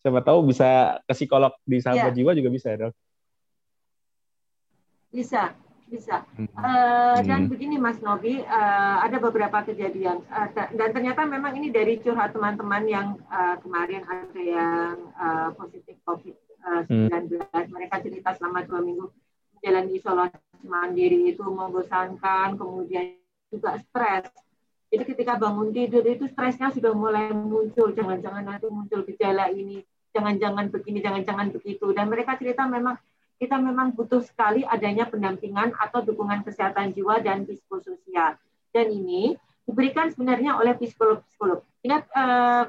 Siapa 0.00 0.24
tahu 0.24 0.48
bisa 0.48 0.96
ke 1.04 1.12
psikolog 1.12 1.52
di 1.68 1.76
sahabat 1.76 2.16
ya. 2.16 2.24
jiwa 2.24 2.32
juga 2.32 2.48
bisa 2.48 2.72
ya 2.72 2.88
dok? 2.88 2.96
Bisa 5.12 5.52
bisa. 5.90 6.22
Uh, 6.38 7.18
dan 7.26 7.50
begini 7.50 7.76
Mas 7.76 7.98
Nobi, 7.98 8.40
uh, 8.46 8.96
ada 9.02 9.18
beberapa 9.18 9.66
kejadian 9.66 10.22
uh, 10.30 10.48
dan 10.54 10.88
ternyata 10.94 11.26
memang 11.26 11.58
ini 11.58 11.74
dari 11.74 11.98
curhat 11.98 12.30
teman-teman 12.30 12.86
yang 12.86 13.06
uh, 13.26 13.58
kemarin 13.58 14.06
ada 14.06 14.40
yang 14.40 14.94
uh, 15.18 15.50
positif 15.58 15.98
COVID-19. 16.06 17.42
Uh, 17.42 17.66
Mereka 17.66 18.06
cerita 18.06 18.30
selama 18.38 18.62
dua 18.62 18.80
minggu 18.80 19.10
menjalani 19.58 19.90
isolasi 19.98 20.38
mandiri 20.64 21.34
itu 21.34 21.42
membosankan, 21.42 22.54
kemudian 22.54 23.18
juga 23.50 23.76
stres. 23.82 24.30
Jadi 24.90 25.04
ketika 25.06 25.38
bangun 25.38 25.70
tidur 25.70 26.02
itu 26.02 26.26
stresnya 26.26 26.70
sudah 26.74 26.90
mulai 26.94 27.30
muncul, 27.30 27.94
jangan-jangan 27.94 28.42
nanti 28.42 28.66
muncul 28.66 29.06
gejala 29.06 29.50
ini, 29.50 29.86
jangan-jangan 30.10 30.66
begini, 30.70 30.98
jangan-jangan 30.98 31.54
begitu. 31.54 31.94
Dan 31.94 32.10
mereka 32.10 32.34
cerita 32.34 32.66
memang 32.66 32.98
kita 33.40 33.56
memang 33.56 33.96
butuh 33.96 34.20
sekali 34.20 34.68
adanya 34.68 35.08
pendampingan 35.08 35.72
atau 35.80 36.04
dukungan 36.04 36.44
kesehatan 36.44 36.92
jiwa 36.92 37.24
dan 37.24 37.48
psikososial. 37.48 38.36
Dan 38.68 38.86
ini 38.92 39.32
diberikan 39.64 40.12
sebenarnya 40.12 40.60
oleh 40.60 40.76
psikolog-psikolog. 40.76 41.64
Ingat, 41.80 42.04
eh, 42.12 42.64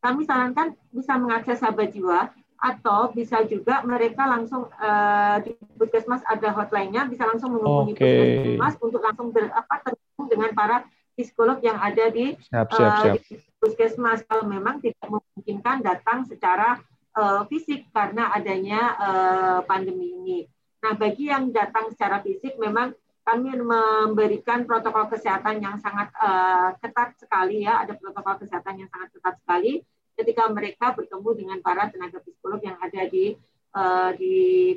kami 0.00 0.24
sarankan 0.24 0.72
bisa 0.88 1.20
mengakses 1.20 1.60
sahabat 1.60 1.92
jiwa 1.92 2.32
atau 2.56 3.12
bisa 3.12 3.44
juga 3.44 3.84
mereka 3.84 4.24
langsung 4.24 4.72
eh, 4.72 5.36
di 5.44 5.50
puskesmas 5.76 6.24
ada 6.24 6.56
hotline-nya 6.56 7.04
bisa 7.04 7.28
langsung 7.28 7.52
menghubungi 7.60 7.92
okay. 8.00 8.08
puskesmas 8.16 8.74
untuk 8.80 9.04
langsung 9.04 9.28
ber, 9.28 9.52
apa, 9.52 9.84
terhubung 9.84 10.32
dengan 10.32 10.50
para 10.56 10.88
psikolog 11.12 11.60
yang 11.60 11.76
ada 11.76 12.08
di, 12.08 12.32
siap, 12.48 12.72
siap, 12.72 12.80
eh, 12.80 13.00
siap. 13.04 13.14
di 13.28 13.36
puskesmas 13.60 14.24
kalau 14.24 14.48
memang 14.48 14.80
tidak 14.80 15.04
memungkinkan 15.04 15.84
datang 15.84 16.24
secara 16.24 16.80
uh, 17.16 17.42
fisik 17.48 17.88
karena 17.94 18.30
adanya 18.34 18.80
uh, 18.98 19.58
pandemi 19.64 20.14
ini. 20.14 20.38
Nah, 20.84 20.92
bagi 20.98 21.32
yang 21.32 21.48
datang 21.48 21.88
secara 21.94 22.20
fisik 22.20 22.60
memang 22.60 22.92
kami 23.24 23.56
memberikan 23.56 24.68
protokol 24.68 25.08
kesehatan 25.08 25.64
yang 25.64 25.80
sangat 25.80 26.12
uh, 26.20 26.76
ketat 26.76 27.16
sekali 27.16 27.64
ya, 27.64 27.80
ada 27.80 27.96
protokol 27.96 28.36
kesehatan 28.44 28.84
yang 28.84 28.88
sangat 28.92 29.16
ketat 29.16 29.40
sekali 29.40 29.80
ketika 30.14 30.44
mereka 30.52 30.92
bertemu 30.92 31.30
dengan 31.32 31.58
para 31.64 31.88
tenaga 31.88 32.20
psikolog 32.20 32.60
yang 32.60 32.76
ada 32.78 33.02
di 33.08 33.34
uh, 33.74 34.12
di 34.14 34.34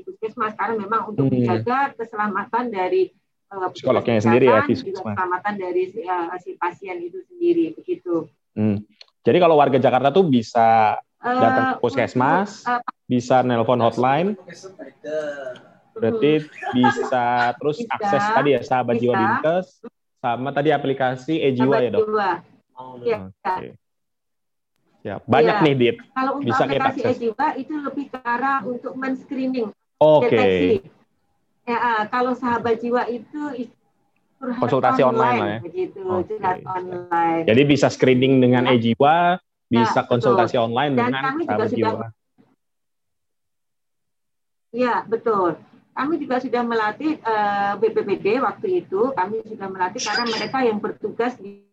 puskesmas 0.08 0.56
karena 0.58 0.80
memang 0.80 1.12
untuk 1.14 1.28
hmm. 1.28 1.44
menjaga 1.44 1.94
keselamatan 1.94 2.72
dari 2.72 3.12
uh, 3.54 3.70
psikolognya 3.70 4.24
sendiri 4.24 4.48
ya, 4.48 4.64
juga 4.66 5.04
keselamatan 5.12 5.54
dari 5.60 5.84
uh, 6.08 6.36
si 6.42 6.56
pasien 6.56 6.98
itu 7.04 7.20
sendiri 7.28 7.76
begitu. 7.76 8.32
Hmm. 8.58 8.82
Jadi 9.28 9.38
kalau 9.44 9.60
warga 9.60 9.76
Jakarta 9.76 10.10
tuh 10.10 10.26
bisa 10.32 10.98
datang 11.22 11.65
ke 11.65 11.76
eh, 11.76 11.82
puskesmas, 11.82 12.49
uh, 12.65 12.82
bisa 13.09 13.41
nelpon 13.41 13.82
hotline, 13.82 14.38
berarti 15.97 16.45
bisa 16.78 17.53
terus 17.57 17.78
bisa, 17.82 17.93
akses 17.97 18.24
tadi 18.34 18.49
ya 18.53 18.61
sahabat 18.61 18.95
bisa. 18.97 19.01
jiwa 19.03 19.15
dinkes, 19.18 19.68
sama 20.22 20.49
tadi 20.53 20.70
aplikasi 20.74 21.41
e-jiwa 21.41 21.76
ya 21.82 21.89
dok. 21.93 22.05
Oh, 22.78 23.01
ya. 23.01 23.34
Okay. 23.41 23.74
Ya, 25.01 25.24
banyak 25.26 25.57
ya. 25.61 25.65
nih 25.65 25.74
Dit. 25.74 25.97
Kalau 26.13 26.38
untuk 26.38 26.45
bisa 26.51 26.63
aplikasi 26.70 27.01
e-jiwa 27.01 27.47
itu 27.57 27.74
lebih 27.74 28.05
ke 28.13 28.20
arah 28.22 28.61
untuk 28.61 28.93
men-screening 28.93 29.74
Oke. 29.97 30.30
Okay. 30.30 30.61
Ya, 31.68 31.78
uh, 31.82 32.03
kalau 32.07 32.38
sahabat 32.38 32.80
jiwa 32.80 33.09
itu 33.09 33.68
konsultasi 34.38 35.01
online, 35.01 35.18
online 35.18 35.38
lah 35.41 35.49
ya. 35.49 35.59
Begitu, 35.65 36.01
okay. 36.05 36.61
online. 36.63 37.43
Jadi 37.49 37.61
bisa 37.65 37.88
screening 37.89 38.39
dengan 38.39 38.70
ya. 38.70 38.78
e-jiwa, 38.78 39.41
bisa 39.68 40.01
nah, 40.03 40.07
konsultasi 40.07 40.55
betul. 40.55 40.65
online 40.72 40.93
Dan 40.95 41.03
dengan 41.11 41.24
kami 41.24 41.43
juga 41.43 41.65
sudah, 41.68 41.68
jiwa. 41.76 42.07
Ya, 44.72 44.95
betul. 45.03 45.49
Kami 45.97 46.13
juga 46.22 46.36
sudah 46.38 46.61
melatih 46.61 47.11
uh, 47.26 47.74
eh, 47.74 47.74
BPBD 47.82 48.38
waktu 48.39 48.68
itu, 48.86 49.11
kami 49.18 49.41
sudah 49.43 49.68
melatih 49.68 50.01
karena 50.03 50.26
mereka 50.30 50.57
yang 50.63 50.78
bertugas 50.78 51.34
di 51.41 51.68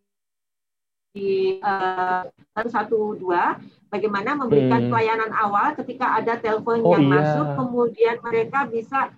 di 1.14 1.62
uh, 1.62 2.26
satu 2.66 3.14
dua 3.14 3.54
bagaimana 3.86 4.34
memberikan 4.34 4.82
hmm. 4.82 4.90
pelayanan 4.90 5.30
awal 5.30 5.70
ketika 5.78 6.18
ada 6.18 6.34
telepon 6.42 6.82
oh, 6.82 6.90
yang 6.90 7.06
iya. 7.06 7.12
masuk 7.14 7.46
kemudian 7.54 8.16
mereka 8.18 8.66
bisa 8.66 9.14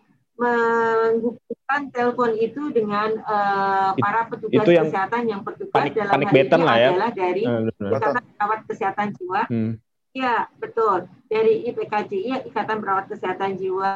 menghubungkan 1.66 1.82
telepon 1.90 2.30
itu 2.38 2.62
dengan 2.70 3.10
uh, 3.26 3.90
para 3.98 4.30
petugas 4.30 4.62
itu 4.62 4.70
yang 4.70 4.86
kesehatan 4.86 5.22
yang 5.26 5.40
bertugas 5.42 5.74
panik, 5.74 5.92
dalam 5.98 6.12
panik 6.14 6.28
hal 6.30 6.36
ini 6.38 6.62
lah 6.62 6.76
ya. 6.78 6.88
adalah 6.94 7.10
dari 7.10 7.42
uh, 7.42 7.60
Ikatan 7.66 8.24
Perawat 8.38 8.60
Kesehatan 8.70 9.08
Jiwa. 9.18 9.42
Hmm. 9.50 9.72
Ya, 10.16 10.48
betul. 10.56 10.98
Dari 11.28 11.68
IPKJI, 11.68 12.48
Ikatan 12.48 12.80
Perawat 12.80 13.06
Kesehatan 13.12 13.60
Jiwa, 13.60 13.92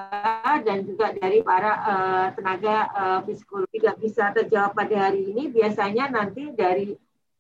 dan 0.66 0.84
juga 0.84 1.16
dari 1.16 1.40
para 1.40 1.72
uh, 1.80 2.26
tenaga 2.36 2.76
uh, 2.92 3.20
psikolog. 3.24 3.70
Tidak 3.72 3.96
bisa 4.02 4.28
terjawab 4.36 4.76
pada 4.76 5.08
hari 5.08 5.32
ini, 5.32 5.48
biasanya 5.48 6.12
nanti 6.12 6.52
dari 6.52 6.92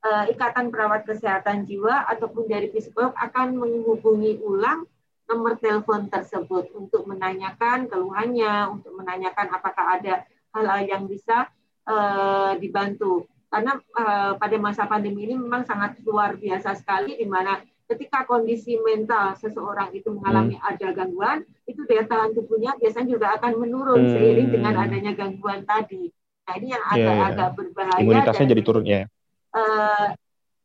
uh, 0.06 0.24
Ikatan 0.32 0.72
Perawat 0.72 1.04
Kesehatan 1.04 1.68
Jiwa 1.68 2.08
ataupun 2.08 2.48
dari 2.48 2.72
psikolog 2.72 3.12
akan 3.18 3.58
menghubungi 3.58 4.40
ulang 4.40 4.86
nomor 5.30 5.54
telepon 5.62 6.10
tersebut 6.10 6.74
untuk 6.74 7.06
menanyakan 7.06 7.86
keluhannya, 7.86 8.74
untuk 8.74 8.98
menanyakan 8.98 9.46
apakah 9.54 9.94
ada 9.94 10.26
hal-hal 10.50 10.82
yang 10.82 11.02
bisa 11.06 11.46
uh, 11.86 12.58
dibantu. 12.58 13.30
Karena 13.46 13.78
uh, 13.94 14.34
pada 14.34 14.56
masa 14.58 14.90
pandemi 14.90 15.30
ini 15.30 15.38
memang 15.38 15.62
sangat 15.62 16.02
luar 16.02 16.34
biasa 16.34 16.74
sekali 16.74 17.14
di 17.14 17.26
mana 17.26 17.62
ketika 17.90 18.22
kondisi 18.22 18.78
mental 18.78 19.34
seseorang 19.34 19.90
itu 19.90 20.14
mengalami 20.14 20.54
hmm. 20.58 20.68
ada 20.70 20.88
gangguan, 20.94 21.42
itu 21.66 21.82
daya 21.86 22.06
tahan 22.06 22.34
tubuhnya 22.34 22.78
biasanya 22.78 23.08
juga 23.10 23.26
akan 23.38 23.52
menurun 23.58 24.06
hmm. 24.06 24.12
seiring 24.14 24.48
dengan 24.54 24.74
adanya 24.78 25.12
gangguan 25.14 25.66
tadi. 25.66 26.10
Nah 26.46 26.54
ini 26.58 26.66
yang 26.74 26.84
agak-agak 26.86 27.34
yeah, 27.34 27.38
yeah. 27.38 27.50
berbahaya. 27.54 28.02
Imunitasnya 28.02 28.46
dan, 28.46 28.52
jadi 28.54 28.62
turun 28.62 28.86
ya. 28.86 29.02
Uh, 29.50 30.14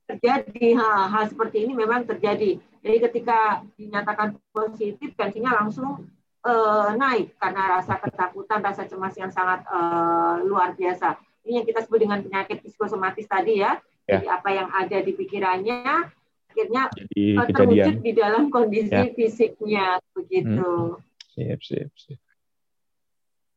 terjadi 0.06 0.78
hal-hal 0.78 1.24
seperti 1.30 1.66
ini 1.66 1.74
memang 1.74 2.06
terjadi. 2.06 2.62
Jadi 2.86 2.98
ketika 3.10 3.66
dinyatakan 3.76 4.38
positif, 4.54 5.18
tensinya 5.18 5.58
langsung 5.58 6.06
uh, 6.46 6.90
naik 6.94 7.34
karena 7.42 7.82
rasa 7.82 7.98
ketakutan, 7.98 8.62
rasa 8.62 8.86
cemas 8.86 9.18
yang 9.18 9.34
sangat 9.34 9.66
uh, 9.68 10.38
luar 10.46 10.78
biasa. 10.78 11.18
Ini 11.46 11.62
yang 11.62 11.66
kita 11.66 11.82
sebut 11.86 12.06
dengan 12.06 12.22
penyakit 12.22 12.62
psikosomatis 12.62 13.26
tadi 13.26 13.66
ya. 13.66 13.82
ya. 14.06 14.22
Jadi 14.22 14.28
apa 14.30 14.50
yang 14.54 14.70
ada 14.70 14.98
di 15.02 15.12
pikirannya 15.18 16.10
akhirnya 16.56 16.84
Jadi, 16.94 17.24
uh, 17.36 17.48
terwujud 17.52 17.96
di 18.06 18.12
dalam 18.14 18.48
kondisi 18.54 18.94
ya. 18.94 19.12
fisiknya 19.12 19.86
begitu. 20.14 20.96
Hmm. 20.96 21.36
Siap, 21.36 21.60
siap, 21.60 21.92
siap. 22.00 22.22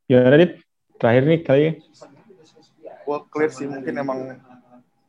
Ya, 0.09 0.25
Radit, 0.25 0.59
terakhir 0.97 1.23
nih 1.29 1.41
kali. 1.45 1.67
Gue 3.05 3.19
clear 3.29 3.53
sih 3.53 3.69
mungkin 3.69 3.93
emang 3.93 4.41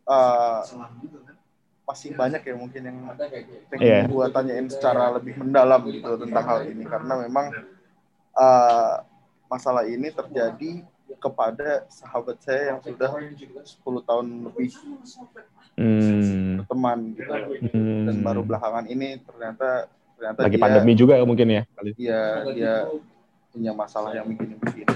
uh, 0.05 0.61
masih 1.91 2.14
banyak 2.14 2.43
ya 2.47 2.55
mungkin 2.55 2.82
yang 2.86 2.99
pengen 3.66 3.82
yeah. 3.82 4.07
gue 4.07 4.26
tanyain 4.30 4.66
secara 4.70 5.11
lebih 5.18 5.43
mendalam 5.43 5.82
gitu 5.91 6.14
tentang 6.22 6.45
hal 6.47 6.59
ini 6.70 6.86
karena 6.86 7.14
memang 7.26 7.47
uh, 8.38 9.03
masalah 9.51 9.82
ini 9.82 10.14
terjadi 10.14 10.86
kepada 11.18 11.91
sahabat 11.91 12.38
saya 12.38 12.74
yang 12.74 12.78
sudah 12.78 13.11
10 13.11 14.07
tahun 14.07 14.26
lebih 14.47 14.70
hmm. 15.74 16.62
teman 16.70 16.99
gitu 17.18 17.32
hmm. 17.74 18.07
dan 18.07 18.16
baru 18.22 18.47
belakangan 18.47 18.86
ini 18.86 19.18
ternyata 19.26 19.91
ternyata 20.14 20.38
lagi 20.47 20.55
dia, 20.55 20.62
pandemi 20.62 20.93
juga 20.95 21.18
mungkin 21.26 21.49
ya 21.51 21.62
kali 21.74 21.91
dia 21.99 22.47
dia 22.55 22.74
punya 23.51 23.74
masalah 23.74 24.14
yang 24.14 24.30
begini-begini. 24.30 24.95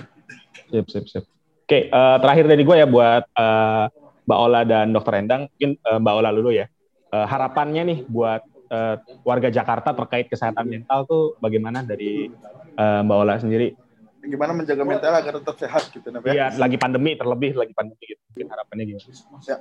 Sip, 0.70 0.86
sip, 0.86 1.04
sip. 1.10 1.24
Oke, 1.66 1.90
uh, 1.90 2.22
terakhir 2.22 2.46
dari 2.46 2.62
gue 2.62 2.76
ya 2.78 2.86
buat 2.86 3.26
uh, 3.34 3.90
Mbak 4.30 4.38
Ola 4.38 4.60
dan 4.62 4.94
Dokter 4.94 5.18
Endang, 5.18 5.50
mungkin 5.50 5.74
uh, 5.82 5.98
Mbak 5.98 6.14
Ola 6.14 6.30
dulu 6.30 6.54
ya 6.54 6.70
uh, 7.14 7.26
harapannya 7.30 7.82
nih 7.86 7.98
buat 8.10 8.42
uh, 8.74 8.98
warga 9.22 9.48
Jakarta 9.54 9.94
terkait 9.94 10.26
kesehatan 10.26 10.66
mental 10.66 11.06
tuh 11.06 11.38
bagaimana 11.38 11.86
dari 11.86 12.26
uh, 12.74 13.00
Mbak 13.06 13.18
Ola 13.22 13.34
sendiri? 13.38 13.78
Gimana 14.24 14.56
menjaga 14.56 14.82
mental 14.88 15.12
agar 15.14 15.36
tetap 15.36 15.56
sehat 15.60 15.82
gitu, 15.92 16.08
Nabi? 16.08 16.32
Iya, 16.32 16.56
lagi 16.56 16.80
pandemi 16.80 17.12
terlebih 17.12 17.54
lagi 17.60 17.76
pandemi 17.76 18.02
gitu. 18.08 18.22
Mungkin 18.32 18.46
harapannya 18.48 18.84
gimana? 18.88 19.12
Ya. 19.44 19.56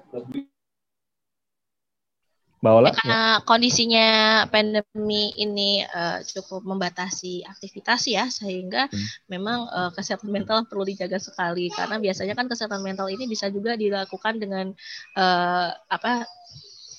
Mbak 2.64 2.74
Ola, 2.80 2.90
ya, 2.90 2.96
karena 2.96 3.20
ya. 3.20 3.44
kondisinya 3.44 4.08
pandemi 4.48 5.36
ini 5.36 5.84
uh, 5.84 6.24
cukup 6.24 6.64
membatasi 6.64 7.44
aktivitas 7.44 8.08
ya, 8.08 8.32
sehingga 8.32 8.88
hmm. 8.88 9.28
memang 9.28 9.68
uh, 9.68 9.92
kesehatan 9.92 10.32
mental 10.32 10.64
perlu 10.64 10.88
dijaga 10.88 11.20
sekali. 11.20 11.68
Karena 11.68 12.00
biasanya 12.00 12.32
kan 12.32 12.48
kesehatan 12.48 12.80
mental 12.80 13.12
ini 13.12 13.28
bisa 13.28 13.52
juga 13.52 13.76
dilakukan 13.76 14.40
dengan 14.40 14.72
uh, 15.20 15.76
apa 15.92 16.24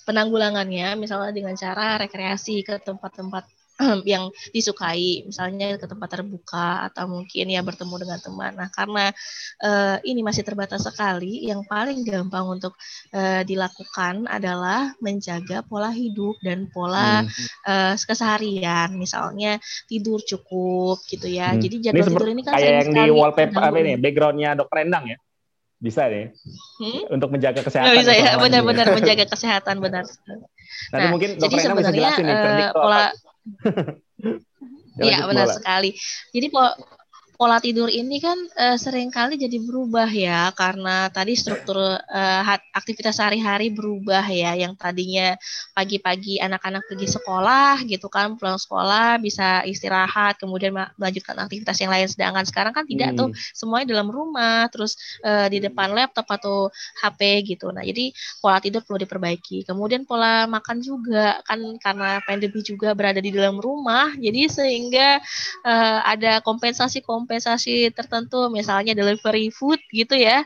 penanggulangannya 0.04 0.94
misalnya 1.00 1.32
dengan 1.32 1.54
cara 1.56 1.98
rekreasi 1.98 2.62
ke 2.62 2.80
tempat-tempat 2.80 3.44
yang 4.12 4.30
disukai, 4.54 5.26
misalnya 5.26 5.74
ke 5.74 5.86
tempat 5.90 6.08
terbuka 6.18 6.86
atau 6.90 7.10
mungkin 7.10 7.50
ya 7.50 7.58
bertemu 7.58 8.06
dengan 8.06 8.18
teman. 8.22 8.52
Nah, 8.54 8.68
karena 8.70 9.10
uh, 9.66 9.98
ini 10.06 10.22
masih 10.22 10.46
terbatas 10.46 10.86
sekali, 10.86 11.42
yang 11.42 11.66
paling 11.66 12.06
gampang 12.06 12.46
untuk 12.46 12.78
uh, 13.10 13.42
dilakukan 13.42 14.30
adalah 14.30 14.94
menjaga 15.02 15.66
pola 15.66 15.90
hidup 15.90 16.38
dan 16.46 16.70
pola 16.70 17.26
hmm. 17.26 17.46
uh, 17.66 17.94
keseharian, 17.98 18.94
misalnya 18.94 19.58
tidur 19.90 20.22
cukup 20.22 21.02
gitu 21.10 21.26
ya. 21.26 21.50
Hmm. 21.50 21.58
Jadi 21.58 21.90
jadwal 21.90 21.98
ini 21.98 22.10
tidur 22.14 22.28
ini 22.30 22.42
kan 22.46 22.52
kayak 22.54 22.70
yang 22.70 22.90
di 22.94 23.10
wallpaper 23.10 23.62
apa 23.74 23.78
ini, 23.82 23.98
backgroundnya 23.98 24.50
dokter 24.54 24.86
Endang 24.86 25.04
ya? 25.10 25.18
Bisa 25.84 26.08
nih 26.08 26.32
hmm? 26.80 27.12
untuk 27.12 27.28
menjaga 27.28 27.60
kesehatan. 27.60 27.92
Nggak 27.92 28.00
bisa 28.00 28.12
ya, 28.16 28.32
benar-benar 28.40 28.86
menjaga 28.96 29.24
kesehatan 29.28 29.76
benar. 29.84 30.08
Nanti 30.08 31.04
nah, 31.04 31.12
mungkin 31.12 31.30
dokter 31.36 31.60
Endang 31.60 31.78
bisa 31.84 31.92
jelasin 31.92 32.24
nih, 32.24 32.36
uh, 32.40 32.72
pola 32.72 33.04
Iya 35.04 35.28
benar 35.28 35.52
sekali. 35.52 35.92
Jadi 36.32 36.46
pola 36.48 36.72
tidur 37.58 37.90
ini 37.90 38.22
kan 38.22 38.38
uh, 38.54 38.78
sering 38.78 39.10
kali 39.10 39.34
jadi 39.34 39.58
berubah 39.58 40.06
ya 40.06 40.54
karena 40.54 41.10
tadi 41.10 41.34
struktur 41.34 41.76
uh, 41.98 42.42
aktivitas 42.70 43.18
sehari-hari 43.18 43.74
berubah 43.74 44.22
ya. 44.30 44.54
Yang 44.54 44.78
tadinya 44.78 45.34
pagi-pagi 45.74 46.38
anak-anak 46.38 46.86
pergi 46.86 47.10
sekolah 47.10 47.82
gitu 47.90 48.06
kan 48.06 48.38
pulang 48.38 48.56
sekolah 48.56 49.18
bisa 49.18 49.66
istirahat 49.66 50.38
kemudian 50.38 50.78
melanjutkan 50.94 51.34
aktivitas 51.42 51.74
yang 51.82 51.90
lain. 51.90 52.06
Sedangkan 52.06 52.46
sekarang 52.46 52.70
kan 52.70 52.86
tidak 52.86 53.12
hmm. 53.12 53.18
tuh 53.18 53.28
semuanya 53.50 53.98
dalam 53.98 54.14
rumah 54.14 54.70
terus 54.70 54.94
uh, 55.26 55.50
di 55.50 55.58
depan 55.58 55.90
laptop 55.90 56.30
atau 56.30 56.70
HP 57.02 57.50
gitu. 57.58 57.74
Nah 57.74 57.82
jadi 57.82 58.14
pola 58.38 58.62
tidur 58.62 58.86
perlu 58.86 59.02
diperbaiki. 59.02 59.66
Kemudian 59.66 60.06
pola 60.06 60.46
makan 60.46 60.78
juga 60.78 61.42
kan 61.42 61.58
karena 61.82 62.22
pandemi 62.22 62.62
juga 62.62 62.94
berada 62.94 63.18
di 63.18 63.34
dalam 63.34 63.58
rumah 63.58 64.14
jadi 64.14 64.46
sehingga 64.46 65.18
uh, 65.66 65.98
ada 66.06 66.38
kompensasi 66.38 67.02
kompensasi 67.02 67.23
kompensasi 67.24 67.88
tertentu, 67.96 68.52
misalnya 68.52 68.92
delivery 68.92 69.48
food 69.48 69.80
gitu 69.90 70.14
ya. 70.14 70.44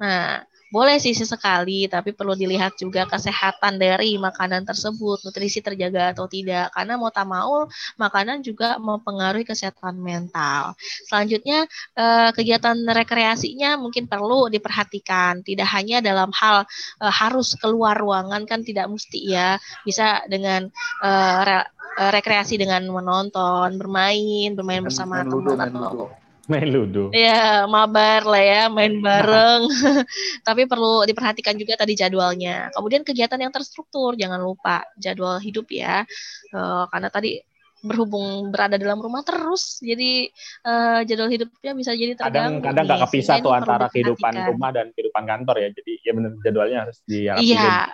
Nah, 0.00 0.46
boleh 0.70 1.02
sih 1.02 1.12
sesekali, 1.12 1.90
tapi 1.90 2.14
perlu 2.14 2.38
dilihat 2.38 2.78
juga 2.78 3.02
kesehatan 3.10 3.76
dari 3.76 4.14
makanan 4.22 4.62
tersebut, 4.62 5.26
nutrisi 5.26 5.58
terjaga 5.58 6.14
atau 6.14 6.30
tidak. 6.30 6.70
Karena 6.70 6.94
mau 6.94 7.10
tak 7.10 7.26
mau, 7.26 7.66
makanan 7.98 8.46
juga 8.46 8.78
mempengaruhi 8.78 9.42
kesehatan 9.42 9.98
mental. 9.98 10.78
Selanjutnya, 11.10 11.66
eh, 11.98 12.30
kegiatan 12.30 12.78
rekreasinya 12.86 13.74
mungkin 13.82 14.06
perlu 14.06 14.46
diperhatikan. 14.46 15.42
Tidak 15.42 15.66
hanya 15.66 15.98
dalam 15.98 16.30
hal 16.30 16.62
eh, 17.02 17.12
harus 17.12 17.58
keluar 17.58 17.98
ruangan, 17.98 18.46
kan 18.46 18.62
tidak 18.62 18.86
mesti 18.86 19.20
ya. 19.26 19.58
Bisa 19.82 20.22
dengan 20.30 20.70
eh, 21.02 21.66
rekreasi 21.98 22.54
dengan 22.56 22.86
menonton, 22.86 23.74
bermain, 23.74 24.54
bermain 24.54 24.80
bersama 24.86 25.26
teman 25.26 25.58
atau 25.66 26.29
main 26.50 26.66
ludo. 26.66 27.14
Ya, 27.14 27.64
mabar 27.70 28.26
lah 28.26 28.42
ya, 28.42 28.62
main 28.66 28.98
bareng. 28.98 29.70
Tapi 30.46 30.66
perlu 30.66 31.06
diperhatikan 31.06 31.54
juga 31.54 31.78
tadi 31.78 31.94
jadwalnya. 31.94 32.74
Kemudian 32.74 33.06
kegiatan 33.06 33.38
yang 33.38 33.54
terstruktur, 33.54 34.18
jangan 34.18 34.42
lupa 34.42 34.82
jadwal 34.98 35.38
hidup 35.38 35.70
ya. 35.70 36.02
Uh, 36.50 36.90
karena 36.90 37.08
tadi 37.08 37.38
berhubung 37.80 38.52
berada 38.52 38.76
dalam 38.76 39.00
rumah 39.00 39.24
terus, 39.24 39.80
jadi 39.80 40.28
uh, 40.68 41.00
jadwal 41.06 41.32
hidupnya 41.32 41.72
bisa 41.72 41.96
jadi 41.96 42.12
terganggu. 42.12 42.60
Kadang-kadang 42.60 42.84
nggak 42.84 43.00
kepisah 43.08 43.36
tuh 43.40 43.54
antara 43.56 43.86
kehidupan 43.88 44.34
rumah 44.52 44.70
dan 44.74 44.92
kehidupan 44.92 45.24
kantor 45.24 45.56
ya. 45.64 45.68
Jadi 45.72 45.92
ya 46.04 46.12
benar 46.12 46.32
jadwalnya 46.44 46.78
harus 46.84 46.98
di 47.06 47.30
Iya. 47.30 47.88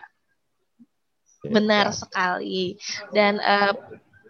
Benar 1.46 1.94
sekali. 1.94 2.74
Dan 3.14 3.38
uh, 3.38 3.70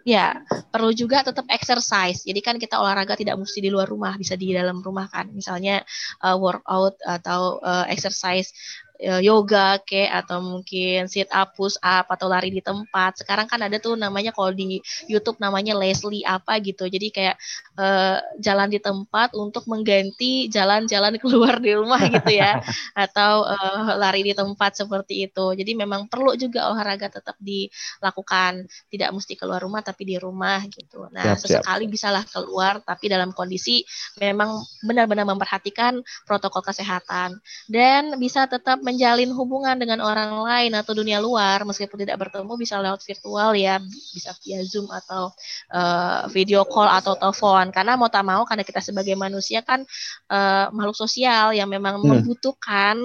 Ya, 0.07 0.39
perlu 0.71 0.95
juga 0.95 1.19
tetap 1.19 1.43
exercise. 1.51 2.23
Jadi 2.23 2.39
kan 2.39 2.55
kita 2.55 2.79
olahraga 2.79 3.19
tidak 3.19 3.35
mesti 3.43 3.59
di 3.59 3.67
luar 3.67 3.91
rumah, 3.91 4.15
bisa 4.15 4.39
di 4.39 4.55
dalam 4.55 4.79
rumah 4.79 5.11
kan. 5.11 5.27
Misalnya 5.35 5.83
uh, 6.23 6.39
workout 6.39 6.95
atau 7.03 7.59
uh, 7.59 7.83
exercise 7.91 8.55
yoga 8.99 9.77
ke 9.85 10.09
atau 10.09 10.41
mungkin 10.41 11.05
sit 11.05 11.29
up, 11.29 11.53
push 11.53 11.77
up 11.85 12.09
atau 12.09 12.25
lari 12.25 12.49
di 12.49 12.61
tempat. 12.65 13.21
Sekarang 13.21 13.45
kan 13.45 13.61
ada 13.61 13.77
tuh 13.77 13.93
namanya 13.93 14.33
kalau 14.33 14.49
di 14.49 14.81
YouTube 15.05 15.37
namanya 15.37 15.77
Leslie 15.77 16.25
apa 16.25 16.57
gitu. 16.59 16.89
Jadi 16.89 17.13
kayak 17.13 17.35
uh, 17.77 18.17
jalan 18.41 18.73
di 18.73 18.81
tempat 18.81 19.37
untuk 19.37 19.69
mengganti 19.69 20.49
jalan-jalan 20.49 21.17
keluar 21.21 21.61
di 21.61 21.71
rumah 21.77 22.01
gitu 22.09 22.31
ya. 22.33 22.57
atau 23.05 23.45
uh, 23.45 23.93
lari 23.97 24.25
di 24.25 24.33
tempat 24.33 24.81
seperti 24.81 25.29
itu. 25.29 25.53
Jadi 25.53 25.77
memang 25.77 26.09
perlu 26.09 26.33
juga 26.33 26.73
olahraga 26.73 27.13
tetap 27.13 27.37
dilakukan. 27.37 28.65
Tidak 28.89 29.09
mesti 29.13 29.37
keluar 29.37 29.61
rumah 29.61 29.85
tapi 29.85 30.09
di 30.09 30.17
rumah 30.17 30.65
gitu. 30.65 31.05
Nah, 31.13 31.37
siap, 31.37 31.61
sesekali 31.61 31.85
siap. 31.85 31.93
bisalah 31.93 32.23
keluar 32.25 32.81
tapi 32.81 33.05
dalam 33.11 33.29
kondisi 33.35 33.85
memang 34.17 34.63
benar-benar 34.81 35.27
memperhatikan 35.27 36.01
protokol 36.25 36.65
kesehatan 36.65 37.37
dan 37.69 38.15
bisa 38.17 38.47
tetap 38.47 38.79
menjalin 38.87 39.35
hubungan 39.35 39.75
dengan 39.75 39.99
orang 39.99 40.31
lain 40.47 40.71
atau 40.71 40.95
dunia 40.95 41.19
luar 41.19 41.67
meskipun 41.67 42.07
tidak 42.07 42.23
bertemu 42.23 42.55
bisa 42.55 42.79
lewat 42.79 43.03
virtual 43.03 43.51
ya, 43.51 43.83
bisa 44.15 44.31
via 44.39 44.63
Zoom 44.63 44.87
atau 44.87 45.35
uh, 45.75 46.31
video 46.31 46.63
call 46.63 46.87
atau 46.87 47.19
telepon. 47.19 47.67
Karena 47.75 47.99
mau 47.99 48.07
tak 48.07 48.23
mau 48.23 48.47
karena 48.47 48.63
kita 48.63 48.79
sebagai 48.79 49.19
manusia 49.19 49.59
kan 49.59 49.83
uh, 50.31 50.71
makhluk 50.71 50.95
sosial 50.95 51.51
yang 51.51 51.67
memang 51.67 51.99
hmm. 51.99 52.23
membutuhkan 52.23 52.95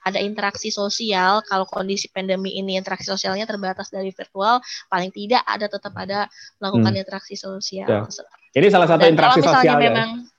ada 0.00 0.18
interaksi 0.24 0.72
sosial. 0.72 1.44
Kalau 1.44 1.68
kondisi 1.68 2.08
pandemi 2.08 2.56
ini 2.56 2.80
interaksi 2.80 3.04
sosialnya 3.04 3.44
terbatas 3.44 3.92
dari 3.92 4.08
virtual, 4.08 4.64
paling 4.88 5.12
tidak 5.12 5.44
ada 5.44 5.68
tetap 5.68 5.92
ada 6.00 6.24
melakukan 6.56 6.96
hmm. 6.96 7.02
interaksi 7.04 7.36
sosial. 7.36 7.84
Ya. 7.84 8.08
Ini 8.56 8.72
salah 8.72 8.88
satu 8.88 9.04
Dan 9.04 9.12
interaksi 9.12 9.44
sosial 9.44 9.76
ya. 9.84 10.34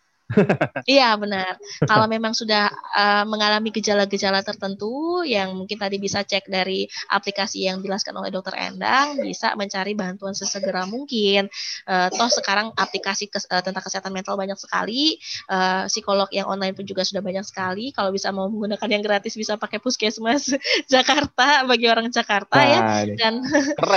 Iya 0.83 1.15
benar. 1.15 1.55
Kalau 1.87 2.05
memang 2.05 2.35
sudah 2.35 2.67
uh, 2.91 3.23
mengalami 3.23 3.71
gejala-gejala 3.71 4.43
tertentu 4.43 5.23
yang 5.23 5.55
mungkin 5.55 5.79
tadi 5.79 5.95
bisa 6.03 6.19
cek 6.27 6.51
dari 6.51 6.83
aplikasi 7.07 7.63
yang 7.63 7.79
dijelaskan 7.79 8.11
oleh 8.19 8.27
Dokter 8.27 8.59
Endang, 8.59 9.23
bisa 9.23 9.55
mencari 9.55 9.95
bantuan 9.95 10.35
sesegera 10.35 10.83
mungkin. 10.83 11.47
Uh, 11.87 12.11
toh 12.11 12.27
sekarang 12.27 12.75
aplikasi 12.75 13.31
kes, 13.31 13.47
uh, 13.47 13.63
tentang 13.63 13.79
kesehatan 13.79 14.11
mental 14.11 14.35
banyak 14.35 14.59
sekali, 14.59 15.15
uh, 15.47 15.87
psikolog 15.87 16.27
yang 16.35 16.51
online 16.51 16.75
pun 16.75 16.83
juga 16.83 17.07
sudah 17.07 17.23
banyak 17.23 17.47
sekali. 17.47 17.95
Kalau 17.95 18.11
bisa 18.11 18.27
mau 18.35 18.51
menggunakan 18.51 18.89
yang 18.91 19.03
gratis 19.03 19.39
bisa 19.39 19.55
pakai 19.55 19.79
Puskesmas 19.79 20.51
Jakarta 20.93 21.63
bagi 21.63 21.87
orang 21.87 22.11
Jakarta 22.11 22.59
ya. 22.67 22.79
nah, 22.83 23.01
ya 23.07 23.15
dan 23.15 23.33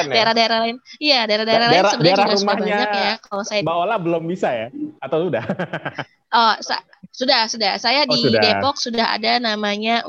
daerah-daerah 0.07 0.59
lain. 0.63 0.77
Iya 1.03 1.27
daerah-daerah 1.27 1.67
lain 1.75 1.85
sebenarnya 1.91 2.19
juga 2.23 2.37
sudah 2.39 2.59
banyak 2.63 2.91
ya. 2.95 3.13
Kalau 3.19 3.43
saya 3.43 3.61
Mbak 3.67 3.77
Ola 3.83 3.97
belum 3.99 4.23
bisa 4.31 4.49
ya 4.55 4.69
atau 5.03 5.27
sudah? 5.27 5.43
Oh, 6.31 6.55
sudah, 7.11 7.51
sudah. 7.51 7.73
Saya 7.77 8.07
oh, 8.07 8.15
di 8.15 8.23
sudah. 8.23 8.43
Depok 8.43 8.77
sudah 8.79 9.07
ada 9.19 9.43
namanya 9.43 10.07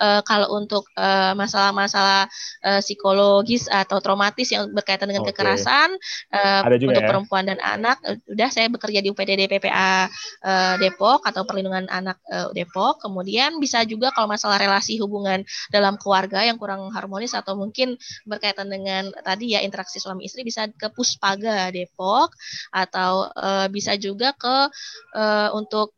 uh, 0.00 0.22
kalau 0.24 0.54
untuk 0.56 0.86
uh, 0.94 1.34
masalah-masalah 1.34 2.30
uh, 2.64 2.80
psikologis 2.80 3.66
atau 3.68 3.98
traumatis 3.98 4.48
yang 4.50 4.70
berkaitan 4.72 5.10
dengan 5.10 5.26
okay. 5.26 5.34
kekerasan 5.34 5.94
uh, 6.32 6.62
untuk 6.64 7.02
ya? 7.02 7.08
perempuan 7.08 7.44
dan 7.50 7.58
anak, 7.60 8.00
sudah 8.24 8.48
saya 8.50 8.66
bekerja 8.70 9.02
di 9.02 9.10
UPDD 9.10 9.50
PPA 9.50 10.08
uh, 10.46 10.74
Depok 10.78 11.26
atau 11.26 11.42
perlindungan 11.44 11.90
anak 11.90 12.18
uh, 12.30 12.50
Depok. 12.54 13.02
Kemudian 13.02 13.58
bisa 13.58 13.82
juga 13.84 14.14
kalau 14.14 14.30
masalah 14.30 14.56
relasi 14.56 14.96
hubungan 15.02 15.42
dalam 15.68 15.98
keluarga 16.00 16.46
yang 16.46 16.56
kurang 16.56 16.88
harmonis 16.94 17.34
atau 17.34 17.58
mungkin 17.58 17.98
berkaitan 18.24 18.70
dengan 18.70 19.10
tadi 19.22 19.58
ya 19.58 19.60
interaksi 19.60 19.98
suami 19.98 20.24
istri 20.24 20.46
bisa 20.46 20.70
ke 20.70 20.88
Puspaga 20.94 21.68
Depok 21.74 22.32
atau 22.72 23.28
uh, 23.34 23.66
bisa 23.68 23.98
juga 23.98 24.32
ke 24.38 24.56
uh, 25.18 25.50
untuk 25.52 25.97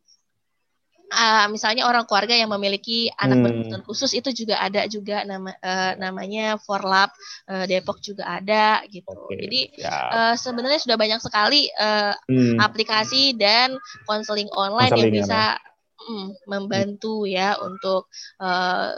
uh, 1.10 1.46
misalnya 1.50 1.84
orang 1.86 2.06
keluarga 2.06 2.32
yang 2.32 2.50
memiliki 2.50 3.10
anak 3.18 3.36
hmm. 3.36 3.44
berkebutuhan 3.44 3.84
khusus 3.84 4.10
itu 4.14 4.30
juga 4.32 4.62
ada 4.62 4.86
juga 4.86 5.26
nama 5.26 5.50
uh, 5.58 5.92
namanya 5.98 6.56
Forlap 6.56 7.12
uh, 7.50 7.66
Depok 7.66 7.98
juga 8.00 8.26
ada 8.26 8.80
gitu. 8.88 9.10
Okay. 9.10 9.36
Jadi 9.46 9.60
uh, 9.86 10.34
sebenarnya 10.38 10.80
sudah 10.80 10.96
banyak 10.96 11.20
sekali 11.20 11.68
uh, 11.74 12.14
hmm. 12.30 12.58
aplikasi 12.62 13.34
dan 13.34 13.76
konseling 14.06 14.48
online 14.54 14.94
yang 14.94 15.12
bisa 15.12 15.58
mm, 16.00 16.48
membantu 16.48 17.26
ya 17.28 17.58
untuk 17.60 18.08
uh, 18.40 18.94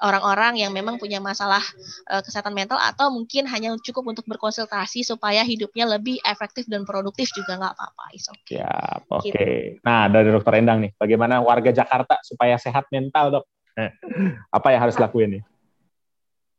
orang-orang 0.00 0.64
yang 0.64 0.72
memang 0.72 0.96
punya 0.96 1.20
masalah 1.20 1.60
uh, 2.08 2.24
kesehatan 2.24 2.56
mental 2.56 2.80
atau 2.80 3.12
mungkin 3.12 3.44
hanya 3.46 3.76
cukup 3.84 4.16
untuk 4.16 4.24
berkonsultasi 4.26 5.04
supaya 5.04 5.44
hidupnya 5.44 5.84
lebih 5.84 6.16
efektif 6.24 6.64
dan 6.66 6.88
produktif 6.88 7.28
juga 7.36 7.60
nggak 7.60 7.72
apa-apa. 7.76 8.04
Okay. 8.16 8.58
Siap, 8.58 9.00
oke. 9.12 9.22
Okay. 9.28 9.76
Gitu. 9.76 9.84
Nah 9.84 10.08
dari 10.08 10.28
dokter 10.32 10.52
Endang 10.56 10.80
nih, 10.80 10.92
bagaimana 10.96 11.44
warga 11.44 11.70
Jakarta 11.70 12.18
supaya 12.24 12.56
sehat 12.56 12.88
mental 12.88 13.40
dok? 13.40 13.44
Eh, 13.76 13.92
apa 14.56 14.68
yang 14.72 14.80
harus 14.88 14.96
lakuin 14.96 15.38
nih? 15.38 15.42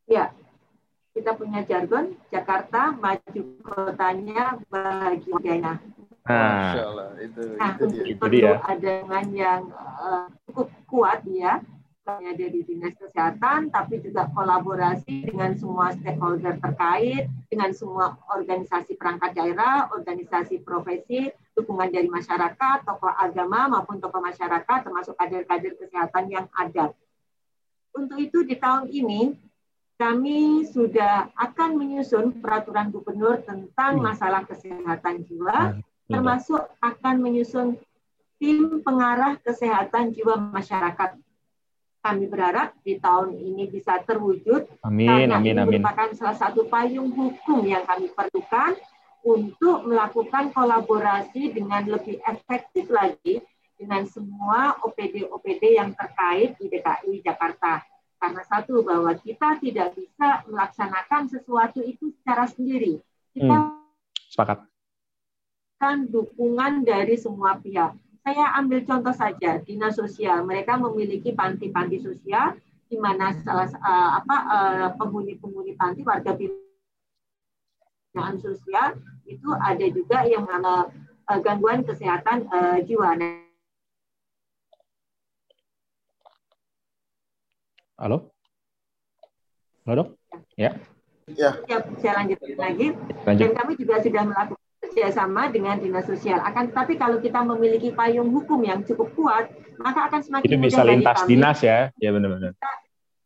Ya, 0.09 0.25
kita 1.17 1.33
punya 1.35 1.65
jargon 1.65 2.15
Jakarta 2.29 2.93
maju 2.93 3.41
kotanya 3.65 4.59
bagi 4.69 5.27
warganya. 5.33 5.81
Nah, 6.21 6.77
itu, 7.17 7.41
nah 7.57 7.73
itu, 7.73 7.85
itu, 8.05 8.13
itu 8.13 8.25
dia. 8.29 8.61
ada 8.61 9.25
yang 9.33 9.73
uh, 9.73 10.29
cukup 10.45 10.69
kuat 10.85 11.25
ya 11.25 11.57
hanya 12.17 12.33
dari 12.35 12.65
dinas 12.67 12.97
kesehatan, 12.99 13.71
tapi 13.71 14.01
juga 14.03 14.27
kolaborasi 14.35 15.29
dengan 15.29 15.55
semua 15.55 15.95
stakeholder 15.95 16.59
terkait, 16.59 17.31
dengan 17.47 17.71
semua 17.71 18.19
organisasi 18.33 18.99
perangkat 18.99 19.31
daerah, 19.37 19.87
organisasi 19.95 20.65
profesi, 20.65 21.31
dukungan 21.55 21.93
dari 21.93 22.11
masyarakat, 22.11 22.77
tokoh 22.83 23.13
agama 23.15 23.71
maupun 23.71 24.03
tokoh 24.03 24.19
masyarakat, 24.19 24.77
termasuk 24.83 25.15
kader-kader 25.15 25.77
kesehatan 25.79 26.27
yang 26.27 26.47
ada. 26.51 26.91
Untuk 27.95 28.19
itu 28.19 28.43
di 28.43 28.55
tahun 28.55 28.87
ini 28.91 29.35
kami 30.01 30.65
sudah 30.65 31.29
akan 31.37 31.77
menyusun 31.77 32.41
peraturan 32.41 32.89
gubernur 32.89 33.39
tentang 33.45 34.01
hmm. 34.01 34.05
masalah 34.09 34.41
kesehatan 34.49 35.23
jiwa, 35.29 35.77
nah, 35.77 35.79
termasuk 36.09 36.65
akan 36.81 37.15
menyusun 37.21 37.77
tim 38.41 38.81
pengarah 38.81 39.37
kesehatan 39.45 40.17
jiwa 40.17 40.33
masyarakat 40.49 41.13
kami 42.01 42.25
berharap 42.25 42.73
di 42.81 42.97
tahun 42.97 43.37
ini 43.37 43.69
bisa 43.69 44.01
terwujud 44.01 44.65
amin, 44.81 45.07
karena 45.07 45.37
amin, 45.37 45.53
ini 45.53 45.65
merupakan 45.77 46.09
amin. 46.09 46.17
salah 46.17 46.37
satu 46.37 46.65
payung 46.65 47.13
hukum 47.13 47.61
yang 47.61 47.85
kami 47.85 48.09
perlukan 48.09 48.73
untuk 49.21 49.85
melakukan 49.85 50.49
kolaborasi 50.49 51.53
dengan 51.53 51.85
lebih 51.85 52.17
efektif 52.25 52.89
lagi 52.89 53.37
dengan 53.77 54.05
semua 54.09 54.77
OPD-OPD 54.81 55.77
yang 55.77 55.93
terkait 55.97 56.57
di 56.57 56.69
DKI 56.69 57.21
Jakarta. 57.25 57.81
Karena 58.21 58.45
satu, 58.45 58.85
bahwa 58.85 59.17
kita 59.17 59.57
tidak 59.57 59.97
bisa 59.97 60.45
melaksanakan 60.45 61.25
sesuatu 61.25 61.81
itu 61.81 62.13
secara 62.21 62.45
sendiri. 62.45 63.01
Kita 63.33 63.57
hmm, 63.57 64.29
sepakat. 64.29 64.69
kan 65.81 66.05
dukungan 66.05 66.85
dari 66.85 67.17
semua 67.17 67.57
pihak 67.57 67.97
saya 68.21 68.53
ambil 68.61 68.85
contoh 68.85 69.13
saja 69.13 69.57
dinas 69.65 69.97
sosial 69.97 70.45
mereka 70.45 70.77
memiliki 70.77 71.33
panti-panti 71.33 71.97
sosial 71.97 72.53
di 72.85 72.99
mana 72.99 73.33
salah 73.41 73.71
uh, 73.81 74.09
apa 74.21 74.35
uh, 74.51 74.87
penghuni-penghuni 74.99 75.73
panti 75.79 76.05
warga 76.05 76.35
binaan 76.35 78.35
sosial 78.37 78.99
itu 79.25 79.49
ada 79.57 79.85
juga 79.89 80.27
yang 80.27 80.43
uh, 80.43 80.91
gangguan 81.39 81.87
kesehatan 81.87 82.43
uh, 82.51 82.83
jiwa. 82.83 83.15
Halo, 87.95 88.33
halo 89.87 89.93
dok, 89.95 90.09
ya. 90.59 90.75
Ya. 91.37 91.53
Saya 92.01 92.13
lanjutkan 92.19 92.59
lagi. 92.59 92.91
Lanjut. 93.23 93.39
Dan 93.39 93.51
kami 93.55 93.71
juga 93.79 94.03
sudah 94.03 94.23
melakukan 94.27 94.60
kerjasama 94.91 95.47
dengan 95.47 95.79
dinas 95.79 96.03
sosial. 96.03 96.43
Akan 96.43 96.67
tetapi 96.67 96.99
kalau 96.99 97.23
kita 97.23 97.39
memiliki 97.47 97.95
payung 97.95 98.27
hukum 98.29 98.59
yang 98.61 98.83
cukup 98.83 99.07
kuat, 99.15 99.47
maka 99.79 100.11
akan 100.11 100.21
semakin 100.21 100.47
itu 100.47 100.59
bisa 100.59 100.83
lintas 100.83 101.23
dinas 101.23 101.59
ya, 101.63 101.89
ya 101.95 102.11
benar-benar. 102.11 102.53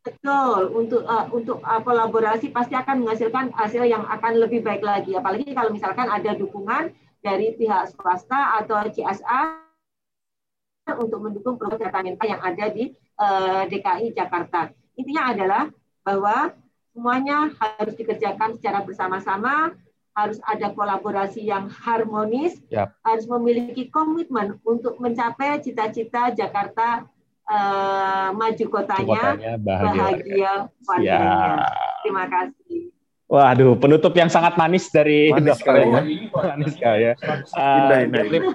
Betul, 0.05 0.69
untuk 0.77 1.01
uh, 1.09 1.25
untuk 1.33 1.65
uh, 1.65 1.81
kolaborasi 1.81 2.53
pasti 2.53 2.77
akan 2.77 3.01
menghasilkan 3.01 3.49
hasil 3.57 3.89
yang 3.89 4.05
akan 4.05 4.37
lebih 4.37 4.61
baik 4.61 4.85
lagi. 4.85 5.17
Apalagi 5.17 5.49
kalau 5.57 5.73
misalkan 5.73 6.05
ada 6.05 6.37
dukungan 6.37 6.93
dari 7.25 7.57
pihak 7.57 7.89
swasta 7.89 8.61
atau 8.61 8.85
CSA 8.85 9.65
untuk 11.01 11.25
mendukung 11.25 11.57
program 11.57 11.89
data 11.89 12.05
yang 12.21 12.37
ada 12.37 12.65
di 12.69 12.93
uh, 13.17 13.65
DKI 13.65 14.13
Jakarta. 14.13 14.69
Intinya 14.93 15.33
adalah 15.33 15.63
bahwa 16.05 16.53
semuanya 16.93 17.49
harus 17.57 17.97
dikerjakan 17.97 18.61
secara 18.61 18.85
bersama-sama 18.85 19.73
harus 20.15 20.39
ada 20.47 20.71
kolaborasi 20.71 21.43
yang 21.43 21.67
harmonis, 21.67 22.55
yep. 22.71 22.95
harus 23.03 23.27
memiliki 23.27 23.91
komitmen 23.91 24.55
untuk 24.63 24.95
mencapai 25.03 25.59
cita-cita 25.59 26.31
Jakarta 26.31 27.03
uh, 27.51 28.31
maju 28.31 28.65
kotanya, 28.71 29.35
kotanya 29.35 29.53
bahagia, 29.59 29.91
bahagia 29.99 30.53
warganya. 30.87 31.67
Terima 32.01 32.25
kasih. 32.31 32.81
Waduh, 33.25 33.73
penutup 33.81 34.13
yang 34.13 34.29
sangat 34.29 34.53
manis 34.53 34.87
dari 34.93 35.33
manis 35.33 35.49
dokter 35.57 35.81
ya. 35.81 35.89
Manis 36.31 36.71
sekali 36.77 37.01
ya. 37.09 37.13
Uh, 37.57 38.05
terima, 38.07 38.49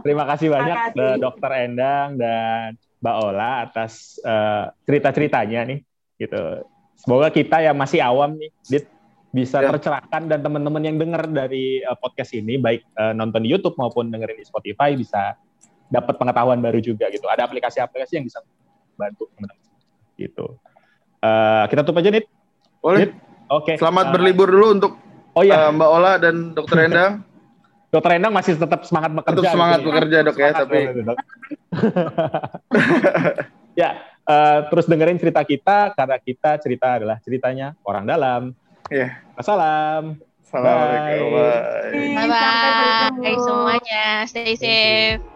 terima 0.00 0.24
kasih 0.24 0.48
banyak 0.48 0.76
terima 0.96 1.12
kasih. 1.14 1.20
dokter 1.20 1.50
Endang 1.60 2.08
dan 2.16 2.68
Mbak 3.04 3.16
Ola 3.20 3.50
atas 3.68 4.16
uh, 4.24 4.72
cerita-ceritanya 4.88 5.60
nih 5.68 5.78
gitu. 6.16 6.64
Semoga 6.96 7.28
kita 7.28 7.60
yang 7.60 7.76
masih 7.76 8.00
awam 8.00 8.32
nih, 8.40 8.48
Dit, 8.64 8.88
bisa 9.34 9.58
ya. 9.58 9.74
tercerahkan 9.74 10.30
dan 10.30 10.46
teman-teman 10.46 10.78
yang 10.78 10.94
dengar 10.94 11.26
dari 11.26 11.82
uh, 11.82 11.98
podcast 11.98 12.30
ini 12.38 12.54
baik 12.54 12.86
uh, 12.94 13.10
nonton 13.10 13.42
di 13.42 13.50
YouTube 13.50 13.74
maupun 13.74 14.06
dengerin 14.06 14.38
di 14.38 14.46
Spotify 14.46 14.94
bisa 14.94 15.34
dapat 15.90 16.14
pengetahuan 16.14 16.62
baru 16.62 16.78
juga 16.78 17.10
gitu. 17.10 17.26
Ada 17.26 17.50
aplikasi-aplikasi 17.50 18.22
yang 18.22 18.24
bisa 18.30 18.38
bantu 18.94 19.26
teman-teman 19.34 19.66
gitu. 20.14 20.54
Uh, 21.18 21.66
kita 21.66 21.82
tutup 21.82 21.98
aja 21.98 22.14
nih. 22.14 22.24
Boleh. 22.78 23.10
Oke. 23.50 23.74
Okay. 23.74 23.76
Selamat 23.82 24.06
uh, 24.08 24.12
berlibur 24.14 24.46
dulu 24.46 24.66
untuk 24.70 24.92
oh, 25.34 25.42
iya. 25.42 25.66
uh, 25.66 25.70
Mbak 25.74 25.90
Ola 25.90 26.12
dan 26.22 26.54
Dokter 26.54 26.86
Endang. 26.86 27.12
Dokter 27.94 28.10
Endang 28.14 28.32
masih 28.34 28.54
tetap 28.54 28.86
semangat 28.86 29.18
bekerja. 29.18 29.38
Tetap 29.42 29.54
semangat 29.54 29.78
gitu. 29.82 29.86
bekerja 29.90 30.16
dok 30.26 30.36
ya, 30.38 30.50
tapi. 30.50 30.78
Dok. 30.94 31.18
ya, 33.82 33.90
uh, 34.26 34.58
terus 34.70 34.86
dengerin 34.90 35.18
cerita 35.18 35.42
kita 35.46 35.94
karena 35.94 36.16
kita 36.18 36.50
cerita 36.58 36.88
adalah 36.98 37.16
ceritanya 37.22 37.74
orang 37.86 38.04
dalam. 38.06 38.42
Iya. 38.92 39.08
Assalam. 39.34 40.20
Assalamualaikum. 40.44 41.28
Bye. 41.32 42.14
Bye. 42.14 42.28
Bye. 42.28 43.10
Bye 43.18 43.38
semuanya. 43.42 44.04
Stay 44.28 44.54
safe. 44.54 45.33